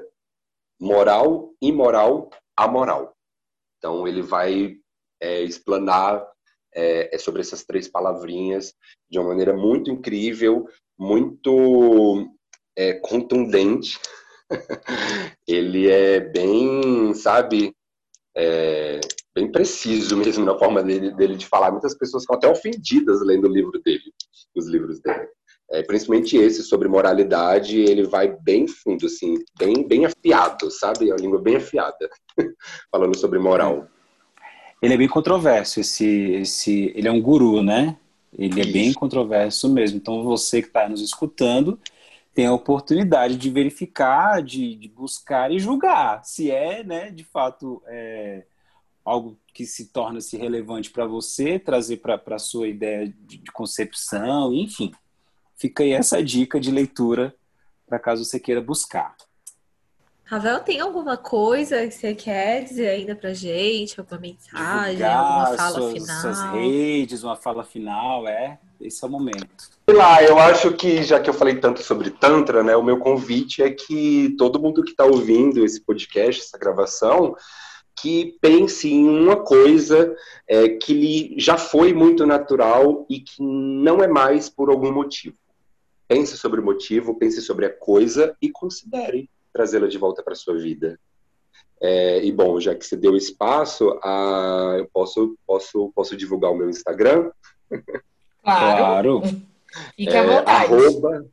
Moral, 0.83 1.53
Imoral, 1.61 2.29
Amoral. 2.57 3.15
Então, 3.77 4.05
ele 4.05 4.21
vai 4.21 4.75
é, 5.21 5.41
explanar 5.41 6.21
é, 6.75 7.15
é 7.15 7.17
sobre 7.17 7.39
essas 7.39 7.63
três 7.63 7.87
palavrinhas 7.87 8.73
de 9.09 9.17
uma 9.17 9.29
maneira 9.29 9.55
muito 9.55 9.89
incrível, 9.89 10.67
muito 10.99 12.27
é 12.75 12.95
contundente, 12.95 13.97
ele 15.47 15.89
é 15.89 16.19
bem, 16.19 17.13
sabe, 17.13 17.73
é, 18.35 18.99
bem 19.33 19.49
preciso 19.49 20.17
mesmo 20.17 20.43
na 20.43 20.57
forma 20.57 20.83
dele, 20.83 21.15
dele 21.15 21.37
de 21.37 21.47
falar. 21.47 21.71
Muitas 21.71 21.97
pessoas 21.97 22.23
ficam 22.23 22.35
até 22.35 22.49
ofendidas 22.49 23.21
lendo 23.21 23.47
o 23.47 23.53
livro 23.53 23.81
dele, 23.81 24.11
os 24.53 24.67
livros 24.67 24.99
dele. 24.99 25.29
É, 25.73 25.81
principalmente 25.81 26.37
esse 26.37 26.61
sobre 26.61 26.87
moralidade, 26.87 27.79
ele 27.79 28.03
vai 28.03 28.27
bem 28.27 28.67
fundo, 28.67 29.07
assim, 29.07 29.43
bem, 29.57 29.87
bem 29.87 30.05
afiado, 30.05 30.69
sabe? 30.69 31.09
É 31.09 31.13
uma 31.13 31.19
língua 31.19 31.41
bem 31.41 31.55
afiada, 31.55 32.09
falando 32.91 33.17
sobre 33.17 33.39
moral. 33.39 33.87
Ele 34.79 34.93
é 34.93 34.97
bem 34.97 35.07
controverso, 35.07 35.79
esse, 35.79 36.05
esse, 36.33 36.93
ele 36.93 37.07
é 37.07 37.11
um 37.11 37.19
guru, 37.19 37.63
né? 37.63 37.97
Ele 38.37 38.61
é 38.61 38.65
bem 38.65 38.93
controverso 38.93 39.67
mesmo. 39.67 39.97
Então 39.97 40.23
você 40.23 40.61
que 40.61 40.67
está 40.67 40.87
nos 40.87 41.01
escutando 41.01 41.79
tem 42.33 42.45
a 42.45 42.53
oportunidade 42.53 43.35
de 43.35 43.49
verificar, 43.49 44.41
de, 44.41 44.75
de, 44.75 44.87
buscar 44.87 45.51
e 45.51 45.59
julgar 45.59 46.23
se 46.23 46.49
é, 46.49 46.83
né, 46.83 47.11
de 47.11 47.23
fato, 47.23 47.81
é, 47.87 48.43
algo 49.05 49.39
que 49.53 49.65
se 49.65 49.91
torna-se 49.91 50.35
relevante 50.35 50.89
para 50.89 51.05
você, 51.05 51.59
trazer 51.59 51.97
para 51.97 52.19
a 52.27 52.39
sua 52.39 52.67
ideia 52.67 53.07
de, 53.07 53.37
de, 53.37 53.51
concepção, 53.51 54.53
enfim. 54.53 54.91
Fica 55.55 55.83
aí 55.83 55.91
essa 55.91 56.23
dica 56.23 56.59
de 56.59 56.71
leitura 56.71 57.33
para 57.87 57.99
caso 57.99 58.25
você 58.25 58.39
queira 58.39 58.61
buscar. 58.61 59.15
Ravel, 60.25 60.61
tem 60.61 60.79
alguma 60.79 61.17
coisa 61.17 61.85
que 61.85 61.93
você 61.93 62.15
quer 62.15 62.63
dizer 62.63 62.87
ainda 62.87 63.15
pra 63.15 63.33
gente? 63.33 63.99
Alguma 63.99 64.19
mensagem, 64.19 64.95
Divulgar 64.95 65.17
alguma 65.17 65.57
fala 65.57 65.73
suas, 65.73 65.93
final? 65.93 66.21
Suas 66.21 66.41
redes, 66.53 67.23
uma 67.23 67.35
fala 67.35 67.63
final, 67.63 68.27
é? 68.27 68.57
Esse 68.79 69.03
é 69.03 69.07
o 69.07 69.11
momento. 69.11 69.69
Sei 69.87 69.95
lá, 69.95 70.23
eu 70.23 70.39
acho 70.39 70.71
que, 70.73 71.03
já 71.03 71.19
que 71.19 71.29
eu 71.29 71.33
falei 71.33 71.59
tanto 71.59 71.83
sobre 71.83 72.09
Tantra, 72.09 72.63
né, 72.63 72.75
o 72.75 72.81
meu 72.81 72.97
convite 72.99 73.61
é 73.61 73.69
que 73.69 74.33
todo 74.37 74.59
mundo 74.59 74.83
que 74.83 74.91
está 74.91 75.05
ouvindo 75.05 75.63
esse 75.63 75.81
podcast, 75.81 76.41
essa 76.41 76.57
gravação, 76.57 77.35
que 77.95 78.37
pense 78.41 78.89
em 78.89 79.07
uma 79.07 79.37
coisa 79.37 80.15
é, 80.47 80.69
que 80.69 80.93
lhe 80.93 81.35
já 81.37 81.57
foi 81.57 81.93
muito 81.93 82.25
natural 82.25 83.05
e 83.09 83.19
que 83.19 83.41
não 83.41 84.03
é 84.03 84.07
mais 84.07 84.49
por 84.49 84.69
algum 84.69 84.91
motivo. 84.91 85.37
Pense 86.07 86.37
sobre 86.37 86.59
o 86.59 86.63
motivo, 86.63 87.15
pense 87.15 87.41
sobre 87.41 87.65
a 87.65 87.69
coisa 87.69 88.35
e 88.41 88.49
considere 88.49 89.29
trazê-la 89.51 89.87
de 89.87 89.97
volta 89.97 90.21
para 90.21 90.35
sua 90.35 90.57
vida. 90.57 90.99
É, 91.81 92.23
e 92.23 92.31
bom, 92.31 92.59
já 92.59 92.73
que 92.73 92.85
você 92.85 92.95
deu 92.95 93.15
espaço, 93.15 93.99
a, 94.03 94.75
eu 94.77 94.87
posso, 94.93 95.37
posso, 95.45 95.91
posso 95.95 96.15
divulgar 96.15 96.51
o 96.51 96.55
meu 96.55 96.69
Instagram. 96.69 97.31
Claro. 98.43 99.21
Fique 99.95 100.09
é, 100.09 100.19
à 100.19 100.23
vontade. 100.23 100.73
Arroba, 100.73 101.25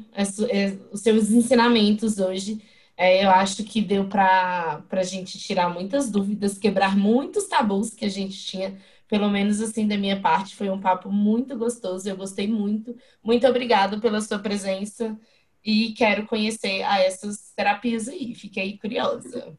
os 0.92 1.02
seus 1.02 1.30
ensinamentos 1.30 2.18
hoje. 2.18 2.60
É, 2.98 3.24
eu 3.24 3.30
acho 3.30 3.64
que 3.64 3.80
deu 3.80 4.08
para 4.08 4.84
a 4.90 5.04
gente 5.04 5.38
tirar 5.38 5.70
muitas 5.70 6.10
dúvidas, 6.10 6.58
quebrar 6.58 6.98
muitos 6.98 7.48
tabus 7.48 7.94
que 7.94 8.06
a 8.06 8.10
gente 8.10 8.44
tinha. 8.46 8.76
Pelo 9.08 9.30
menos 9.30 9.62
assim, 9.62 9.88
da 9.88 9.98
minha 9.98 10.20
parte, 10.20 10.56
foi 10.56 10.68
um 10.70 10.82
papo 10.82 11.12
muito 11.12 11.56
gostoso. 11.56 12.10
Eu 12.10 12.18
gostei 12.18 12.48
muito. 12.48 12.98
Muito 13.24 13.46
obrigada 13.48 14.00
pela 14.00 14.20
sua 14.20 14.40
presença 14.40 15.16
e 15.64 15.94
quero 15.94 16.26
conhecer 16.26 16.82
a 16.84 17.00
essas 17.00 17.54
terapias 17.56 18.08
aí. 18.08 18.34
Fiquei 18.34 18.80
curiosa. 18.80 19.56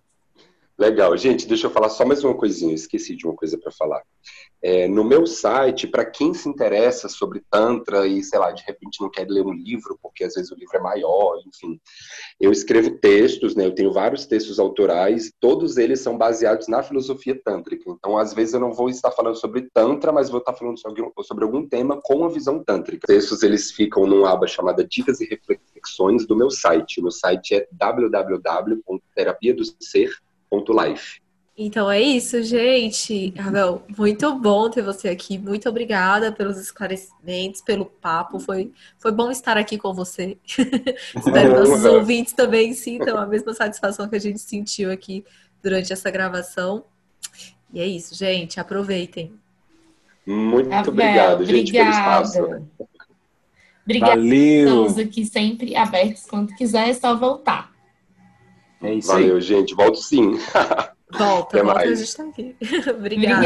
Legal, 0.78 1.16
gente, 1.16 1.48
deixa 1.48 1.68
eu 1.68 1.70
falar 1.70 1.88
só 1.88 2.04
mais 2.04 2.22
uma 2.22 2.34
coisinha, 2.34 2.74
esqueci 2.74 3.16
de 3.16 3.26
uma 3.26 3.34
coisa 3.34 3.56
para 3.56 3.72
falar. 3.72 4.02
É, 4.60 4.86
no 4.86 5.04
meu 5.04 5.26
site, 5.26 5.86
para 5.86 6.04
quem 6.04 6.34
se 6.34 6.50
interessa 6.50 7.08
sobre 7.08 7.42
Tantra 7.50 8.06
e, 8.06 8.22
sei 8.22 8.38
lá, 8.38 8.52
de 8.52 8.62
repente 8.62 9.00
não 9.00 9.10
quer 9.10 9.26
ler 9.26 9.42
um 9.42 9.54
livro, 9.54 9.98
porque 10.02 10.22
às 10.22 10.34
vezes 10.34 10.52
o 10.52 10.54
livro 10.54 10.76
é 10.76 10.80
maior, 10.80 11.40
enfim, 11.46 11.80
eu 12.38 12.52
escrevo 12.52 12.98
textos, 12.98 13.56
né? 13.56 13.64
Eu 13.64 13.74
tenho 13.74 13.90
vários 13.90 14.26
textos 14.26 14.58
autorais, 14.58 15.32
todos 15.40 15.78
eles 15.78 16.00
são 16.00 16.18
baseados 16.18 16.68
na 16.68 16.82
filosofia 16.82 17.40
tântrica. 17.42 17.88
Então, 17.88 18.18
às 18.18 18.34
vezes 18.34 18.52
eu 18.52 18.60
não 18.60 18.74
vou 18.74 18.90
estar 18.90 19.12
falando 19.12 19.36
sobre 19.36 19.70
Tantra, 19.72 20.12
mas 20.12 20.28
vou 20.28 20.40
estar 20.40 20.52
falando 20.52 20.78
sobre, 20.78 21.02
sobre 21.22 21.44
algum 21.44 21.66
tema 21.66 21.98
com 22.02 22.22
a 22.22 22.28
visão 22.28 22.62
tântrica. 22.62 23.06
Os 23.08 23.14
textos, 23.14 23.42
eles 23.42 23.70
ficam 23.70 24.06
numa 24.06 24.30
aba 24.30 24.46
chamada 24.46 24.84
Dicas 24.84 25.22
e 25.22 25.26
Reflexões 25.26 26.26
do 26.26 26.36
meu 26.36 26.50
site. 26.50 27.00
O 27.00 27.04
meu 27.04 27.12
site 27.12 27.54
é 27.54 27.66
www.terapiadoser.com 27.72 30.25
Life. 30.52 31.20
Então 31.58 31.90
é 31.90 32.00
isso, 32.00 32.42
gente. 32.42 33.32
Ravel, 33.38 33.82
muito 33.96 34.34
bom 34.38 34.68
ter 34.68 34.82
você 34.82 35.08
aqui. 35.08 35.38
Muito 35.38 35.66
obrigada 35.68 36.30
pelos 36.30 36.58
esclarecimentos, 36.58 37.62
pelo 37.62 37.86
papo. 37.86 38.38
Foi, 38.38 38.72
foi 38.98 39.10
bom 39.10 39.30
estar 39.30 39.56
aqui 39.56 39.78
com 39.78 39.94
você. 39.94 40.36
Espero 41.16 41.54
que 41.54 41.60
nossos 41.60 41.84
ouvintes 41.86 42.34
também 42.34 42.74
sintam 42.74 43.16
a 43.16 43.26
mesma 43.26 43.54
satisfação 43.54 44.06
que 44.06 44.16
a 44.16 44.20
gente 44.20 44.38
sentiu 44.38 44.92
aqui 44.92 45.24
durante 45.62 45.94
essa 45.94 46.10
gravação. 46.10 46.84
E 47.72 47.80
é 47.80 47.86
isso, 47.86 48.14
gente. 48.14 48.60
Aproveitem. 48.60 49.32
Muito 50.26 50.68
Ravel, 50.68 50.92
obrigado, 50.92 51.44
gente, 51.44 51.70
obrigada. 51.70 52.32
pelo 52.32 52.46
espaço. 52.46 52.68
Obrigada. 53.84 54.16
Valeu. 54.16 54.66
Estamos 54.66 54.98
aqui 54.98 55.24
sempre 55.24 55.74
abertos. 55.74 56.24
Quando 56.26 56.54
quiser, 56.54 56.90
é 56.90 56.92
só 56.92 57.16
voltar. 57.16 57.75
É 58.82 58.94
isso 58.94 59.08
Valeu, 59.08 59.36
aí. 59.36 59.40
gente. 59.40 59.74
Volto 59.74 59.98
sim. 59.98 60.38
Volta, 61.12 61.58
Até 61.58 61.62
volta, 61.62 61.78
mais. 61.78 61.92
a 61.92 62.04
gente 62.04 62.16
tá 62.16 62.24
aqui. 62.24 62.56
Obrigada. 62.90 63.36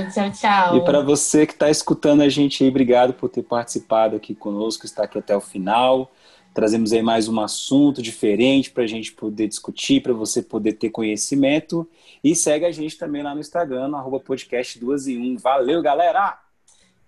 Obrigada. 0.00 0.10
Tchau, 0.10 0.32
tchau. 0.32 0.76
E 0.78 0.84
para 0.84 1.02
você 1.02 1.46
que 1.46 1.52
está 1.52 1.68
escutando 1.68 2.22
a 2.22 2.28
gente 2.28 2.64
aí, 2.64 2.70
obrigado 2.70 3.12
por 3.12 3.28
ter 3.28 3.42
participado 3.42 4.16
aqui 4.16 4.34
conosco, 4.34 4.86
estar 4.86 5.04
aqui 5.04 5.18
até 5.18 5.36
o 5.36 5.40
final. 5.40 6.10
Trazemos 6.54 6.92
aí 6.92 7.02
mais 7.02 7.28
um 7.28 7.38
assunto 7.40 8.02
diferente 8.02 8.70
para 8.70 8.84
a 8.84 8.86
gente 8.86 9.12
poder 9.12 9.46
discutir, 9.46 10.02
para 10.02 10.14
você 10.14 10.42
poder 10.42 10.72
ter 10.72 10.88
conhecimento. 10.88 11.86
E 12.24 12.34
segue 12.34 12.64
a 12.64 12.72
gente 12.72 12.96
também 12.96 13.22
lá 13.22 13.34
no 13.34 13.40
Instagram, 13.40 13.88
no 13.88 13.96
arroba 13.96 14.18
podcast 14.18 14.78
2 14.78 15.08
em 15.08 15.34
1. 15.34 15.38
Valeu, 15.38 15.82
galera! 15.82 16.38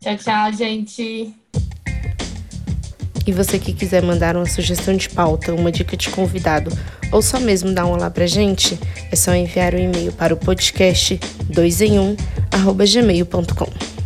Tchau, 0.00 0.16
tchau, 0.18 0.52
gente. 0.52 1.34
E 3.26 3.32
você 3.32 3.58
que 3.58 3.72
quiser 3.72 4.02
mandar 4.02 4.36
uma 4.36 4.46
sugestão 4.46 4.96
de 4.96 5.08
pauta, 5.08 5.54
uma 5.54 5.72
dica 5.72 5.96
de 5.96 6.10
convidado 6.10 6.70
ou 7.10 7.22
só 7.22 7.38
mesmo 7.38 7.72
dar 7.72 7.86
um 7.86 7.92
olá 7.92 8.10
pra 8.10 8.26
gente, 8.26 8.78
é 9.10 9.16
só 9.16 9.34
enviar 9.34 9.74
um 9.74 9.78
e-mail 9.78 10.12
para 10.12 10.34
o 10.34 10.36
podcast 10.36 11.18
2 11.48 11.80
em 11.80 11.98
1 11.98 12.16
gmail.com. 12.92 14.03